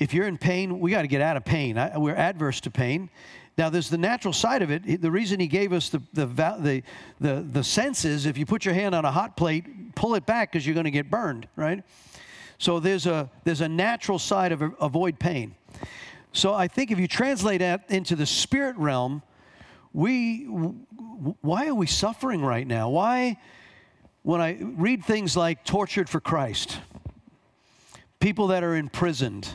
if 0.00 0.12
you're 0.12 0.26
in 0.26 0.38
pain, 0.38 0.80
we 0.80 0.90
got 0.90 1.02
to 1.02 1.08
get 1.08 1.20
out 1.20 1.36
of 1.36 1.44
pain. 1.44 1.78
I, 1.78 1.96
we're 1.98 2.16
adverse 2.16 2.60
to 2.62 2.70
pain. 2.70 3.10
Now, 3.56 3.70
there's 3.70 3.88
the 3.88 3.98
natural 3.98 4.32
side 4.32 4.62
of 4.62 4.70
it. 4.70 5.00
The 5.00 5.10
reason 5.10 5.38
he 5.38 5.46
gave 5.46 5.72
us 5.72 5.88
the, 5.88 6.02
the, 6.12 6.26
the, 6.26 6.82
the, 7.20 7.46
the 7.48 7.64
senses, 7.64 8.26
if 8.26 8.36
you 8.36 8.46
put 8.46 8.64
your 8.64 8.74
hand 8.74 8.94
on 8.94 9.04
a 9.04 9.12
hot 9.12 9.36
plate, 9.36 9.94
pull 9.94 10.16
it 10.16 10.26
back 10.26 10.50
because 10.50 10.66
you're 10.66 10.74
going 10.74 10.84
to 10.84 10.90
get 10.90 11.08
burned, 11.08 11.46
right? 11.54 11.84
So 12.58 12.80
there's 12.80 13.06
a, 13.06 13.30
there's 13.44 13.60
a 13.60 13.68
natural 13.68 14.18
side 14.18 14.50
of 14.50 14.62
avoid 14.80 15.20
pain. 15.20 15.54
So 16.32 16.52
I 16.52 16.66
think 16.66 16.90
if 16.90 16.98
you 16.98 17.06
translate 17.06 17.60
that 17.60 17.84
into 17.88 18.16
the 18.16 18.26
spirit 18.26 18.76
realm, 18.76 19.22
we, 19.94 20.42
why 20.44 21.68
are 21.68 21.74
we 21.74 21.86
suffering 21.86 22.42
right 22.42 22.66
now? 22.66 22.90
Why, 22.90 23.38
when 24.22 24.40
I 24.40 24.58
read 24.60 25.04
things 25.04 25.36
like 25.36 25.64
tortured 25.64 26.10
for 26.10 26.20
Christ, 26.20 26.78
people 28.18 28.48
that 28.48 28.62
are 28.62 28.74
imprisoned, 28.74 29.48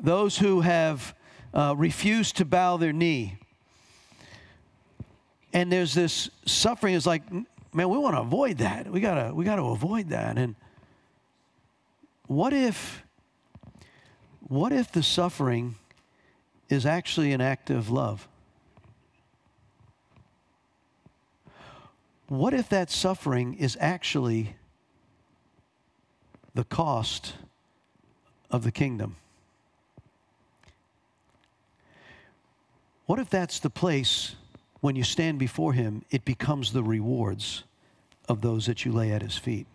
those 0.00 0.38
who 0.38 0.62
have 0.62 1.14
uh, 1.52 1.74
refused 1.76 2.38
to 2.38 2.44
bow 2.44 2.78
their 2.78 2.92
knee, 2.92 3.36
and 5.52 5.70
there's 5.70 5.94
this 5.94 6.30
suffering 6.46 6.94
is 6.94 7.06
like, 7.06 7.30
man, 7.30 7.88
we 7.88 7.98
want 7.98 8.16
to 8.16 8.22
avoid 8.22 8.58
that. 8.58 8.90
We 8.90 9.00
gotta, 9.00 9.34
we 9.34 9.44
gotta 9.44 9.62
avoid 9.62 10.08
that. 10.08 10.38
And 10.38 10.54
what 12.26 12.52
if 12.52 13.02
what 14.48 14.72
if 14.72 14.92
the 14.92 15.02
suffering 15.02 15.74
is 16.68 16.86
actually 16.86 17.32
an 17.32 17.40
act 17.40 17.68
of 17.68 17.90
love? 17.90 18.28
What 22.28 22.54
if 22.54 22.68
that 22.70 22.90
suffering 22.90 23.54
is 23.54 23.76
actually 23.80 24.56
the 26.54 26.64
cost 26.64 27.34
of 28.50 28.64
the 28.64 28.72
kingdom? 28.72 29.16
What 33.06 33.20
if 33.20 33.30
that's 33.30 33.60
the 33.60 33.70
place 33.70 34.34
when 34.80 34.96
you 34.96 35.04
stand 35.04 35.38
before 35.38 35.72
Him, 35.72 36.04
it 36.10 36.24
becomes 36.24 36.72
the 36.72 36.82
rewards 36.82 37.62
of 38.28 38.40
those 38.40 38.66
that 38.66 38.84
you 38.84 38.90
lay 38.90 39.12
at 39.12 39.22
His 39.22 39.36
feet? 39.36 39.66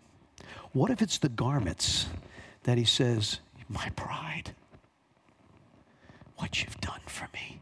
What 0.72 0.90
if 0.90 1.02
it's 1.02 1.18
the 1.18 1.28
garments 1.28 2.06
that 2.64 2.78
he 2.78 2.84
says, 2.84 3.40
My 3.68 3.90
pride, 3.90 4.54
what 6.36 6.62
you've 6.62 6.80
done 6.80 7.00
for 7.06 7.28
me, 7.34 7.60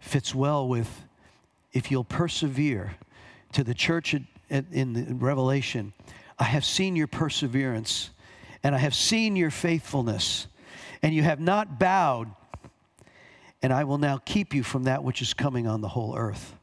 fits 0.00 0.34
well 0.34 0.66
with 0.66 1.04
if 1.72 1.90
you'll 1.90 2.04
persevere 2.04 2.96
to 3.52 3.64
the 3.64 3.74
church 3.74 4.14
in 4.50 5.18
Revelation. 5.20 5.92
I 6.38 6.44
have 6.44 6.64
seen 6.64 6.96
your 6.96 7.06
perseverance 7.06 8.10
and 8.62 8.74
I 8.74 8.78
have 8.78 8.94
seen 8.94 9.36
your 9.36 9.50
faithfulness, 9.50 10.48
and 11.02 11.14
you 11.14 11.22
have 11.22 11.40
not 11.40 11.78
bowed, 11.78 12.30
and 13.62 13.72
I 13.72 13.84
will 13.84 13.98
now 13.98 14.20
keep 14.24 14.52
you 14.52 14.62
from 14.62 14.84
that 14.84 15.04
which 15.04 15.22
is 15.22 15.32
coming 15.32 15.66
on 15.66 15.80
the 15.80 15.88
whole 15.88 16.16
earth. 16.16 16.54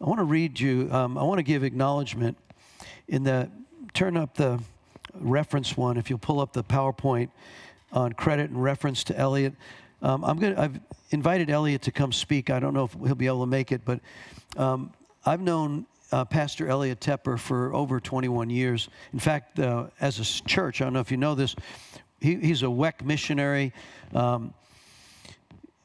I 0.00 0.04
want 0.04 0.18
to 0.18 0.24
read 0.24 0.58
you, 0.58 0.88
um, 0.92 1.16
I 1.16 1.22
want 1.22 1.38
to 1.38 1.44
give 1.44 1.64
acknowledgement 1.64 2.36
in 3.06 3.24
the 3.24 3.50
turn 3.94 4.16
up 4.16 4.34
the 4.34 4.60
reference 5.14 5.76
one. 5.76 5.96
If 5.96 6.10
you'll 6.10 6.18
pull 6.18 6.40
up 6.40 6.52
the 6.52 6.62
PowerPoint 6.62 7.30
on 7.92 8.12
credit 8.12 8.50
and 8.50 8.62
reference 8.62 9.02
to 9.04 9.16
Elliot. 9.16 9.54
Um, 10.02 10.24
I'm 10.24 10.38
gonna, 10.38 10.60
I've 10.60 10.80
invited 11.10 11.50
Elliot 11.50 11.82
to 11.82 11.90
come 11.90 12.12
speak. 12.12 12.50
I 12.50 12.60
don't 12.60 12.74
know 12.74 12.84
if 12.84 12.92
he'll 12.92 13.14
be 13.14 13.26
able 13.26 13.40
to 13.40 13.46
make 13.46 13.72
it, 13.72 13.82
but 13.84 14.00
um, 14.56 14.92
I've 15.24 15.40
known 15.40 15.86
uh, 16.12 16.24
Pastor 16.24 16.68
Elliot 16.68 17.00
Tepper 17.00 17.38
for 17.38 17.74
over 17.74 18.00
21 18.00 18.50
years. 18.50 18.88
In 19.12 19.18
fact, 19.18 19.58
uh, 19.58 19.88
as 20.00 20.18
a 20.18 20.44
church, 20.48 20.80
I 20.80 20.84
don't 20.84 20.92
know 20.92 21.00
if 21.00 21.10
you 21.10 21.16
know 21.16 21.34
this, 21.34 21.54
he, 22.20 22.36
he's 22.36 22.62
a 22.62 22.66
WEC 22.66 23.04
missionary. 23.04 23.72
Um, 24.14 24.54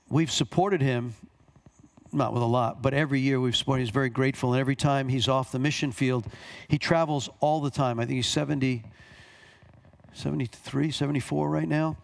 we've 0.09 0.31
supported 0.31 0.81
him 0.81 1.13
not 2.13 2.33
with 2.33 2.43
a 2.43 2.47
lot, 2.47 2.81
but 2.81 2.93
every 2.93 3.19
year 3.19 3.39
we've 3.39 3.55
supported. 3.55 3.81
He's 3.81 3.89
very 3.89 4.09
grateful, 4.09 4.53
and 4.53 4.59
every 4.59 4.75
time 4.75 5.09
he's 5.09 5.27
off 5.27 5.51
the 5.51 5.59
mission 5.59 5.91
field, 5.91 6.27
he 6.67 6.77
travels 6.77 7.29
all 7.39 7.59
the 7.59 7.71
time. 7.71 7.99
I 7.99 8.05
think 8.05 8.17
he's 8.17 8.27
70, 8.27 8.83
73, 10.13 10.91
74 10.91 11.49
right 11.49 11.67
now. 11.67 11.97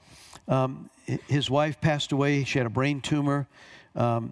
Um, 0.50 0.90
his 1.28 1.50
wife 1.50 1.80
passed 1.80 2.12
away. 2.12 2.44
She 2.44 2.60
had 2.60 2.66
a 2.66 2.72
brain 2.72 3.00
tumor. 3.00 3.48
Um, 3.96 4.32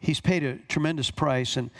he's 0.00 0.20
paid 0.20 0.44
a 0.44 0.56
tremendous 0.56 1.10
price. 1.10 1.56
And 1.56 1.70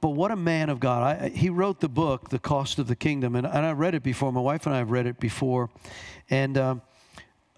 but 0.00 0.10
what 0.10 0.30
a 0.30 0.36
man 0.36 0.68
of 0.68 0.78
God! 0.78 1.02
I, 1.02 1.28
he 1.30 1.50
wrote 1.50 1.80
the 1.80 1.88
book, 1.88 2.28
The 2.28 2.38
Cost 2.38 2.78
of 2.78 2.86
the 2.86 2.94
Kingdom, 2.94 3.34
and, 3.34 3.44
and 3.44 3.66
I 3.66 3.72
read 3.72 3.96
it 3.96 4.04
before. 4.04 4.32
My 4.32 4.40
wife 4.40 4.66
and 4.66 4.74
I 4.74 4.78
have 4.78 4.90
read 4.90 5.06
it 5.06 5.18
before, 5.18 5.70
and. 6.30 6.56
Um, 6.56 6.82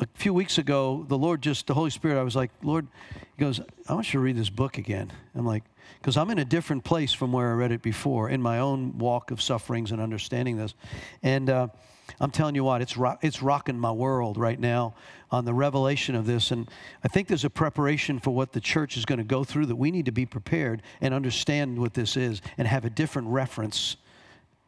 a 0.02 0.06
few 0.14 0.32
weeks 0.32 0.56
ago, 0.56 1.04
the 1.08 1.18
Lord 1.18 1.42
just, 1.42 1.66
the 1.66 1.74
Holy 1.74 1.90
Spirit, 1.90 2.18
I 2.18 2.22
was 2.22 2.34
like, 2.34 2.50
Lord, 2.62 2.88
He 3.36 3.44
goes, 3.44 3.60
I 3.86 3.92
want 3.92 4.06
you 4.12 4.18
to 4.18 4.24
read 4.24 4.36
this 4.36 4.48
book 4.48 4.78
again. 4.78 5.12
I'm 5.34 5.44
like, 5.44 5.62
because 5.98 6.16
I'm 6.16 6.30
in 6.30 6.38
a 6.38 6.44
different 6.44 6.84
place 6.84 7.12
from 7.12 7.32
where 7.32 7.50
I 7.50 7.52
read 7.52 7.72
it 7.72 7.82
before 7.82 8.30
in 8.30 8.40
my 8.40 8.60
own 8.60 8.96
walk 8.98 9.30
of 9.30 9.42
sufferings 9.42 9.92
and 9.92 10.00
understanding 10.00 10.56
this. 10.56 10.74
And 11.22 11.50
uh, 11.50 11.68
I'm 12.18 12.30
telling 12.30 12.54
you 12.54 12.64
what, 12.64 12.82
it's, 12.82 12.96
it's 13.22 13.42
rocking 13.42 13.78
my 13.78 13.92
world 13.92 14.38
right 14.38 14.58
now 14.58 14.94
on 15.30 15.44
the 15.44 15.54
revelation 15.54 16.14
of 16.14 16.26
this. 16.26 16.50
And 16.50 16.68
I 17.04 17.08
think 17.08 17.28
there's 17.28 17.44
a 17.44 17.50
preparation 17.50 18.18
for 18.18 18.30
what 18.32 18.52
the 18.52 18.60
church 18.60 18.96
is 18.96 19.04
going 19.04 19.18
to 19.18 19.24
go 19.24 19.44
through 19.44 19.66
that 19.66 19.76
we 19.76 19.90
need 19.90 20.06
to 20.06 20.12
be 20.12 20.26
prepared 20.26 20.82
and 21.00 21.14
understand 21.14 21.78
what 21.78 21.94
this 21.94 22.16
is 22.16 22.42
and 22.58 22.66
have 22.66 22.84
a 22.84 22.90
different 22.90 23.28
reference 23.28 23.96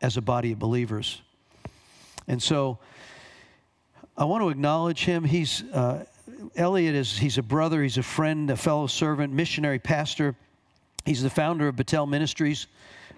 as 0.01 0.17
a 0.17 0.23
body 0.23 0.53
of 0.53 0.59
believers. 0.59 1.23
And 2.29 2.43
so 2.43 2.79
I 4.17 4.25
want 4.25 4.43
to 4.43 4.51
acknowledge 4.51 5.05
him. 5.05 5.25
He's, 5.25 5.65
uh, 5.73 6.05
Elliot 6.55 6.95
is, 6.95 7.19
he's 7.19 7.39
a 7.39 7.43
brother, 7.43 7.83
he's 7.83 7.99
a 7.99 8.03
friend, 8.03 8.51
a 8.51 8.57
fellow 8.57 8.87
servant, 8.87 9.33
missionary 9.33 9.79
pastor. 9.79 10.37
He's 11.05 11.23
the 11.23 11.31
founder 11.31 11.69
of 11.69 11.77
Betel 11.77 12.07
Ministries. 12.07 12.67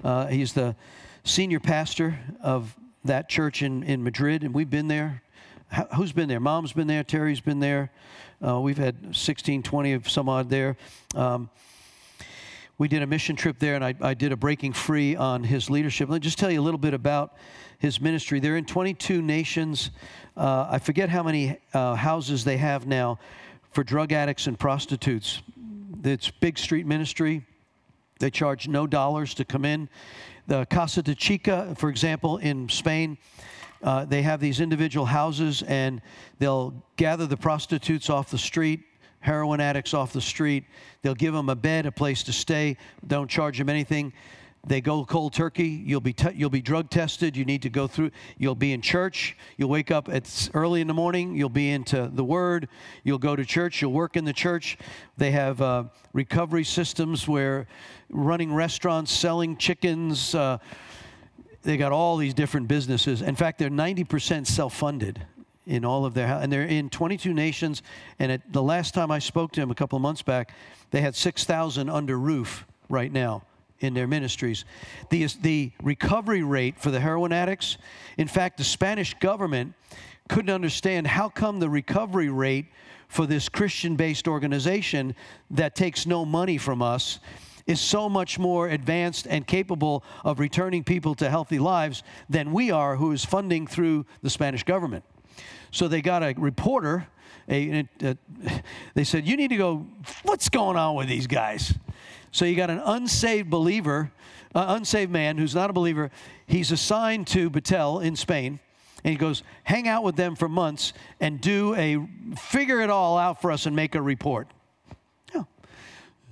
Uh, 0.03 0.27
he's 0.27 0.53
the 0.53 0.75
senior 1.25 1.61
pastor 1.61 2.19
of 2.41 2.75
that 3.05 3.29
church 3.29 3.63
in, 3.63 3.83
in 3.83 4.03
Madrid, 4.03 4.43
and 4.43 4.55
we've 4.55 4.71
been 4.71 4.89
there. 4.89 5.23
Who's 5.97 6.13
been 6.13 6.29
there? 6.29 6.41
Mom's 6.41 6.73
been 6.73 6.87
there, 6.87 7.05
Terry's 7.05 7.41
been 7.41 7.61
there. 7.61 7.91
Uh, 8.45 8.61
we've 8.61 8.79
had 8.79 9.15
16, 9.15 9.63
20 9.63 9.93
of 9.93 10.09
some 10.09 10.29
odd 10.29 10.51
there. 10.51 10.77
Um, 11.15 11.51
we 12.77 12.89
did 12.89 13.03
a 13.03 13.07
mission 13.07 13.37
trip 13.37 13.59
there, 13.59 13.75
and 13.75 13.85
I, 13.85 13.95
I, 14.01 14.15
did 14.15 14.33
a 14.33 14.37
breaking 14.37 14.73
free 14.73 15.15
on 15.15 15.45
his 15.45 15.71
leadership. 15.71 16.09
Let 16.09 16.17
me 16.17 16.21
just 16.21 16.39
tell 16.39 16.51
you 16.51 16.61
a 16.61 16.63
little 16.63 16.79
bit 16.79 16.93
about 16.93 17.35
his 17.79 18.01
ministry. 18.01 18.41
They're 18.41 18.57
in 18.57 18.65
22 18.65 19.23
nations. 19.23 19.91
Uh, 20.37 20.67
I 20.71 20.79
forget 20.79 21.09
how 21.09 21.23
many 21.23 21.59
uh, 21.73 21.95
houses 21.95 22.45
they 22.45 22.57
have 22.57 22.87
now 22.87 23.21
for 23.71 23.85
drug 23.85 24.13
addicts 24.13 24.47
and 24.47 24.59
prostitutes. 24.59 25.43
It's 26.03 26.31
big 26.31 26.59
street 26.59 26.87
ministry. 26.87 27.47
They 28.19 28.31
charge 28.31 28.69
no 28.69 28.87
dollars 28.87 29.35
to 29.35 29.45
come 29.45 29.65
in. 29.65 29.89
The 30.47 30.67
Casa 30.67 31.03
de 31.03 31.15
Chica, 31.15 31.75
for 31.79 31.89
example, 31.89 32.37
in 32.37 32.69
Spain, 32.69 33.17
uh, 33.83 34.05
they 34.05 34.21
have 34.21 34.41
these 34.41 34.61
individual 34.61 35.07
houses 35.07 35.63
and 35.63 36.03
they'll 36.39 36.75
gather 36.97 37.27
the 37.27 37.37
prostitutes 37.37 38.11
off 38.11 38.31
the 38.31 38.37
street, 38.37 38.83
heroin 39.21 39.61
addicts 39.61 39.95
off 39.95 40.13
the 40.13 40.21
street. 40.21 40.65
They'll 41.01 41.15
give 41.15 41.33
them 41.33 41.49
a 41.49 41.55
bed, 41.57 41.87
a 41.87 41.93
place 41.93 42.23
to 42.25 42.33
stay, 42.33 42.77
don't 43.07 43.29
charge 43.29 43.57
them 43.57 43.71
anything. 43.71 44.13
They 44.67 44.81
go 44.81 45.05
cold 45.05 45.35
turkey. 45.35 45.69
You'll 45.69 46.01
be 46.01 46.15
you'll 46.35 46.49
be 46.49 46.63
drug 46.63 46.89
tested. 46.89 47.37
You 47.37 47.45
need 47.45 47.63
to 47.63 47.71
go 47.71 47.87
through. 47.87 48.11
You'll 48.39 48.55
be 48.55 48.73
in 48.73 48.81
church. 48.81 49.37
You'll 49.59 49.69
wake 49.69 49.91
up 49.91 50.09
at 50.09 50.49
early 50.55 50.81
in 50.81 50.87
the 50.87 50.95
morning. 50.95 51.37
You'll 51.37 51.51
be 51.51 51.71
into 51.71 52.11
the 52.13 52.25
Word. 52.25 52.69
You'll 53.03 53.19
go 53.19 53.37
to 53.37 53.45
church. 53.45 53.83
You'll 53.83 53.93
work 53.93 54.17
in 54.17 54.25
the 54.25 54.33
church. 54.33 54.79
They 55.19 55.33
have 55.33 55.61
uh, 55.61 55.85
recovery 56.15 56.65
systems 56.65 57.29
where 57.29 57.67
running 58.09 58.55
restaurants, 58.55 59.13
selling 59.13 59.59
chickens. 59.59 60.35
Uh, 60.35 60.59
they 61.63 61.77
got 61.77 61.93
all 61.93 62.17
these 62.17 62.35
different 62.35 62.67
businesses. 62.67 63.21
In 63.21 63.37
fact, 63.37 63.59
they're 63.59 63.71
90% 63.71 64.47
self-funded 64.47 65.27
in 65.67 65.85
all 65.85 66.05
of 66.05 66.13
their 66.13 66.27
and 66.27 66.53
they're 66.53 66.63
in 66.63 66.89
22 66.91 67.33
nations. 67.35 67.83
And 68.19 68.33
at 68.33 68.53
the 68.53 68.63
last 68.63 68.95
time 68.95 69.11
I 69.11 69.19
spoke 69.19 69.53
to 69.53 69.61
them 69.61 69.71
a 69.71 69.75
couple 69.75 69.97
of 69.97 70.03
months 70.03 70.23
back, 70.23 70.53
they 70.91 71.01
had 71.03 71.15
6,000 71.15 71.91
under 71.91 72.19
roof 72.19 72.67
right 72.89 73.13
now 73.13 73.43
in 73.85 73.95
their 73.95 74.07
ministries. 74.07 74.65
The, 75.11 75.27
the 75.41 75.73
recovery 75.83 76.43
rate 76.43 76.79
for 76.79 76.91
the 76.91 77.01
heroin 77.01 77.33
addicts, 77.33 77.79
in 78.19 78.29
fact, 78.29 78.59
the 78.59 78.65
Spanish 78.65 79.15
government 79.15 79.75
couldn't 80.29 80.51
understand 80.51 81.07
how 81.07 81.29
come 81.29 81.61
the 81.61 81.69
recovery 81.69 82.31
rate 82.31 82.67
for 83.09 83.27
this 83.27 83.49
Christian 83.49 83.97
based 83.97 84.27
organization 84.27 85.15
that 85.51 85.75
takes 85.75 86.07
no 86.07 86.25
money 86.25 86.59
from 86.59 86.83
us 86.83 87.21
is 87.67 87.81
so 87.81 88.09
much 88.09 88.39
more 88.39 88.69
advanced 88.69 89.27
and 89.27 89.47
capable 89.47 90.05
of 90.25 90.39
returning 90.39 90.85
people 90.85 91.15
to 91.15 91.31
healthy 91.31 91.59
lives 91.59 92.03
than 92.29 92.53
we 92.53 92.71
are, 92.71 92.97
who 92.97 93.13
is 93.13 93.25
funding 93.25 93.67
through 93.67 94.05
the 94.23 94.29
Spanish 94.29 94.65
government. 94.65 95.05
So 95.71 95.89
they 95.89 96.03
got 96.03 96.23
a 96.23 96.35
reporter. 96.37 97.07
A, 97.49 97.87
a, 98.03 98.17
they 98.95 99.05
said, 99.05 99.27
You 99.27 99.37
need 99.37 99.49
to 99.49 99.57
go, 99.57 99.87
what's 100.23 100.49
going 100.49 100.77
on 100.77 100.95
with 100.95 101.09
these 101.09 101.27
guys? 101.27 101.75
So 102.35 102.45
you 102.45 102.57
got 102.57 102.69
an 102.69 102.83
unsaved 102.85 103.49
believer, 103.49 104.11
uh, 104.57 104.65
unsaved 104.71 105.13
man 105.13 105.39
who's 105.39 105.55
not 105.55 105.71
a 105.71 105.73
believer. 105.73 106.11
He's 106.49 106.73
assigned 106.73 107.29
to 107.29 107.49
Betel 107.49 108.01
in 108.01 108.17
Spain. 108.17 108.59
And 109.05 109.13
he 109.13 109.17
goes, 109.17 109.45
hang 109.63 109.87
out 109.87 110.03
with 110.03 110.17
them 110.17 110.35
for 110.35 110.49
months 110.49 110.95
and 111.21 111.41
do 111.41 111.77
a, 111.77 112.05
figure 112.37 112.81
it 112.81 112.91
all 112.91 113.19
out 113.19 113.41
for 113.41 113.53
us 113.53 113.67
and 113.67 113.77
make 113.77 113.95
a 113.95 114.03
report. 114.03 114.49
Yeah. 115.33 115.45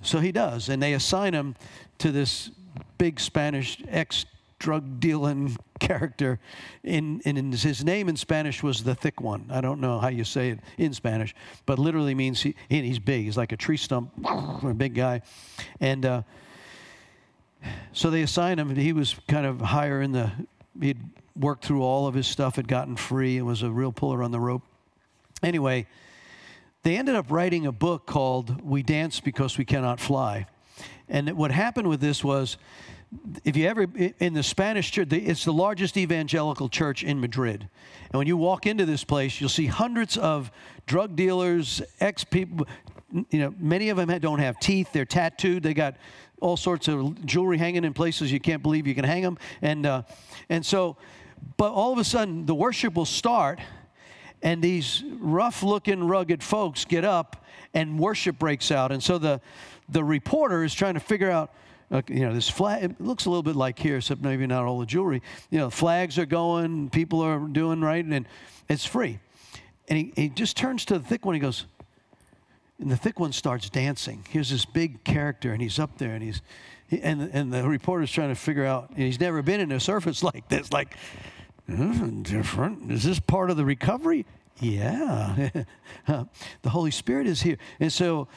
So 0.01 0.19
he 0.19 0.33
does. 0.33 0.67
And 0.67 0.83
they 0.83 0.91
assign 0.91 1.33
him 1.33 1.55
to 1.99 2.11
this 2.11 2.51
big 2.97 3.17
Spanish 3.17 3.81
ex 3.87 4.25
drug 4.63 5.01
dealing 5.01 5.57
character. 5.79 6.39
In, 6.83 7.19
in, 7.25 7.51
his 7.51 7.83
name 7.83 8.07
in 8.07 8.15
Spanish 8.15 8.63
was 8.63 8.85
the 8.85 8.95
thick 8.95 9.19
one. 9.19 9.45
I 9.51 9.59
don't 9.59 9.81
know 9.81 9.99
how 9.99 10.07
you 10.07 10.23
say 10.23 10.51
it 10.51 10.59
in 10.77 10.93
Spanish, 10.93 11.35
but 11.65 11.77
literally 11.77 12.15
means 12.15 12.41
he, 12.41 12.55
he's 12.69 12.97
big. 12.97 13.25
He's 13.25 13.35
like 13.35 13.51
a 13.51 13.57
tree 13.57 13.75
stump, 13.75 14.11
a 14.63 14.73
big 14.73 14.95
guy. 14.95 15.21
And 15.81 16.05
uh, 16.05 16.21
so 17.91 18.09
they 18.09 18.21
assigned 18.21 18.57
him. 18.57 18.73
He 18.73 18.93
was 18.93 19.17
kind 19.27 19.45
of 19.45 19.59
higher 19.59 20.01
in 20.01 20.13
the, 20.13 20.31
he'd 20.79 20.99
worked 21.35 21.65
through 21.65 21.83
all 21.83 22.07
of 22.07 22.13
his 22.15 22.25
stuff, 22.25 22.55
had 22.55 22.69
gotten 22.69 22.95
free, 22.95 23.37
and 23.37 23.45
was 23.45 23.63
a 23.63 23.69
real 23.69 23.91
puller 23.91 24.23
on 24.23 24.31
the 24.31 24.39
rope. 24.39 24.63
Anyway, 25.43 25.87
they 26.83 26.95
ended 26.95 27.15
up 27.15 27.29
writing 27.29 27.65
a 27.65 27.73
book 27.73 28.05
called 28.05 28.61
We 28.61 28.81
Dance 28.81 29.19
Because 29.19 29.57
We 29.57 29.65
Cannot 29.65 29.99
Fly. 29.99 30.47
And 31.09 31.31
what 31.33 31.51
happened 31.51 31.89
with 31.89 31.99
this 31.99 32.23
was 32.23 32.55
if 33.43 33.57
you 33.57 33.67
ever 33.67 33.87
in 34.19 34.33
the 34.33 34.43
Spanish 34.43 34.91
church, 34.91 35.11
it's 35.11 35.45
the 35.45 35.53
largest 35.53 35.97
evangelical 35.97 36.69
church 36.69 37.03
in 37.03 37.19
Madrid. 37.19 37.67
And 38.11 38.17
when 38.17 38.27
you 38.27 38.37
walk 38.37 38.65
into 38.65 38.85
this 38.85 39.03
place, 39.03 39.39
you'll 39.39 39.49
see 39.49 39.65
hundreds 39.65 40.17
of 40.17 40.51
drug 40.85 41.15
dealers, 41.15 41.81
ex 41.99 42.23
people. 42.23 42.67
You 43.29 43.39
know, 43.39 43.55
many 43.59 43.89
of 43.89 43.97
them 43.97 44.07
don't 44.19 44.39
have 44.39 44.59
teeth. 44.59 44.91
They're 44.91 45.05
tattooed. 45.05 45.63
They 45.63 45.73
got 45.73 45.95
all 46.41 46.57
sorts 46.57 46.87
of 46.87 47.25
jewelry 47.25 47.57
hanging 47.57 47.85
in 47.85 47.93
places 47.93 48.31
you 48.31 48.39
can't 48.39 48.61
believe 48.61 48.87
you 48.87 48.95
can 48.95 49.05
hang 49.05 49.23
them. 49.23 49.37
And 49.61 49.85
uh, 49.85 50.03
and 50.49 50.65
so, 50.65 50.97
but 51.57 51.71
all 51.71 51.93
of 51.93 51.99
a 51.99 52.03
sudden, 52.03 52.45
the 52.45 52.55
worship 52.55 52.95
will 52.95 53.05
start, 53.05 53.59
and 54.41 54.61
these 54.61 55.03
rough-looking, 55.19 56.03
rugged 56.03 56.43
folks 56.43 56.85
get 56.85 57.05
up, 57.05 57.45
and 57.73 57.99
worship 57.99 58.39
breaks 58.39 58.71
out. 58.71 58.91
And 58.91 59.01
so 59.01 59.17
the 59.17 59.41
the 59.89 60.03
reporter 60.03 60.63
is 60.63 60.73
trying 60.73 60.95
to 60.95 60.99
figure 60.99 61.29
out 61.29 61.53
uh, 61.93 62.01
you 62.07 62.21
know, 62.21 62.33
this 62.33 62.49
flag, 62.49 62.83
it 62.83 62.99
looks 62.99 63.25
a 63.25 63.29
little 63.29 63.43
bit 63.43 63.55
like 63.55 63.77
here, 63.77 63.97
except 63.97 64.21
maybe 64.21 64.47
not 64.47 64.65
all 64.65 64.79
the 64.79 64.85
jewelry. 64.85 65.21
You 65.51 65.59
know, 65.59 65.69
flags 65.69 66.17
are 66.17 66.25
going, 66.25 66.89
people 66.89 67.21
are 67.21 67.37
doing 67.37 67.81
right, 67.81 68.03
and 68.03 68.27
it's 68.67 68.83
free. 68.83 69.19
And 69.87 69.99
he, 69.99 70.13
he 70.15 70.29
just 70.29 70.57
turns 70.57 70.85
to 70.85 70.97
the 70.97 71.05
thick 71.05 71.23
one, 71.23 71.35
he 71.35 71.39
goes, 71.39 71.65
and 72.79 72.89
the 72.89 72.97
thick 72.97 73.19
one 73.19 73.31
starts 73.31 73.69
dancing. 73.69 74.25
Here's 74.29 74.49
this 74.49 74.65
big 74.65 75.03
character, 75.03 75.53
and 75.53 75.61
he's 75.61 75.77
up 75.77 75.99
there, 75.99 76.15
and 76.15 76.23
he's, 76.23 76.41
he, 76.87 76.99
and, 76.99 77.29
and 77.31 77.53
the 77.53 77.67
reporter's 77.69 78.11
trying 78.11 78.29
to 78.29 78.35
figure 78.35 78.65
out, 78.65 78.89
and 78.89 78.99
he's 78.99 79.19
never 79.19 79.43
been 79.43 79.59
in 79.59 79.71
a 79.71 79.79
surface 79.79 80.23
like 80.33 80.49
this, 80.49 80.73
like, 80.73 80.97
different. 81.67 82.91
Is 82.91 83.03
this 83.03 83.19
part 83.19 83.51
of 83.51 83.57
the 83.57 83.65
recovery? 83.65 84.25
Yeah. 84.59 85.49
the 86.07 86.69
Holy 86.69 86.91
Spirit 86.91 87.27
is 87.27 87.41
here. 87.43 87.57
And 87.79 87.93
so 87.93 88.27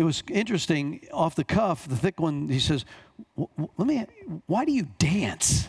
it 0.00 0.04
was 0.04 0.22
interesting 0.30 1.06
off 1.12 1.34
the 1.34 1.44
cuff 1.44 1.86
the 1.86 1.94
thick 1.94 2.18
one 2.18 2.48
he 2.48 2.58
says 2.58 2.86
let 3.36 3.86
me 3.86 4.06
why 4.46 4.64
do 4.64 4.72
you 4.72 4.88
dance? 4.98 5.68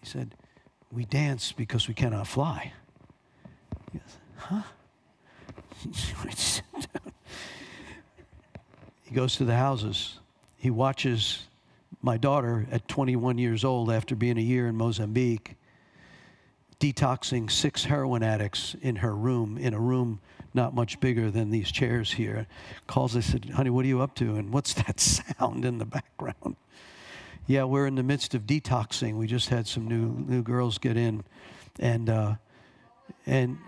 He 0.00 0.06
said 0.06 0.36
we 0.92 1.04
dance 1.04 1.50
because 1.50 1.88
we 1.88 1.94
cannot 1.94 2.28
fly. 2.28 2.72
He 3.90 3.98
goes 3.98 4.18
huh? 4.36 4.62
He 9.02 9.14
goes 9.14 9.36
to 9.36 9.44
the 9.44 9.56
houses. 9.56 10.20
He 10.56 10.70
watches 10.70 11.46
my 12.02 12.16
daughter 12.16 12.66
at 12.70 12.86
21 12.86 13.38
years 13.38 13.64
old 13.64 13.90
after 13.90 14.14
being 14.14 14.38
a 14.38 14.42
year 14.42 14.68
in 14.68 14.76
mozambique 14.76 15.56
detoxing 16.80 17.50
six 17.50 17.84
heroin 17.84 18.22
addicts 18.22 18.76
in 18.82 18.96
her 18.96 19.14
room 19.14 19.56
in 19.56 19.72
a 19.74 19.80
room 19.80 20.20
not 20.54 20.74
much 20.74 21.00
bigger 21.00 21.30
than 21.30 21.50
these 21.50 21.70
chairs 21.70 22.12
here. 22.12 22.46
Calls, 22.86 23.16
I 23.16 23.20
said, 23.20 23.50
honey, 23.50 23.70
what 23.70 23.84
are 23.84 23.88
you 23.88 24.00
up 24.00 24.14
to? 24.16 24.36
And 24.36 24.52
what's 24.52 24.72
that 24.84 25.00
sound 25.00 25.64
in 25.64 25.78
the 25.78 25.84
background? 25.84 26.56
Yeah, 27.46 27.64
we're 27.64 27.86
in 27.86 27.96
the 27.96 28.02
midst 28.02 28.34
of 28.34 28.42
detoxing. 28.46 29.16
We 29.16 29.26
just 29.26 29.50
had 29.50 29.66
some 29.66 29.86
new 29.86 30.14
new 30.26 30.42
girls 30.42 30.78
get 30.78 30.96
in, 30.96 31.24
and 31.78 32.08
uh, 32.08 32.34
and 33.26 33.58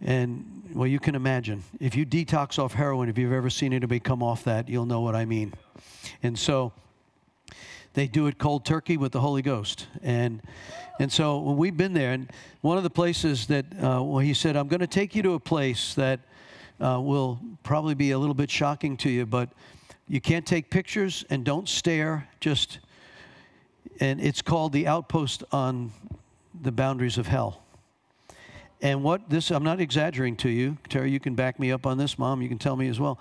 And 0.00 0.70
well, 0.74 0.86
you 0.86 0.98
can 1.00 1.14
imagine 1.14 1.62
if 1.80 1.94
you 1.96 2.04
detox 2.04 2.58
off 2.58 2.74
heroin, 2.74 3.08
if 3.08 3.16
you've 3.16 3.32
ever 3.32 3.48
seen 3.48 3.72
anybody 3.72 4.00
come 4.00 4.22
off 4.22 4.44
that, 4.44 4.68
you'll 4.68 4.86
know 4.86 5.00
what 5.00 5.14
I 5.14 5.24
mean. 5.24 5.54
And 6.22 6.38
so 6.38 6.72
they 7.96 8.06
do 8.06 8.26
it 8.26 8.36
cold 8.36 8.66
turkey 8.66 8.98
with 8.98 9.10
the 9.10 9.20
Holy 9.20 9.40
Ghost. 9.40 9.86
And 10.02 10.42
and 11.00 11.10
so 11.10 11.40
we've 11.40 11.76
been 11.76 11.94
there, 11.94 12.12
and 12.12 12.30
one 12.60 12.76
of 12.76 12.82
the 12.82 12.90
places 12.90 13.46
that 13.46 13.64
uh, 13.72 14.02
well, 14.02 14.18
he 14.18 14.34
said, 14.34 14.54
I'm 14.54 14.68
going 14.68 14.80
to 14.80 14.86
take 14.86 15.14
you 15.14 15.22
to 15.22 15.32
a 15.32 15.40
place 15.40 15.94
that 15.94 16.20
uh, 16.78 17.00
will 17.00 17.40
probably 17.62 17.94
be 17.94 18.10
a 18.10 18.18
little 18.18 18.34
bit 18.34 18.50
shocking 18.50 18.98
to 18.98 19.10
you, 19.10 19.24
but 19.24 19.48
you 20.08 20.20
can't 20.20 20.46
take 20.46 20.70
pictures 20.70 21.24
and 21.30 21.42
don't 21.42 21.68
stare. 21.68 22.28
Just 22.38 22.80
and 23.98 24.20
it's 24.20 24.42
called 24.42 24.72
the 24.72 24.86
outpost 24.86 25.42
on 25.50 25.90
the 26.62 26.72
boundaries 26.72 27.16
of 27.16 27.26
hell. 27.26 27.62
And 28.82 29.02
what 29.02 29.30
this, 29.30 29.50
I'm 29.50 29.64
not 29.64 29.80
exaggerating 29.80 30.36
to 30.38 30.50
you. 30.50 30.76
Terry, 30.90 31.10
you 31.10 31.18
can 31.18 31.34
back 31.34 31.58
me 31.58 31.72
up 31.72 31.86
on 31.86 31.96
this. 31.96 32.18
Mom, 32.18 32.42
you 32.42 32.48
can 32.48 32.58
tell 32.58 32.76
me 32.76 32.88
as 32.88 33.00
well. 33.00 33.18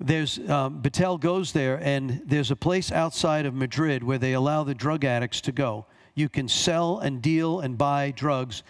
There's, 0.00 0.38
um, 0.48 0.80
Betel 0.80 1.18
goes 1.18 1.52
there, 1.52 1.80
and 1.82 2.22
there's 2.24 2.50
a 2.50 2.56
place 2.56 2.92
outside 2.92 3.46
of 3.46 3.54
Madrid 3.54 4.04
where 4.04 4.18
they 4.18 4.34
allow 4.34 4.62
the 4.62 4.74
drug 4.74 5.04
addicts 5.04 5.40
to 5.42 5.52
go. 5.52 5.86
You 6.14 6.28
can 6.28 6.48
sell 6.48 6.98
and 6.98 7.20
deal 7.20 7.60
and 7.60 7.76
buy 7.76 8.12
drugs, 8.12 8.62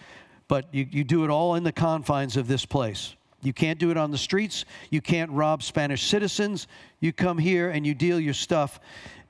but 0.48 0.72
you, 0.72 0.86
you 0.90 1.04
do 1.04 1.24
it 1.24 1.30
all 1.30 1.54
in 1.54 1.64
the 1.64 1.72
confines 1.72 2.36
of 2.36 2.48
this 2.48 2.64
place. 2.64 3.14
You 3.42 3.52
can't 3.52 3.78
do 3.78 3.90
it 3.90 3.96
on 3.96 4.10
the 4.10 4.18
streets. 4.18 4.64
You 4.90 5.00
can't 5.00 5.30
rob 5.30 5.62
Spanish 5.62 6.02
citizens. 6.02 6.66
You 7.00 7.12
come 7.12 7.38
here 7.38 7.70
and 7.70 7.86
you 7.86 7.94
deal 7.94 8.18
your 8.18 8.34
stuff, 8.34 8.80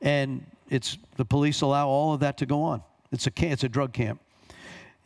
and 0.01 0.45
it's 0.71 0.99
the 1.17 1.25
police 1.25 1.61
allow 1.61 1.89
all 1.89 2.15
of 2.15 2.21
that 2.21 2.39
to 2.39 2.47
go 2.47 2.63
on. 2.63 2.83
It's 3.11 3.27
a 3.27 3.33
it's 3.37 3.65
a 3.65 3.69
drug 3.69 3.93
camp. 3.93 4.21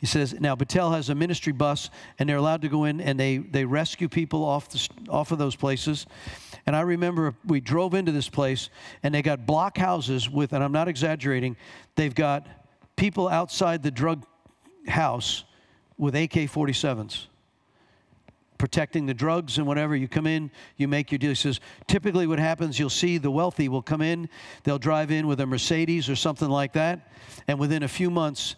He 0.03 0.07
says, 0.07 0.37
now 0.37 0.53
Betel 0.53 0.91
has 0.91 1.07
a 1.07 1.15
ministry 1.15 1.53
bus, 1.53 1.89
and 2.19 2.27
they're 2.27 2.35
allowed 2.35 2.61
to 2.63 2.67
go 2.67 2.83
in 2.83 2.99
and 2.99 3.17
they, 3.17 3.37
they 3.37 3.63
rescue 3.63 4.09
people 4.09 4.43
off, 4.43 4.67
the, 4.67 4.89
off 5.07 5.31
of 5.31 5.37
those 5.37 5.55
places. 5.55 6.07
And 6.65 6.75
I 6.75 6.81
remember 6.81 7.33
we 7.45 7.61
drove 7.61 7.93
into 7.93 8.11
this 8.11 8.27
place, 8.27 8.69
and 9.01 9.15
they 9.15 9.21
got 9.21 9.45
block 9.45 9.77
houses 9.77 10.29
with, 10.29 10.51
and 10.51 10.61
I'm 10.61 10.73
not 10.73 10.89
exaggerating, 10.89 11.55
they've 11.95 12.13
got 12.13 12.45
people 12.97 13.29
outside 13.29 13.81
the 13.81 13.91
drug 13.91 14.25
house 14.89 15.45
with 15.97 16.15
AK 16.15 16.31
47s 16.31 17.27
protecting 18.57 19.05
the 19.05 19.13
drugs 19.13 19.57
and 19.57 19.65
whatever. 19.65 19.95
You 19.95 20.09
come 20.09 20.27
in, 20.27 20.51
you 20.75 20.89
make 20.89 21.11
your 21.11 21.19
deal. 21.19 21.31
He 21.31 21.35
says, 21.35 21.61
typically 21.87 22.27
what 22.27 22.39
happens, 22.39 22.77
you'll 22.77 22.89
see 22.89 23.17
the 23.17 23.31
wealthy 23.31 23.69
will 23.69 23.81
come 23.81 24.01
in, 24.01 24.27
they'll 24.63 24.79
drive 24.79 25.11
in 25.11 25.27
with 25.27 25.39
a 25.39 25.45
Mercedes 25.45 26.09
or 26.09 26.15
something 26.17 26.49
like 26.49 26.73
that, 26.73 27.09
and 27.47 27.57
within 27.57 27.83
a 27.83 27.87
few 27.87 28.09
months, 28.09 28.55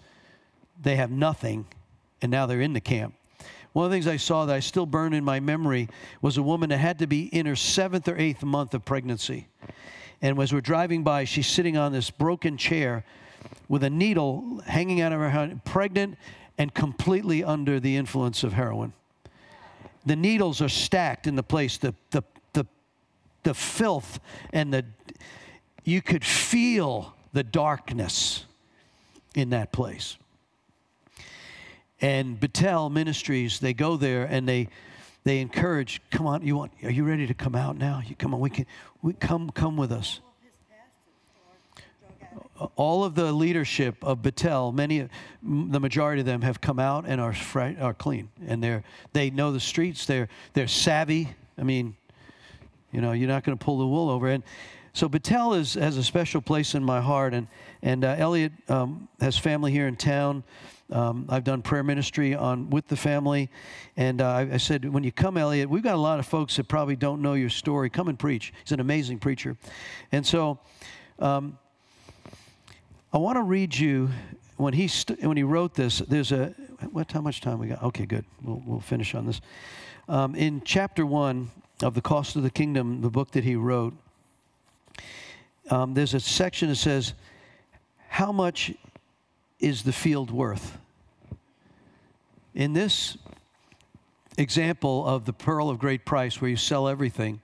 they 0.82 0.96
have 0.96 1.12
nothing, 1.12 1.66
and 2.22 2.32
now 2.32 2.46
they're 2.46 2.62
in 2.62 2.74
the 2.74 2.82
camp. 2.82 3.16
One 3.74 3.86
of 3.86 3.92
the 3.92 3.96
things 3.96 4.08
I 4.08 4.16
saw 4.16 4.46
that 4.46 4.56
I 4.56 4.62
still 4.62 4.86
burn 4.86 5.14
in 5.14 5.26
my 5.26 5.42
memory 5.42 5.90
was 6.22 6.38
a 6.38 6.44
woman 6.44 6.70
that 6.70 6.78
had 6.78 7.00
to 7.00 7.08
be 7.08 7.24
in 7.26 7.46
her 7.46 7.58
seventh 7.58 8.08
or 8.08 8.18
eighth 8.18 8.42
month 8.42 8.74
of 8.74 8.86
pregnancy. 8.86 9.48
And 10.22 10.40
as 10.40 10.54
we're 10.54 10.62
driving 10.62 11.04
by, 11.04 11.26
she's 11.26 11.48
sitting 11.48 11.76
on 11.76 11.92
this 11.92 12.10
broken 12.10 12.56
chair 12.56 13.04
with 13.68 13.84
a 13.84 13.90
needle 13.90 14.62
hanging 14.66 15.02
out 15.02 15.12
of 15.12 15.20
her 15.20 15.30
hand, 15.30 15.66
pregnant 15.66 16.18
and 16.58 16.74
completely 16.74 17.44
under 17.44 17.82
the 17.82 17.98
influence 17.98 18.46
of 18.46 18.54
heroin. 18.54 18.94
The 20.06 20.16
needles 20.16 20.62
are 20.62 20.70
stacked 20.70 21.28
in 21.28 21.36
the 21.36 21.44
place, 21.44 21.78
the, 21.78 21.94
the, 22.12 22.24
the, 22.54 22.66
the 23.44 23.54
filth 23.54 24.22
and 24.54 24.74
the, 24.74 24.86
you 25.84 26.02
could 26.02 26.24
feel 26.24 27.14
the 27.34 27.44
darkness 27.44 28.46
in 29.36 29.50
that 29.50 29.74
place 29.74 30.18
and 32.02 32.40
Betel 32.40 32.90
Ministries, 32.90 33.60
they 33.60 33.74
go 33.74 33.98
there 33.98 34.26
and 34.26 34.48
they 34.48 34.70
they 35.24 35.40
encourage, 35.40 36.02
come 36.12 36.28
on, 36.28 36.46
you 36.46 36.56
want 36.56 36.72
are 36.84 36.92
you 36.92 37.04
ready 37.04 37.26
to 37.28 37.34
come 37.34 37.56
out 37.56 37.78
now? 37.78 38.02
You 38.06 38.16
come 38.16 38.34
on, 38.34 38.40
we 38.40 38.50
can 38.50 38.66
we 39.02 39.14
come 39.14 39.50
come 39.50 39.76
with 39.78 39.92
us. 39.92 40.20
All 42.78 43.04
of 43.04 43.16
the 43.16 43.34
leadership 43.34 44.02
of 44.02 44.22
Betel, 44.22 44.72
many, 44.72 45.10
the 45.44 45.80
majority 45.80 46.22
of 46.22 46.26
them 46.26 46.42
have 46.42 46.62
come 46.62 46.80
out 46.80 47.04
and 47.06 47.20
are 47.20 47.36
are 47.82 47.94
clean, 47.94 48.30
and 48.48 48.64
they're 48.64 48.84
they 49.14 49.30
know 49.30 49.52
the 49.52 49.60
streets. 49.60 50.06
They're 50.06 50.30
they're 50.54 50.68
savvy. 50.68 51.30
I 51.58 51.64
mean, 51.64 51.96
you 52.92 53.02
know, 53.02 53.12
you're 53.12 53.28
not 53.28 53.44
going 53.44 53.58
to 53.58 53.64
pull 53.64 53.80
the 53.80 53.88
wool 53.88 54.10
over. 54.10 54.30
And 54.30 54.44
so 54.94 55.10
Betel 55.10 55.54
is 55.56 55.74
has 55.74 55.98
a 55.98 56.04
special 56.04 56.40
place 56.40 56.76
in 56.76 56.84
my 56.84 57.02
heart, 57.02 57.34
and 57.34 57.48
and 57.82 58.06
uh, 58.06 58.16
Elliot 58.18 58.54
um, 58.70 59.10
has 59.20 59.38
family 59.38 59.72
here 59.72 59.88
in 59.88 59.98
town. 59.98 60.44
Um, 60.92 61.26
I've 61.30 61.44
done 61.44 61.64
prayer 61.64 61.84
ministry 61.84 62.36
on 62.36 62.70
with 62.70 62.88
the 62.88 62.96
family, 62.96 63.50
and 63.98 64.22
uh, 64.22 64.46
I, 64.52 64.58
said, 64.58 64.86
when 64.86 65.04
you 65.04 65.12
come, 65.12 65.36
Elliot, 65.36 65.68
we've 65.68 65.82
got 65.82 65.96
a 65.96 66.00
lot 66.00 66.20
of 66.20 66.28
folks 66.28 66.58
that 66.58 66.68
probably 66.68 66.96
don't 66.96 67.24
know 67.24 67.34
your 67.34 67.50
story. 67.50 67.90
Come 67.90 68.08
and 68.08 68.20
preach. 68.20 68.54
He's 68.64 68.72
an 68.72 68.80
amazing 68.80 69.18
preacher, 69.18 69.58
and 70.12 70.26
so 70.26 70.60
um, 71.18 71.58
I 73.12 73.18
want 73.18 73.38
to 73.38 73.42
read 73.42 73.76
you 73.76 74.12
when 74.58 74.74
he 74.74 74.88
st- 74.88 75.24
when 75.24 75.38
he 75.38 75.44
wrote 75.44 75.74
this. 75.74 76.00
There's 76.00 76.32
a 76.32 76.54
what? 76.92 77.12
How 77.12 77.22
much 77.22 77.42
time 77.42 77.58
we 77.58 77.68
got? 77.68 77.82
Okay, 77.82 78.06
good. 78.06 78.26
We'll 78.44 78.62
we'll 78.64 78.80
finish 78.80 79.16
on 79.16 79.26
this. 79.26 79.42
Um, 80.08 80.36
in 80.36 80.62
chapter 80.64 81.04
one 81.04 81.50
of 81.82 81.96
the 81.96 82.02
Cost 82.02 82.36
of 82.36 82.44
the 82.44 82.52
Kingdom, 82.52 83.02
the 83.02 83.10
book 83.10 83.32
that 83.32 83.44
he 83.44 83.56
wrote, 83.56 83.96
um, 85.72 85.96
there's 85.96 86.14
a 86.14 86.20
section 86.20 86.70
that 86.70 86.76
says, 86.76 87.16
"How 88.08 88.32
much 88.32 88.72
is 89.60 89.84
the 89.84 89.94
field 89.94 90.32
worth? 90.32 90.78
In 92.54 92.74
this 92.74 93.18
example 94.38 95.06
of 95.06 95.26
the 95.26 95.34
pearl 95.34 95.70
of 95.70 95.80
great 95.80 96.06
price, 96.06 96.42
where 96.42 96.50
you 96.50 96.58
sell 96.58 96.88
everything, 96.88 97.42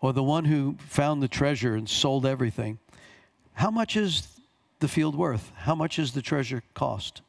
or 0.00 0.12
the 0.12 0.22
one 0.22 0.44
who 0.44 0.76
found 0.86 1.22
the 1.22 1.28
treasure 1.28 1.74
and 1.74 1.88
sold 1.88 2.24
everything, 2.24 2.78
how 3.54 3.70
much 3.70 3.96
is 3.96 4.28
the 4.80 4.88
field 4.88 5.14
worth? 5.14 5.52
How 5.54 5.74
much 5.74 5.98
is 5.98 6.12
the 6.12 6.22
treasure 6.22 6.62
cost? 6.74 7.20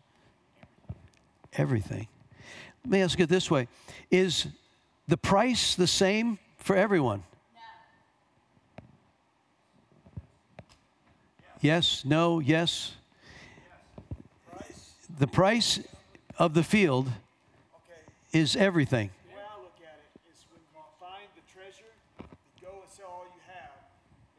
Everything. 1.53 2.07
Let 2.85 2.91
me 2.91 3.01
ask 3.01 3.19
it 3.19 3.29
this 3.29 3.51
way 3.51 3.67
Is 4.09 4.47
the 5.07 5.17
price 5.17 5.75
the 5.75 5.87
same 5.87 6.39
for 6.57 6.75
everyone? 6.75 7.23
No. 7.53 7.61
Yes, 11.59 12.05
no, 12.05 12.39
yes 12.39 12.95
the 15.21 15.29
price 15.29 15.77
of 16.39 16.55
the 16.57 16.63
field 16.63 17.05
is 18.33 18.55
everything. 18.57 19.13
The 19.29 19.37
way 19.37 19.45
I 19.45 19.53
look 19.61 19.77
at 19.77 20.01
it 20.01 20.33
is 20.33 20.41
when 20.49 20.65
you 20.73 20.81
find 20.97 21.29
the 21.37 21.45
treasure, 21.45 21.93
you 22.17 22.65
go 22.65 22.81
and 22.81 22.89
sell 22.89 23.21
all 23.21 23.29
you 23.29 23.41
have, 23.45 23.69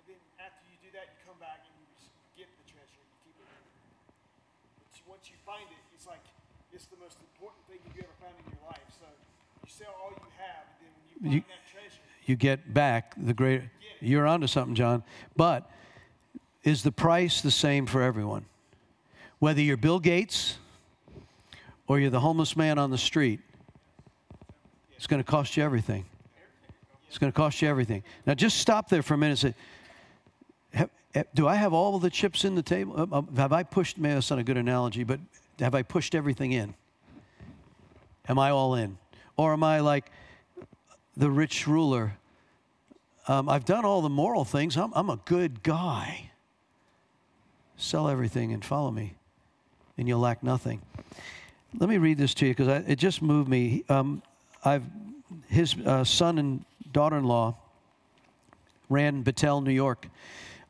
and 0.03 0.11
then 0.11 0.19
after 0.43 0.67
you 0.67 0.75
do 0.83 0.91
that, 0.99 1.15
you 1.15 1.23
come 1.23 1.39
back 1.39 1.63
and 1.71 1.79
you 1.79 1.87
get 2.35 2.51
the 2.51 2.67
treasure 2.67 2.99
and 2.99 3.15
you 3.15 3.31
keep 3.31 3.39
it. 3.39 3.47
But 3.47 4.91
once 5.07 5.31
you 5.31 5.39
find 5.47 5.71
it, 5.71 5.79
it's 5.95 6.11
like 6.11 6.27
it's 6.75 6.91
the 6.91 6.99
most 6.99 7.23
important 7.23 7.63
thing 7.71 7.79
you 7.95 8.03
ever 8.03 8.19
found 8.19 8.35
in 8.43 8.51
your 8.51 8.67
life. 8.67 8.83
So 8.99 9.07
you 9.07 9.71
sell 9.71 9.95
all 10.03 10.11
you 10.19 10.31
have, 10.43 10.67
and 10.67 10.83
then 10.83 10.91
when 10.99 11.07
you 11.07 11.17
find 11.23 11.31
you, 11.31 11.43
that 11.47 11.63
treasure, 11.71 12.03
you 12.27 12.35
get 12.35 12.75
back 12.75 13.15
the 13.15 13.39
great. 13.39 13.71
You're 14.03 14.27
onto 14.27 14.51
something, 14.51 14.75
John. 14.75 15.07
But 15.39 15.63
is 16.67 16.83
the 16.83 16.91
price 16.91 17.39
the 17.39 17.55
same 17.55 17.87
for 17.87 18.03
everyone? 18.03 18.51
Whether 19.39 19.63
you're 19.63 19.79
Bill 19.79 20.03
Gates 20.03 20.59
or 21.93 22.01
you're 22.01 22.09
the 22.09 22.21
homeless 22.21 22.57
man 22.57 22.79
on 22.79 22.91
the 22.91 22.97
street, 22.97 23.39
it's 24.97 25.07
going 25.07 25.23
to 25.23 25.31
cost 25.31 25.59
you 25.59 25.63
everything. 25.63 26.07
It's 27.07 27.19
going 27.19 27.31
to 27.31 27.37
cost 27.37 27.61
you 27.61 27.69
everything. 27.69 28.03
Now, 28.25 28.33
just 28.33 28.57
stop 28.57 28.89
there 28.89 29.03
for 29.03 29.13
a 29.13 29.19
minute 29.19 29.45
and 29.45 29.55
say, 30.75 30.87
do 31.35 31.47
I 31.47 31.57
have 31.57 31.75
all 31.75 31.95
of 31.95 32.01
the 32.01 32.09
chips 32.09 32.47
in 32.47 32.55
the 32.55 32.63
table? 32.63 32.95
Uh, 32.99 33.19
uh, 33.19 33.23
have 33.37 33.53
I 33.53 33.63
pushed, 33.63 33.99
maybe 33.99 34.15
that's 34.15 34.31
not 34.31 34.39
a 34.39 34.43
good 34.43 34.57
analogy, 34.57 35.05
but 35.05 35.21
have 35.59 35.75
I 35.75 35.83
pushed 35.83 36.15
everything 36.15 36.53
in? 36.53 36.73
Am 38.27 38.39
I 38.39 38.49
all 38.49 38.75
in? 38.75 38.97
Or 39.37 39.53
am 39.53 39.63
I 39.63 39.81
like 39.81 40.11
the 41.15 41.29
rich 41.29 41.67
ruler? 41.67 42.17
Um, 43.29 43.51
I've 43.51 43.67
done 43.67 43.85
all 43.85 44.01
the 44.01 44.09
moral 44.09 44.47
things. 44.47 44.79
I'm, 44.79 44.95
I'm 44.95 45.11
a 45.11 45.21
good 45.27 45.63
guy. 45.63 46.31
Sell 47.77 48.09
everything 48.09 48.51
and 48.51 48.65
follow 48.65 48.91
me, 48.91 49.13
and 49.99 50.09
you'll 50.09 50.21
lack 50.21 50.43
nothing. 50.43 50.81
Let 51.79 51.89
me 51.89 51.97
read 51.97 52.19
this 52.19 52.35
to 52.35 52.47
you 52.47 52.55
because 52.55 52.69
it 52.87 52.97
just 52.97 53.23
moved 53.23 53.49
me. 53.49 53.85
Um, 53.89 54.23
I've 54.65 54.85
his 55.49 55.75
uh, 55.87 56.05
son 56.05 56.39
and 56.39 56.65
daughter-in-law 56.93 57.55
ran 58.91 59.23
Betel, 59.23 59.63
New 59.63 59.73
York. 59.73 60.07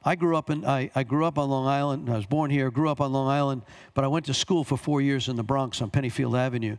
I 0.05 0.15
grew 0.15 0.37
up 0.37 0.49
in 0.49 0.65
I, 0.65 0.91
I 0.95 1.03
grew 1.03 1.25
up 1.25 1.39
on 1.39 1.51
Long 1.51 1.67
Island. 1.67 2.09
I 2.09 2.17
was 2.17 2.27
born 2.27 2.51
here, 2.51 2.71
grew 2.71 2.89
up 2.89 3.01
on 3.01 3.13
Long 3.13 3.29
Island, 3.29 3.63
but 3.95 4.05
I 4.05 4.07
went 4.07 4.27
to 4.27 4.35
school 4.35 4.63
for 4.63 4.77
four 4.77 5.01
years 5.01 5.29
in 5.29 5.35
the 5.35 5.43
Bronx 5.43 5.83
on 5.83 5.91
Pennyfield 5.91 6.37
Avenue, 6.37 6.77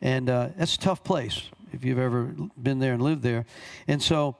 and 0.00 0.30
uh, 0.30 0.48
that's 0.56 0.76
a 0.76 0.78
tough 0.78 1.04
place 1.04 1.42
if 1.72 1.84
you've 1.84 1.98
ever 1.98 2.34
been 2.62 2.78
there 2.78 2.94
and 2.94 3.02
lived 3.02 3.22
there. 3.22 3.44
And 3.88 4.02
so 4.02 4.36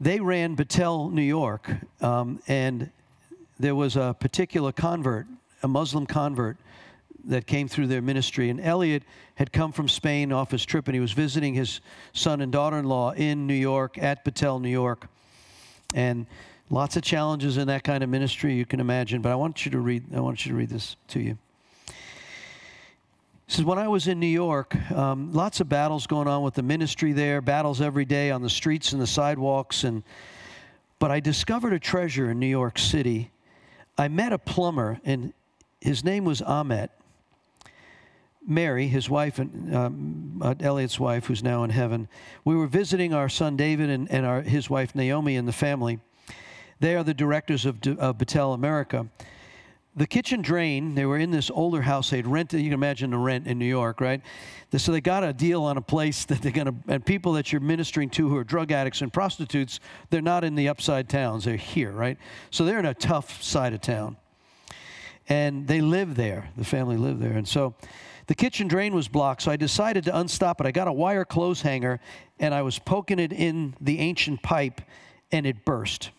they 0.00 0.18
ran 0.18 0.56
Betel, 0.56 1.10
New 1.10 1.22
York, 1.22 1.70
um, 2.00 2.40
and 2.48 2.90
there 3.60 3.76
was 3.76 3.94
a 3.94 4.16
particular 4.18 4.72
convert, 4.72 5.26
a 5.62 5.68
Muslim 5.68 6.06
convert, 6.06 6.56
that 7.24 7.46
came 7.46 7.68
through 7.68 7.86
their 7.86 8.02
ministry. 8.02 8.50
And 8.50 8.60
Elliot 8.60 9.02
had 9.36 9.52
come 9.52 9.72
from 9.72 9.88
Spain 9.88 10.32
off 10.32 10.50
his 10.50 10.64
trip, 10.64 10.88
and 10.88 10.94
he 10.94 11.00
was 11.00 11.12
visiting 11.12 11.54
his 11.54 11.80
son 12.12 12.40
and 12.40 12.52
daughter 12.52 12.78
in 12.78 12.84
law 12.84 13.12
in 13.12 13.46
New 13.46 13.54
York, 13.54 13.98
at 13.98 14.24
Betel, 14.24 14.58
New 14.58 14.68
York. 14.68 15.08
And 15.94 16.26
lots 16.70 16.96
of 16.96 17.02
challenges 17.02 17.56
in 17.56 17.68
that 17.68 17.84
kind 17.84 18.02
of 18.02 18.10
ministry, 18.10 18.54
you 18.54 18.66
can 18.66 18.80
imagine. 18.80 19.22
But 19.22 19.32
I 19.32 19.34
want 19.34 19.64
you 19.64 19.70
to 19.72 19.78
read, 19.78 20.04
I 20.14 20.20
want 20.20 20.44
you 20.44 20.52
to 20.52 20.58
read 20.58 20.70
this 20.70 20.96
to 21.08 21.20
you. 21.20 21.38
He 23.46 23.56
says, 23.56 23.64
when 23.64 23.78
I 23.78 23.88
was 23.88 24.08
in 24.08 24.18
New 24.18 24.26
York, 24.26 24.74
um, 24.92 25.32
lots 25.32 25.60
of 25.60 25.68
battles 25.68 26.06
going 26.06 26.28
on 26.28 26.42
with 26.42 26.54
the 26.54 26.62
ministry 26.62 27.12
there, 27.12 27.42
battles 27.42 27.82
every 27.82 28.06
day 28.06 28.30
on 28.30 28.40
the 28.40 28.48
streets 28.48 28.92
and 28.92 29.02
the 29.02 29.06
sidewalks. 29.06 29.84
And, 29.84 30.02
but 30.98 31.10
I 31.10 31.20
discovered 31.20 31.74
a 31.74 31.78
treasure 31.78 32.30
in 32.30 32.38
New 32.38 32.46
York 32.46 32.78
City. 32.78 33.30
I 33.98 34.08
met 34.08 34.32
a 34.32 34.38
plumber, 34.38 35.00
and 35.04 35.34
his 35.82 36.02
name 36.02 36.24
was 36.24 36.40
Ahmet. 36.40 36.90
Mary, 38.46 38.88
his 38.88 39.08
wife, 39.08 39.38
and 39.38 39.74
um, 39.74 40.40
uh, 40.42 40.54
Elliot's 40.60 40.98
wife, 40.98 41.26
who's 41.26 41.42
now 41.42 41.62
in 41.62 41.70
heaven, 41.70 42.08
we 42.44 42.56
were 42.56 42.66
visiting 42.66 43.14
our 43.14 43.28
son 43.28 43.56
David 43.56 43.90
and, 43.90 44.10
and 44.10 44.26
our, 44.26 44.42
his 44.42 44.68
wife 44.68 44.94
Naomi 44.94 45.36
and 45.36 45.46
the 45.46 45.52
family. 45.52 46.00
They 46.80 46.96
are 46.96 47.04
the 47.04 47.14
directors 47.14 47.64
of, 47.64 47.78
of 47.98 48.18
Betel 48.18 48.52
America. 48.52 49.06
The 49.94 50.06
kitchen 50.06 50.40
drain, 50.40 50.94
they 50.94 51.04
were 51.04 51.18
in 51.18 51.30
this 51.30 51.50
older 51.50 51.82
house. 51.82 52.10
They'd 52.10 52.26
rented, 52.26 52.60
you 52.60 52.66
can 52.66 52.72
imagine 52.72 53.10
the 53.10 53.18
rent 53.18 53.46
in 53.46 53.58
New 53.58 53.66
York, 53.66 54.00
right? 54.00 54.22
So 54.76 54.90
they 54.90 55.02
got 55.02 55.22
a 55.22 55.34
deal 55.34 55.62
on 55.64 55.76
a 55.76 55.82
place 55.82 56.24
that 56.26 56.42
they're 56.42 56.50
going 56.50 56.66
to, 56.66 56.74
and 56.88 57.04
people 57.04 57.34
that 57.34 57.52
you're 57.52 57.60
ministering 57.60 58.10
to 58.10 58.28
who 58.28 58.36
are 58.36 58.44
drug 58.44 58.72
addicts 58.72 59.02
and 59.02 59.12
prostitutes, 59.12 59.80
they're 60.10 60.22
not 60.22 60.44
in 60.44 60.54
the 60.54 60.68
upside 60.68 61.08
towns. 61.08 61.44
They're 61.44 61.56
here, 61.56 61.92
right? 61.92 62.18
So 62.50 62.64
they're 62.64 62.78
in 62.78 62.86
a 62.86 62.94
tough 62.94 63.42
side 63.42 63.74
of 63.74 63.80
town. 63.80 64.16
And 65.28 65.68
they 65.68 65.80
live 65.80 66.16
there. 66.16 66.50
The 66.56 66.64
family 66.64 66.96
lived 66.96 67.20
there. 67.20 67.32
And 67.32 67.46
so 67.46 67.74
the 68.26 68.34
kitchen 68.34 68.68
drain 68.68 68.94
was 68.94 69.08
blocked, 69.08 69.42
so 69.42 69.50
I 69.50 69.56
decided 69.56 70.04
to 70.04 70.18
unstop 70.18 70.60
it. 70.60 70.66
I 70.66 70.70
got 70.70 70.88
a 70.88 70.92
wire 70.92 71.24
clothes 71.24 71.62
hanger 71.62 72.00
and 72.38 72.54
I 72.54 72.62
was 72.62 72.78
poking 72.78 73.18
it 73.18 73.32
in 73.32 73.74
the 73.80 73.98
ancient 73.98 74.42
pipe 74.42 74.80
and 75.30 75.46
it 75.46 75.64
burst. 75.64 76.10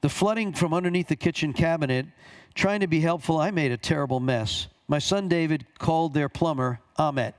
The 0.00 0.08
flooding 0.08 0.52
from 0.52 0.74
underneath 0.74 1.08
the 1.08 1.16
kitchen 1.16 1.52
cabinet, 1.52 2.06
trying 2.54 2.80
to 2.80 2.86
be 2.86 3.00
helpful, 3.00 3.38
I 3.38 3.50
made 3.50 3.72
a 3.72 3.76
terrible 3.76 4.20
mess. 4.20 4.66
My 4.86 4.98
son 4.98 5.28
David 5.28 5.66
called 5.78 6.12
their 6.14 6.28
plumber, 6.28 6.80
Ahmet. 6.96 7.34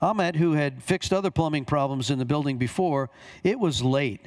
Ahmet, 0.00 0.36
who 0.36 0.52
had 0.52 0.82
fixed 0.82 1.12
other 1.12 1.30
plumbing 1.30 1.64
problems 1.64 2.10
in 2.10 2.18
the 2.18 2.24
building 2.24 2.56
before, 2.56 3.10
it 3.42 3.58
was 3.58 3.82
late. 3.82 4.20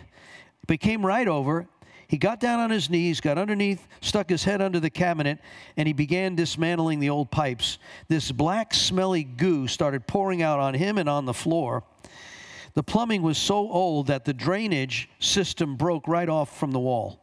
But 0.68 0.80
came 0.80 1.06
right 1.06 1.28
over. 1.28 1.68
He 2.08 2.18
got 2.18 2.40
down 2.40 2.60
on 2.60 2.70
his 2.70 2.90
knees, 2.90 3.20
got 3.20 3.38
underneath, 3.38 3.86
stuck 4.02 4.30
his 4.30 4.46
head 4.46 4.62
under 4.62 4.80
the 4.80 4.90
cabinet, 4.90 5.40
and 5.76 5.88
he 5.88 5.94
began 5.94 6.36
dismantling 6.36 7.00
the 7.00 7.10
old 7.10 7.32
pipes. 7.32 7.80
This 8.08 8.32
black, 8.32 8.74
smelly 8.74 9.24
goo 9.24 9.68
started 9.68 10.08
pouring 10.08 10.42
out 10.42 10.60
on 10.60 10.74
him 10.74 10.98
and 10.98 11.10
on 11.10 11.26
the 11.26 11.34
floor. 11.34 11.84
The 12.76 12.84
plumbing 12.84 13.24
was 13.24 13.38
so 13.38 13.70
old 13.70 14.08
that 14.08 14.24
the 14.24 14.34
drainage 14.34 15.10
system 15.20 15.76
broke 15.76 16.08
right 16.08 16.30
off 16.30 16.58
from 16.58 16.72
the 16.72 16.80
wall. 16.80 17.20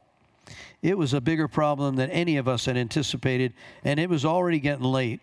It 0.83 0.99
was 0.99 1.15
a 1.15 1.21
bigger 1.21 1.49
problem 1.49 1.97
than 1.97 2.11
any 2.11 2.37
of 2.37 2.47
us 2.47 2.67
had 2.67 2.77
anticipated, 2.77 3.55
and 3.85 3.99
it 3.99 4.11
was 4.11 4.27
already 4.27 4.59
getting 4.59 4.85
late. 4.85 5.21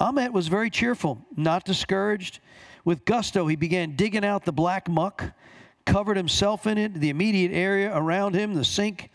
Ahmet 0.00 0.32
was 0.32 0.48
very 0.48 0.70
cheerful, 0.70 1.18
not 1.36 1.64
discouraged. 1.64 2.40
With 2.84 3.04
gusto, 3.04 3.46
he 3.46 3.56
began 3.56 3.96
digging 3.96 4.24
out 4.24 4.44
the 4.44 4.52
black 4.52 4.88
muck, 4.88 5.32
covered 5.84 6.16
himself 6.16 6.66
in 6.66 6.78
it, 6.78 6.94
the 6.94 7.10
immediate 7.10 7.52
area 7.52 7.94
around 7.94 8.34
him, 8.34 8.54
the 8.54 8.64
sink. 8.64 9.10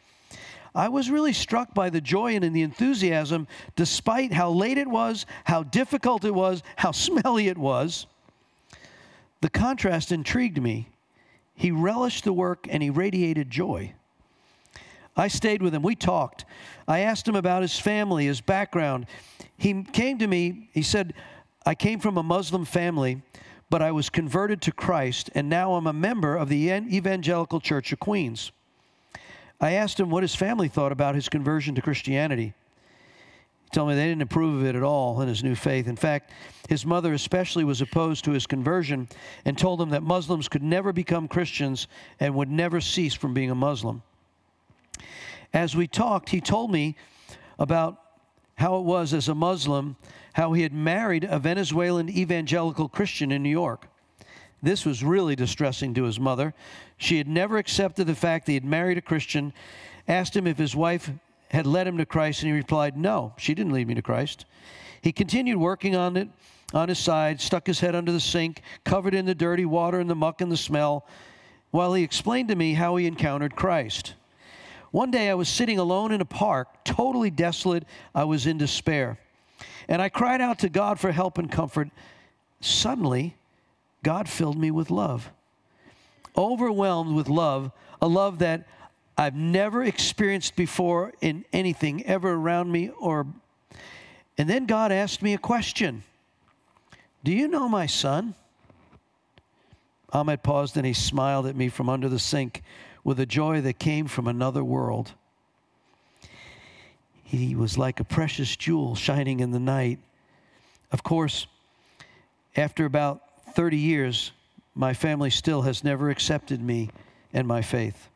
I 0.76 0.88
was 0.88 1.10
really 1.10 1.34
struck 1.34 1.74
by 1.74 1.90
the 1.90 2.02
joy 2.02 2.36
and 2.36 2.56
the 2.56 2.62
enthusiasm, 2.62 3.48
despite 3.76 4.32
how 4.32 4.52
late 4.52 4.78
it 4.78 4.88
was, 4.88 5.26
how 5.46 5.64
difficult 5.64 6.24
it 6.26 6.34
was, 6.34 6.64
how 6.76 6.92
smelly 6.94 7.48
it 7.48 7.58
was. 7.58 8.06
The 9.42 9.50
contrast 9.50 10.12
intrigued 10.12 10.62
me. 10.62 10.90
He 11.56 11.72
relished 11.72 12.24
the 12.24 12.34
work 12.34 12.68
and 12.70 12.84
he 12.84 12.90
radiated 12.90 13.50
joy. 13.50 13.94
I 15.18 15.28
stayed 15.28 15.62
with 15.62 15.74
him. 15.74 15.82
We 15.82 15.96
talked. 15.96 16.46
I 16.88 17.00
asked 17.00 17.28
him 17.28 17.36
about 17.36 17.62
his 17.62 17.78
family, 17.78 18.26
his 18.26 18.40
background. 18.40 19.06
He 19.58 19.84
came 19.84 20.18
to 20.20 20.28
me, 20.28 20.70
he 20.74 20.82
said, 20.82 21.14
I 21.66 21.76
came 21.76 22.00
from 22.00 22.18
a 22.18 22.24
Muslim 22.24 22.64
family, 22.64 23.22
but 23.70 23.82
I 23.82 23.92
was 23.92 24.10
converted 24.10 24.62
to 24.64 24.72
Christ, 24.72 25.30
and 25.36 25.50
now 25.50 25.76
I'm 25.76 25.88
a 25.88 25.94
member 25.94 26.36
of 26.36 26.50
the 26.50 26.70
Evangelical 26.72 27.60
Church 27.60 27.92
of 27.92 28.00
Queens. 28.00 28.52
I 29.62 29.74
asked 29.74 30.00
him 30.00 30.10
what 30.10 30.24
his 30.24 30.36
family 30.36 30.68
thought 30.68 30.92
about 30.92 31.16
his 31.16 31.30
conversion 31.30 31.76
to 31.76 31.82
Christianity. 31.82 32.54
He 33.64 33.70
told 33.72 33.90
me 33.90 33.96
they 33.96 34.08
didn't 34.08 34.24
approve 34.24 34.62
of 34.62 34.66
it 34.66 34.76
at 34.76 34.84
all 34.84 35.22
in 35.22 35.28
his 35.28 35.44
new 35.44 35.54
faith. 35.54 35.88
In 35.88 35.96
fact, 35.96 36.32
his 36.70 36.86
mother 36.86 37.14
especially 37.14 37.64
was 37.64 37.82
opposed 37.82 38.26
to 38.26 38.32
his 38.32 38.48
conversion 38.48 39.08
and 39.46 39.58
told 39.58 39.82
him 39.82 39.90
that 39.90 40.02
Muslims 40.02 40.48
could 40.48 40.64
never 40.64 40.92
become 40.92 41.28
Christians 41.28 41.88
and 42.20 42.34
would 42.36 42.50
never 42.50 42.82
cease 42.82 43.14
from 43.14 43.34
being 43.34 43.52
a 43.52 43.56
Muslim. 43.56 44.02
As 45.54 45.76
we 45.76 45.88
talked, 45.88 46.30
he 46.30 46.42
told 46.42 46.72
me 46.72 46.96
about 47.60 48.02
how 48.60 48.78
it 48.78 48.84
was 48.84 49.14
as 49.14 49.30
a 49.30 49.36
Muslim, 49.36 49.96
how 50.34 50.52
he 50.52 50.64
had 50.64 50.74
married 50.74 51.24
a 51.24 51.40
Venezuelan 51.40 52.10
evangelical 52.10 52.90
Christian 52.90 53.32
in 53.32 53.42
New 53.42 53.50
York. 53.50 53.88
This 54.62 54.86
was 54.86 55.02
really 55.02 55.34
distressing 55.34 55.94
to 55.94 56.04
his 56.04 56.20
mother. 56.20 56.54
She 56.98 57.18
had 57.18 57.28
never 57.30 57.58
accepted 57.58 58.06
the 58.06 58.16
fact 58.16 58.46
that 58.46 58.52
he 58.52 58.56
had 58.56 58.66
married 58.66 58.98
a 58.98 59.02
Christian, 59.02 59.54
asked 60.10 60.36
him 60.36 60.46
if 60.46 60.58
his 60.58 60.76
wife 60.76 61.10
had 61.52 61.66
led 61.66 61.88
him 61.88 61.98
to 62.00 62.06
Christ, 62.06 62.44
and 62.44 62.52
he 62.52 62.58
replied, 62.58 62.98
No, 62.98 63.34
she 63.38 63.56
didn't 63.56 63.72
lead 63.72 63.88
me 63.88 63.96
to 63.96 64.02
Christ. 64.02 64.46
He 65.02 65.14
continued 65.14 65.58
working 65.58 65.96
on 65.96 66.18
it 66.18 66.28
on 66.74 66.90
his 66.90 67.00
side, 67.00 67.40
stuck 67.40 67.66
his 67.66 67.80
head 67.80 67.96
under 67.96 68.12
the 68.12 68.20
sink, 68.20 68.62
covered 68.84 69.14
in 69.14 69.26
the 69.26 69.34
dirty 69.34 69.66
water 69.66 70.02
and 70.02 70.10
the 70.10 70.16
muck 70.16 70.42
and 70.42 70.52
the 70.52 70.58
smell, 70.58 71.08
while 71.72 71.94
he 71.94 72.04
explained 72.04 72.50
to 72.50 72.56
me 72.56 72.74
how 72.74 72.98
he 72.98 73.08
encountered 73.08 73.56
Christ. 73.56 74.16
One 74.92 75.12
day 75.12 75.30
I 75.30 75.36
was 75.36 75.50
sitting 75.50 75.78
alone 75.78 76.12
in 76.12 76.22
a 76.22 76.26
park, 76.26 76.84
totally 76.84 77.30
desolate. 77.30 77.86
I 78.16 78.24
was 78.24 78.48
in 78.48 78.58
despair. 78.58 79.20
And 79.88 80.02
I 80.02 80.10
cried 80.10 80.42
out 80.42 80.60
to 80.60 80.70
God 80.70 81.00
for 81.00 81.12
help 81.12 81.38
and 81.38 81.52
comfort. 81.52 81.90
Suddenly, 82.62 83.36
God 84.04 84.28
filled 84.28 84.58
me 84.58 84.72
with 84.72 84.90
love. 84.90 85.32
Overwhelmed 86.38 87.16
with 87.16 87.28
love, 87.28 87.72
a 88.02 88.08
love 88.08 88.40
that 88.40 88.68
I've 89.18 89.36
never 89.36 89.84
experienced 89.84 90.56
before 90.56 91.14
in 91.22 91.44
anything 91.52 92.06
ever 92.06 92.32
around 92.32 92.72
me 92.72 92.90
or 93.00 93.28
and 94.38 94.50
then 94.50 94.66
God 94.66 94.94
asked 94.94 95.22
me 95.22 95.34
a 95.34 95.38
question. 95.38 96.04
Do 97.26 97.34
you 97.34 97.50
know 97.50 97.68
my 97.68 97.88
son? 97.88 98.36
Ahmet 100.14 100.44
paused 100.44 100.78
and 100.78 100.86
he 100.86 100.94
smiled 100.94 101.46
at 101.46 101.58
me 101.58 101.68
from 101.68 101.90
under 101.90 102.08
the 102.08 102.20
sink 102.20 102.64
with 103.04 103.20
a 103.20 103.26
joy 103.26 103.62
that 103.62 103.80
came 103.80 104.08
from 104.08 104.28
another 104.28 104.64
world. 104.64 105.14
He 107.24 107.56
was 107.56 107.78
like 107.78 108.00
a 108.00 108.04
precious 108.04 108.56
jewel 108.56 108.96
shining 108.96 109.40
in 109.40 109.52
the 109.52 109.60
night. 109.60 110.00
Of 110.92 111.04
course, 111.04 111.46
after 112.56 112.86
about 112.86 113.22
30 113.54 113.78
years, 113.78 114.32
my 114.74 114.94
family 114.94 115.30
still 115.30 115.62
has 115.64 115.84
never 115.84 116.10
accepted 116.10 116.62
me 116.62 116.90
and 117.34 117.48
my 117.48 117.62
faith. 117.62 118.10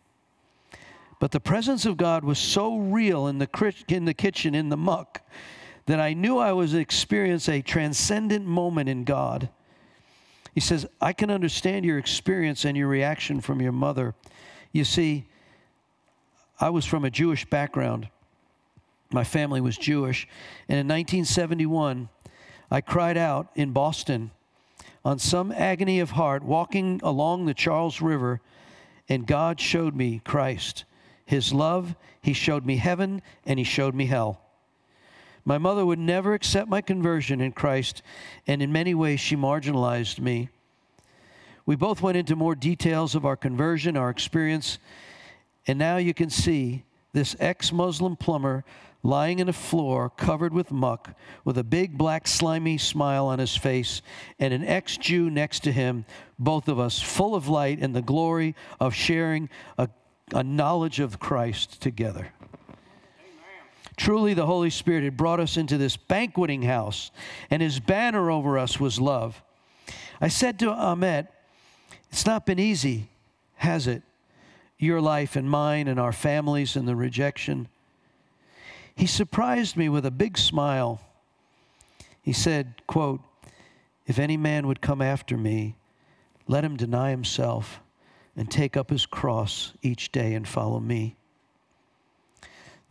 But 1.20 1.32
the 1.32 1.40
presence 1.40 1.86
of 1.86 1.98
God 1.98 2.24
was 2.24 2.40
so 2.40 2.78
real 2.78 3.28
in 3.28 3.38
the, 3.38 3.74
in 3.88 4.06
the 4.06 4.14
kitchen, 4.14 4.56
in 4.56 4.70
the 4.70 4.78
muck, 4.78 5.22
that 5.86 6.00
I 6.00 6.14
knew 6.14 6.38
I 6.38 6.54
was 6.54 6.74
experiencing 6.74 7.60
a 7.60 7.62
transcendent 7.62 8.46
moment 8.46 8.90
in 8.90 9.04
God. 9.04 9.50
He 10.54 10.60
says, 10.60 10.86
I 11.02 11.14
can 11.14 11.30
understand 11.32 11.86
your 11.86 11.98
experience 11.98 12.66
and 12.66 12.78
your 12.78 12.88
reaction 12.88 13.42
from 13.42 13.62
your 13.62 13.72
mother. 13.72 14.16
You 14.74 14.84
see, 14.84 15.26
I 16.60 16.72
was 16.72 16.86
from 16.86 17.06
a 17.06 17.10
Jewish 17.10 17.46
background. 17.46 18.10
My 19.12 19.24
family 19.24 19.62
was 19.62 19.78
Jewish. 19.78 20.28
And 20.68 20.80
in 20.80 20.88
1971, 20.88 22.10
I 22.72 22.82
cried 22.82 23.18
out 23.18 23.50
in 23.56 23.72
Boston 23.72 24.32
on 25.06 25.20
some 25.20 25.52
agony 25.52 26.00
of 26.00 26.12
heart, 26.12 26.44
walking 26.44 27.00
along 27.04 27.46
the 27.46 27.54
Charles 27.54 28.02
River, 28.02 28.42
and 29.08 29.28
God 29.28 29.60
showed 29.60 29.96
me 29.96 30.22
Christ. 30.26 30.86
His 31.26 31.54
love, 31.54 31.96
He 32.22 32.34
showed 32.34 32.66
me 32.66 32.78
heaven 32.78 33.22
and 33.46 33.60
He 33.60 33.66
showed 33.66 33.94
me 33.94 34.08
hell. 34.08 34.42
My 35.46 35.58
mother 35.58 35.86
would 35.86 36.00
never 36.00 36.34
accept 36.34 36.70
my 36.70 36.82
conversion 36.82 37.42
in 37.42 37.52
Christ, 37.52 38.02
and 38.48 38.62
in 38.62 38.72
many 38.72 38.94
ways 38.94 39.20
she 39.20 39.36
marginalized 39.36 40.20
me. 40.20 40.50
We 41.66 41.76
both 41.76 42.02
went 42.02 42.18
into 42.18 42.36
more 42.36 42.56
details 42.56 43.16
of 43.16 43.26
our 43.26 43.36
conversion, 43.36 43.96
our 43.96 44.10
experience, 44.10 44.80
and 45.66 45.80
now 45.80 45.98
you 45.98 46.14
can 46.14 46.30
see 46.30 46.84
this 47.14 47.36
ex 47.40 47.72
Muslim 47.72 48.16
plumber 48.16 48.66
lying 49.02 49.40
in 49.40 49.50
a 49.50 49.54
floor 49.54 50.10
covered 50.10 50.54
with 50.54 50.72
muck 50.72 51.16
with 51.44 51.58
a 51.58 51.64
big 51.64 51.98
black 51.98 52.28
slimy 52.28 52.78
smile 52.78 53.28
on 53.28 53.40
his 53.40 53.56
face 53.56 54.02
and 54.40 54.54
an 54.54 54.64
ex 54.64 54.98
Jew 54.98 55.30
next 55.30 55.62
to 55.64 55.72
him, 55.72 56.06
both 56.40 56.68
of 56.68 56.80
us 56.80 57.02
full 57.02 57.36
of 57.36 57.48
light 57.48 57.80
and 57.80 57.96
the 57.96 58.02
glory 58.02 58.56
of 58.80 58.94
sharing 58.94 59.50
a 59.78 59.90
a 60.32 60.44
knowledge 60.44 61.00
of 61.00 61.20
Christ 61.20 61.82
together. 61.82 62.30
Truly, 63.96 64.34
the 64.34 64.46
Holy 64.46 64.70
Spirit 64.70 65.04
had 65.04 65.18
brought 65.18 65.40
us 65.40 65.58
into 65.58 65.78
this 65.78 65.98
banqueting 65.98 66.64
house, 66.64 67.12
and 67.52 67.62
his 67.62 67.80
banner 67.80 68.32
over 68.32 68.58
us 68.58 68.80
was 68.80 69.00
love. 69.00 69.42
I 70.20 70.30
said 70.30 70.58
to 70.60 70.72
Ahmet, 70.72 71.28
It's 72.14 72.28
not 72.28 72.46
been 72.46 72.60
easy, 72.60 73.10
has 73.56 73.88
it? 73.88 74.04
Your 74.78 75.02
life 75.02 75.36
and 75.36 75.50
mine 75.50 75.88
and 75.88 76.00
our 76.00 76.12
families 76.12 76.76
and 76.76 76.88
the 76.88 76.96
rejection. 76.96 77.68
He 78.94 79.08
surprised 79.08 79.76
me 79.76 79.90
with 79.90 80.06
a 80.06 80.12
big 80.12 80.38
smile. 80.38 81.02
He 82.22 82.32
said, 82.32 82.84
quote, 82.86 83.22
If 84.06 84.20
any 84.20 84.38
man 84.38 84.68
would 84.68 84.80
come 84.80 85.02
after 85.02 85.36
me, 85.36 85.76
let 86.48 86.64
him 86.64 86.78
deny 86.78 87.10
himself 87.10 87.80
and 88.36 88.50
take 88.50 88.78
up 88.78 88.92
his 88.92 89.08
cross 89.08 89.74
each 89.82 90.12
day 90.12 90.36
and 90.36 90.48
follow 90.48 90.80
me. 90.80 91.16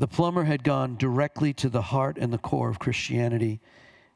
The 0.00 0.08
plumber 0.08 0.42
had 0.42 0.64
gone 0.64 0.96
directly 0.96 1.52
to 1.54 1.68
the 1.68 1.82
heart 1.82 2.18
and 2.18 2.32
the 2.32 2.38
core 2.38 2.70
of 2.70 2.80
Christianity 2.80 3.60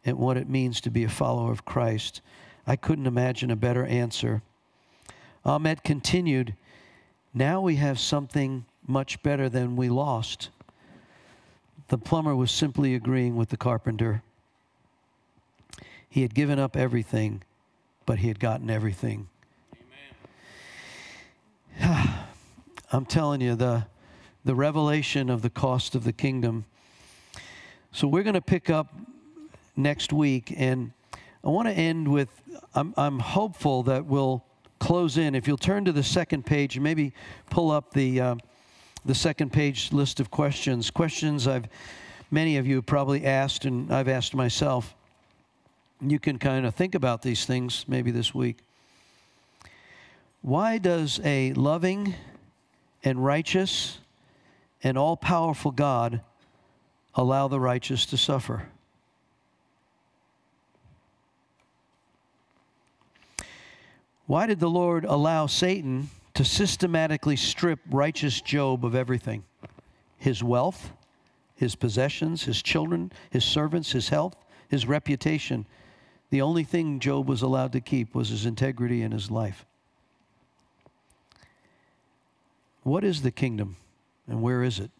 and 0.04 0.18
what 0.18 0.36
it 0.36 0.48
means 0.48 0.80
to 0.80 0.90
be 0.90 1.04
a 1.04 1.08
follower 1.08 1.52
of 1.52 1.64
Christ. 1.64 2.22
I 2.66 2.74
couldn't 2.74 3.06
imagine 3.06 3.52
a 3.52 3.56
better 3.56 3.86
answer. 3.86 4.42
Ahmet 5.46 5.84
continued, 5.84 6.54
Now 7.32 7.60
we 7.60 7.76
have 7.76 8.00
something 8.00 8.64
much 8.84 9.22
better 9.22 9.48
than 9.48 9.76
we 9.76 9.88
lost. 9.88 10.48
The 11.86 11.98
plumber 11.98 12.34
was 12.34 12.50
simply 12.50 12.96
agreeing 12.96 13.36
with 13.36 13.50
the 13.50 13.56
carpenter. 13.56 14.24
He 16.08 16.22
had 16.22 16.34
given 16.34 16.58
up 16.58 16.76
everything, 16.76 17.44
but 18.06 18.18
he 18.18 18.26
had 18.26 18.40
gotten 18.40 18.68
everything. 18.68 19.28
I'm 21.80 23.06
telling 23.06 23.40
you, 23.40 23.54
the, 23.54 23.86
the 24.44 24.56
revelation 24.56 25.30
of 25.30 25.42
the 25.42 25.50
cost 25.50 25.94
of 25.94 26.02
the 26.02 26.12
kingdom. 26.12 26.64
So 27.92 28.08
we're 28.08 28.24
going 28.24 28.34
to 28.34 28.40
pick 28.40 28.68
up 28.68 28.92
next 29.76 30.12
week, 30.12 30.52
and 30.56 30.90
I 31.44 31.50
want 31.50 31.68
to 31.68 31.74
end 31.74 32.08
with 32.08 32.30
I'm, 32.74 32.94
I'm 32.96 33.20
hopeful 33.20 33.84
that 33.84 34.06
we'll 34.06 34.42
close 34.78 35.16
in. 35.16 35.34
If 35.34 35.46
you'll 35.48 35.56
turn 35.56 35.84
to 35.84 35.92
the 35.92 36.02
second 36.02 36.46
page 36.46 36.78
maybe 36.78 37.12
pull 37.50 37.70
up 37.70 37.92
the, 37.92 38.20
uh, 38.20 38.34
the 39.04 39.14
second 39.14 39.52
page 39.52 39.92
list 39.92 40.20
of 40.20 40.30
questions. 40.30 40.90
Questions 40.90 41.46
I've 41.46 41.68
many 42.30 42.56
of 42.56 42.66
you 42.66 42.82
probably 42.82 43.24
asked, 43.24 43.64
and 43.64 43.92
I've 43.92 44.08
asked 44.08 44.34
myself. 44.34 44.94
You 46.00 46.18
can 46.18 46.38
kind 46.38 46.66
of 46.66 46.74
think 46.74 46.94
about 46.94 47.22
these 47.22 47.46
things 47.46 47.84
maybe 47.88 48.10
this 48.10 48.34
week. 48.34 48.58
Why 50.42 50.78
does 50.78 51.20
a 51.24 51.52
loving 51.54 52.14
and 53.02 53.24
righteous 53.24 53.98
and 54.82 54.98
all 54.98 55.16
powerful 55.16 55.70
God 55.70 56.20
allow 57.14 57.48
the 57.48 57.58
righteous 57.58 58.06
to 58.06 58.16
suffer? 58.16 58.68
Why 64.26 64.46
did 64.46 64.58
the 64.58 64.70
Lord 64.70 65.04
allow 65.04 65.46
Satan 65.46 66.10
to 66.34 66.44
systematically 66.44 67.36
strip 67.36 67.78
righteous 67.90 68.40
Job 68.40 68.84
of 68.84 68.94
everything? 68.94 69.44
His 70.18 70.42
wealth, 70.42 70.92
his 71.54 71.76
possessions, 71.76 72.44
his 72.44 72.60
children, 72.60 73.12
his 73.30 73.44
servants, 73.44 73.92
his 73.92 74.08
health, 74.08 74.36
his 74.68 74.86
reputation. 74.86 75.66
The 76.30 76.42
only 76.42 76.64
thing 76.64 76.98
Job 76.98 77.28
was 77.28 77.42
allowed 77.42 77.72
to 77.72 77.80
keep 77.80 78.14
was 78.14 78.30
his 78.30 78.46
integrity 78.46 79.02
and 79.02 79.12
his 79.12 79.30
life. 79.30 79.64
What 82.82 83.04
is 83.04 83.22
the 83.22 83.30
kingdom 83.30 83.76
and 84.28 84.42
where 84.42 84.62
is 84.62 84.80
it? 84.80 84.90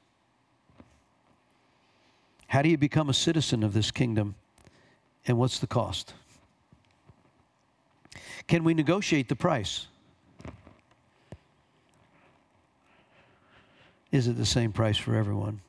How 2.49 2.63
do 2.63 2.69
you 2.69 2.79
become 2.79 3.09
a 3.09 3.15
citizen 3.15 3.65
of 3.65 3.73
this 3.73 3.91
kingdom 3.91 4.37
and 5.27 5.37
what's 5.37 5.59
the 5.59 5.67
cost? 5.67 6.15
Can 8.47 8.63
we 8.63 8.75
negotiate 8.75 9.29
the 9.29 9.37
price? 9.37 9.87
Is 14.13 14.29
it 14.29 14.37
the 14.37 14.47
same 14.47 14.73
price 14.73 14.97
for 14.97 15.17
everyone? 15.17 15.61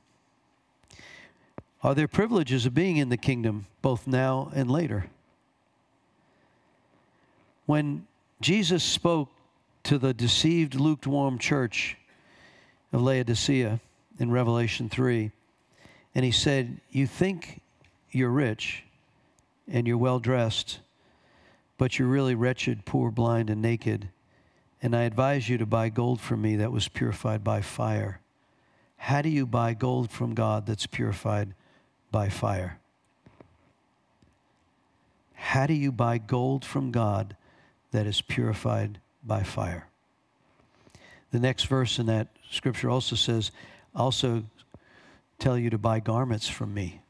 Are 1.84 1.96
there 1.96 2.08
privileges 2.08 2.66
of 2.66 2.74
being 2.74 2.98
in 2.98 3.10
the 3.10 3.18
kingdom 3.18 3.66
both 3.82 4.08
now 4.08 4.52
and 4.54 4.70
later? 4.70 5.08
When 7.66 8.08
Jesus 8.42 8.84
spoke 8.84 9.30
to 9.84 9.98
the 9.98 10.14
deceived, 10.14 10.76
lukewarm 10.76 11.38
church 11.40 11.98
of 12.94 13.02
Laodicea 13.02 13.80
in 14.20 14.32
Revelation 14.32 14.90
3, 14.90 15.32
and 16.16 16.26
he 16.26 16.32
said, 16.32 16.80
You 16.92 17.08
think 17.08 17.62
you're 18.12 18.30
rich 18.30 18.84
and 19.68 19.88
you're 19.88 19.98
well 19.98 20.20
dressed 20.20 20.80
but 21.78 21.98
you're 21.98 22.08
really 22.08 22.36
wretched, 22.36 22.86
poor, 22.86 23.12
blind, 23.12 23.50
and 23.50 23.62
naked. 23.62 24.10
And 24.82 24.96
I 24.96 25.04
advise 25.04 25.50
you 25.50 25.58
to 25.58 25.66
buy 25.66 25.90
gold 25.90 26.22
from 26.22 26.42
me 26.42 26.56
that 26.58 26.72
was 26.72 26.88
purified 26.88 27.44
by 27.44 27.62
fire. 27.62 28.22
How 28.98 29.22
do 29.22 29.30
you 29.30 29.46
buy 29.46 29.74
gold 29.74 30.12
from 30.12 30.34
God 30.34 30.66
that's 30.66 30.88
purified 30.88 31.54
by 32.12 32.30
fire? 32.30 32.80
How 35.34 35.68
do 35.68 35.74
you 35.74 35.92
buy 35.92 36.18
gold 36.18 36.66
from 36.66 36.92
God 36.92 37.36
that 37.92 38.08
is 38.08 38.22
purified 38.22 39.00
by 39.24 39.44
fire? 39.44 39.88
The 41.32 41.40
next 41.40 41.66
verse 41.66 42.00
in 42.00 42.08
that 42.08 42.30
scripture 42.50 42.90
also 42.90 43.16
says, 43.16 43.52
also 43.96 44.44
tell 45.40 45.58
you 45.58 45.70
to 45.70 45.78
buy 45.78 46.00
garments 46.00 46.48
from 46.48 46.74
me. 46.74 47.02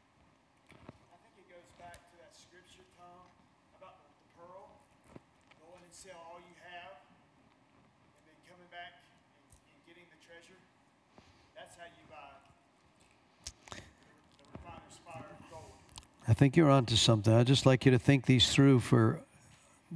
I 16.28 16.34
think 16.34 16.58
you're 16.58 16.70
onto 16.70 16.94
something. 16.94 17.32
I'd 17.32 17.46
just 17.46 17.64
like 17.64 17.86
you 17.86 17.92
to 17.92 17.98
think 17.98 18.26
these 18.26 18.50
through 18.50 18.80
for 18.80 19.20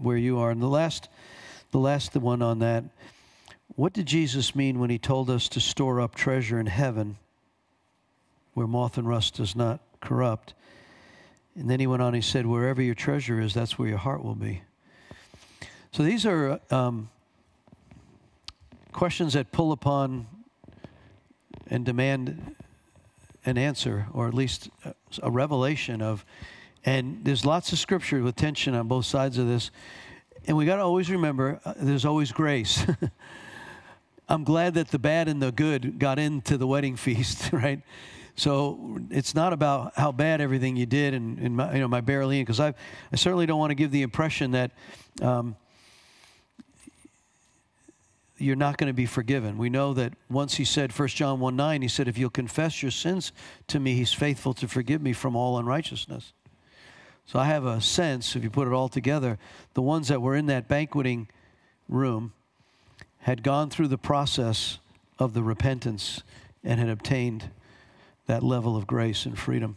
where 0.01 0.17
you 0.17 0.39
are. 0.39 0.51
And 0.51 0.63
the 0.63 0.67
last, 0.67 1.11
the 1.73 1.79
last 1.79 2.17
one 2.17 2.41
on 2.41 2.61
that, 2.61 2.85
what 3.77 3.93
did 3.93 4.07
Jesus 4.07 4.55
mean 4.55 4.79
when 4.79 4.89
he 4.89 4.99
told 4.99 5.29
us 5.29 5.47
to 5.51 5.61
store 5.61 6.01
up 6.01 6.15
treasure 6.15 6.59
in 6.59 6.67
heaven 6.67 7.19
where 8.55 8.67
moth 8.67 8.97
and 8.97 9.07
rust 9.07 9.35
does 9.35 9.55
not 9.55 9.81
corrupt? 10.01 10.55
And 11.55 11.69
then 11.69 11.81
he 11.81 11.87
went 11.87 12.01
on, 12.01 12.15
he 12.15 12.23
said, 12.23 12.47
wherever 12.47 12.81
your 12.81 12.95
treasure 12.95 13.39
is, 13.39 13.53
that's 13.53 13.79
where 13.79 13.89
your 13.89 13.99
heart 13.99 14.25
will 14.25 14.35
be. 14.35 14.63
So 15.93 16.03
these 16.03 16.25
are 16.25 16.59
um, 16.71 17.11
questions 18.93 19.35
that 19.35 19.53
pull 19.53 19.73
upon 19.73 20.27
and 21.67 21.85
demand 21.85 22.57
an 23.45 23.59
answer, 23.59 24.07
or 24.13 24.29
at 24.29 24.35
least 24.35 24.69
a 25.23 25.31
revelation 25.31 26.01
of, 26.01 26.25
and 26.85 27.21
there's 27.25 27.45
lots 27.45 27.73
of 27.73 27.79
scripture 27.79 28.23
with 28.23 28.37
tension 28.37 28.75
on 28.75 28.89
both 28.89 29.07
sides 29.07 29.39
of 29.39 29.47
this. 29.47 29.71
And 30.47 30.57
we 30.57 30.65
got 30.65 30.77
to 30.77 30.83
always 30.83 31.11
remember 31.11 31.61
uh, 31.65 31.75
there's 31.77 32.05
always 32.05 32.33
grace. 32.33 32.85
I'm 34.29 34.45
glad 34.45 34.75
that 34.75 34.89
the 34.89 34.99
bad 34.99 35.29
and 35.29 35.43
the 35.43 35.53
good 35.53 35.99
got 35.99 36.19
into 36.19 36.57
the 36.57 36.67
wedding 36.67 36.97
feast, 36.97 37.53
right? 37.53 37.81
So 38.35 38.99
it's 39.11 39.35
not 39.35 39.53
about 39.53 39.93
how 39.95 40.11
bad 40.11 40.41
everything 40.41 40.77
you 40.77 40.87
did 40.87 41.13
and, 41.15 41.39
and 41.39 41.57
my, 41.57 41.75
you 41.75 41.81
know, 41.81 41.89
my 41.89 42.01
barely 42.01 42.41
because 42.41 42.61
I, 42.61 42.75
I 43.13 43.17
certainly 43.17 43.45
don't 43.47 43.59
want 43.59 43.71
to 43.71 43.75
give 43.75 43.91
the 43.91 44.03
impression 44.03 44.53
that 44.53 44.73
um, 45.21 45.55
you're 48.43 48.57
not 48.57 48.77
going 48.77 48.89
to 48.89 48.95
be 48.95 49.07
forgiven. 49.07 49.57
We 49.57 49.71
know 49.71 49.95
that 49.95 50.15
once 50.29 50.55
he 50.55 50.65
said, 50.65 50.91
1 50.93 51.09
John 51.09 51.39
1 51.39 51.55
9, 51.55 51.83
he 51.83 51.89
said, 51.89 52.09
If 52.09 52.19
you'll 52.19 52.31
confess 52.31 52.83
your 52.83 52.91
sins 52.91 53.33
to 53.69 53.79
me, 53.79 53.95
he's 53.95 54.13
faithful 54.13 54.53
to 54.55 54.67
forgive 54.67 55.01
me 55.01 55.13
from 55.13 55.37
all 55.37 55.59
unrighteousness. 55.59 56.33
So 57.25 57.39
I 57.39 57.45
have 57.45 57.65
a 57.65 57.81
sense, 57.81 58.35
if 58.35 58.43
you 58.43 58.51
put 58.51 58.67
it 58.67 58.75
all 58.75 58.89
together, 58.89 59.39
the 59.75 59.83
ones 59.83 60.09
that 60.09 60.21
were 60.21 60.35
in 60.35 60.47
that 60.47 60.67
banqueting 60.67 61.29
room 61.89 62.33
had 63.21 63.45
gone 63.45 63.71
through 63.71 63.89
the 63.89 63.99
process 63.99 64.79
of 65.19 65.35
the 65.35 65.43
repentance 65.43 66.23
and 66.65 66.81
had 66.81 66.89
obtained 66.89 67.51
that 68.27 68.43
level 68.43 68.77
of 68.77 68.87
grace 68.87 69.25
and 69.25 69.39
freedom. 69.39 69.77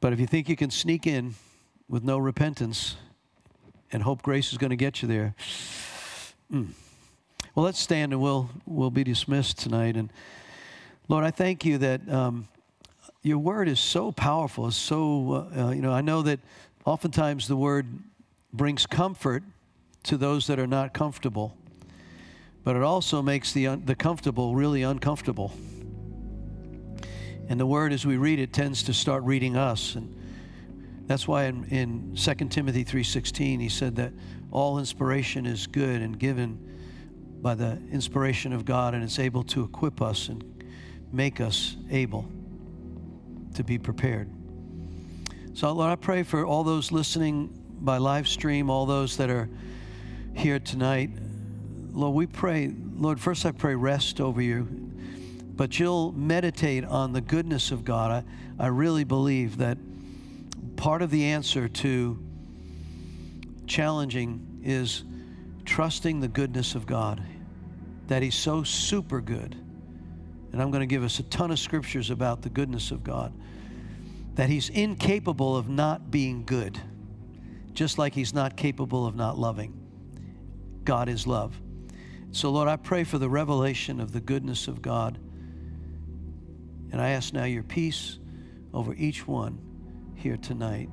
But 0.00 0.12
if 0.12 0.20
you 0.20 0.26
think 0.26 0.48
you 0.48 0.56
can 0.56 0.70
sneak 0.70 1.06
in 1.06 1.34
with 1.88 2.04
no 2.04 2.18
repentance 2.18 2.96
and 3.92 4.04
hope 4.04 4.22
grace 4.22 4.52
is 4.52 4.58
going 4.58 4.70
to 4.70 4.76
get 4.76 5.02
you 5.02 5.08
there, 5.08 5.34
mm, 6.52 6.68
well, 7.60 7.66
let's 7.66 7.78
stand 7.78 8.14
and 8.14 8.22
we'll, 8.22 8.48
we'll 8.64 8.90
be 8.90 9.04
dismissed 9.04 9.58
tonight. 9.58 9.94
And 9.94 10.10
Lord, 11.08 11.24
I 11.24 11.30
thank 11.30 11.62
you 11.66 11.76
that 11.76 12.08
um, 12.08 12.48
your 13.22 13.36
word 13.36 13.68
is 13.68 13.78
so 13.78 14.12
powerful. 14.12 14.68
It's 14.68 14.76
so, 14.76 15.50
uh, 15.54 15.64
uh, 15.64 15.70
you 15.72 15.82
know, 15.82 15.92
I 15.92 16.00
know 16.00 16.22
that 16.22 16.40
oftentimes 16.86 17.48
the 17.48 17.56
word 17.56 17.86
brings 18.50 18.86
comfort 18.86 19.42
to 20.04 20.16
those 20.16 20.46
that 20.46 20.58
are 20.58 20.66
not 20.66 20.94
comfortable, 20.94 21.54
but 22.64 22.76
it 22.76 22.82
also 22.82 23.20
makes 23.20 23.52
the, 23.52 23.66
un- 23.66 23.82
the 23.84 23.94
comfortable 23.94 24.54
really 24.54 24.80
uncomfortable. 24.80 25.52
And 27.50 27.60
the 27.60 27.66
word, 27.66 27.92
as 27.92 28.06
we 28.06 28.16
read 28.16 28.38
it, 28.38 28.54
tends 28.54 28.84
to 28.84 28.94
start 28.94 29.22
reading 29.24 29.58
us. 29.58 29.96
And 29.96 30.18
that's 31.06 31.28
why 31.28 31.44
in, 31.44 31.66
in 31.66 32.16
2 32.16 32.34
Timothy 32.46 32.86
3.16, 32.86 33.60
he 33.60 33.68
said 33.68 33.96
that 33.96 34.14
all 34.50 34.78
inspiration 34.78 35.44
is 35.44 35.66
good 35.66 36.00
and 36.00 36.18
given 36.18 36.69
by 37.42 37.54
the 37.54 37.78
inspiration 37.90 38.52
of 38.52 38.64
God, 38.64 38.94
and 38.94 39.02
it's 39.02 39.18
able 39.18 39.42
to 39.44 39.64
equip 39.64 40.02
us 40.02 40.28
and 40.28 40.44
make 41.12 41.40
us 41.40 41.76
able 41.90 42.28
to 43.54 43.64
be 43.64 43.78
prepared. 43.78 44.28
So, 45.54 45.72
Lord, 45.72 45.90
I 45.90 45.96
pray 45.96 46.22
for 46.22 46.44
all 46.44 46.62
those 46.62 46.92
listening 46.92 47.50
by 47.80 47.96
live 47.98 48.28
stream, 48.28 48.70
all 48.70 48.86
those 48.86 49.16
that 49.16 49.30
are 49.30 49.48
here 50.34 50.58
tonight. 50.58 51.10
Lord, 51.92 52.14
we 52.14 52.26
pray, 52.26 52.72
Lord, 52.96 53.20
first 53.20 53.44
I 53.44 53.52
pray 53.52 53.74
rest 53.74 54.20
over 54.20 54.40
you, 54.40 54.62
but 55.56 55.78
you'll 55.78 56.12
meditate 56.12 56.84
on 56.84 57.12
the 57.12 57.20
goodness 57.20 57.72
of 57.72 57.84
God. 57.84 58.24
I, 58.58 58.64
I 58.64 58.68
really 58.68 59.04
believe 59.04 59.56
that 59.58 59.78
part 60.76 61.02
of 61.02 61.10
the 61.10 61.24
answer 61.24 61.68
to 61.68 62.18
challenging 63.66 64.60
is 64.62 65.04
trusting 65.70 66.18
the 66.18 66.26
goodness 66.26 66.74
of 66.74 66.84
God, 66.84 67.22
that 68.08 68.24
He's 68.24 68.34
so 68.34 68.64
super 68.64 69.20
good. 69.20 69.54
And 70.52 70.60
I'm 70.60 70.72
going 70.72 70.80
to 70.80 70.86
give 70.86 71.04
us 71.04 71.20
a 71.20 71.22
ton 71.22 71.52
of 71.52 71.60
scriptures 71.60 72.10
about 72.10 72.42
the 72.42 72.50
goodness 72.50 72.90
of 72.90 73.04
God, 73.04 73.32
that 74.34 74.48
He's 74.48 74.68
incapable 74.68 75.56
of 75.56 75.68
not 75.68 76.10
being 76.10 76.44
good, 76.44 76.76
just 77.72 77.98
like 77.98 78.14
He's 78.14 78.34
not 78.34 78.56
capable 78.56 79.06
of 79.06 79.14
not 79.14 79.38
loving. 79.38 79.72
God 80.82 81.08
is 81.08 81.24
love. 81.24 81.54
So, 82.32 82.50
Lord, 82.50 82.66
I 82.66 82.74
pray 82.74 83.04
for 83.04 83.18
the 83.18 83.30
revelation 83.30 84.00
of 84.00 84.10
the 84.10 84.20
goodness 84.20 84.66
of 84.66 84.82
God. 84.82 85.18
And 86.90 87.00
I 87.00 87.10
ask 87.10 87.32
now 87.32 87.44
your 87.44 87.62
peace 87.62 88.18
over 88.74 88.92
each 88.94 89.24
one 89.24 89.60
here 90.16 90.36
tonight. 90.36 90.90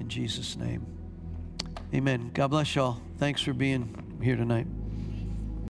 In 0.00 0.08
Jesus' 0.08 0.56
name. 0.56 0.84
Amen. 1.94 2.32
God 2.34 2.48
bless 2.48 2.74
y'all. 2.74 3.00
Thanks 3.18 3.40
for 3.40 3.52
being 3.52 4.07
here 4.22 4.36
tonight. 4.36 4.66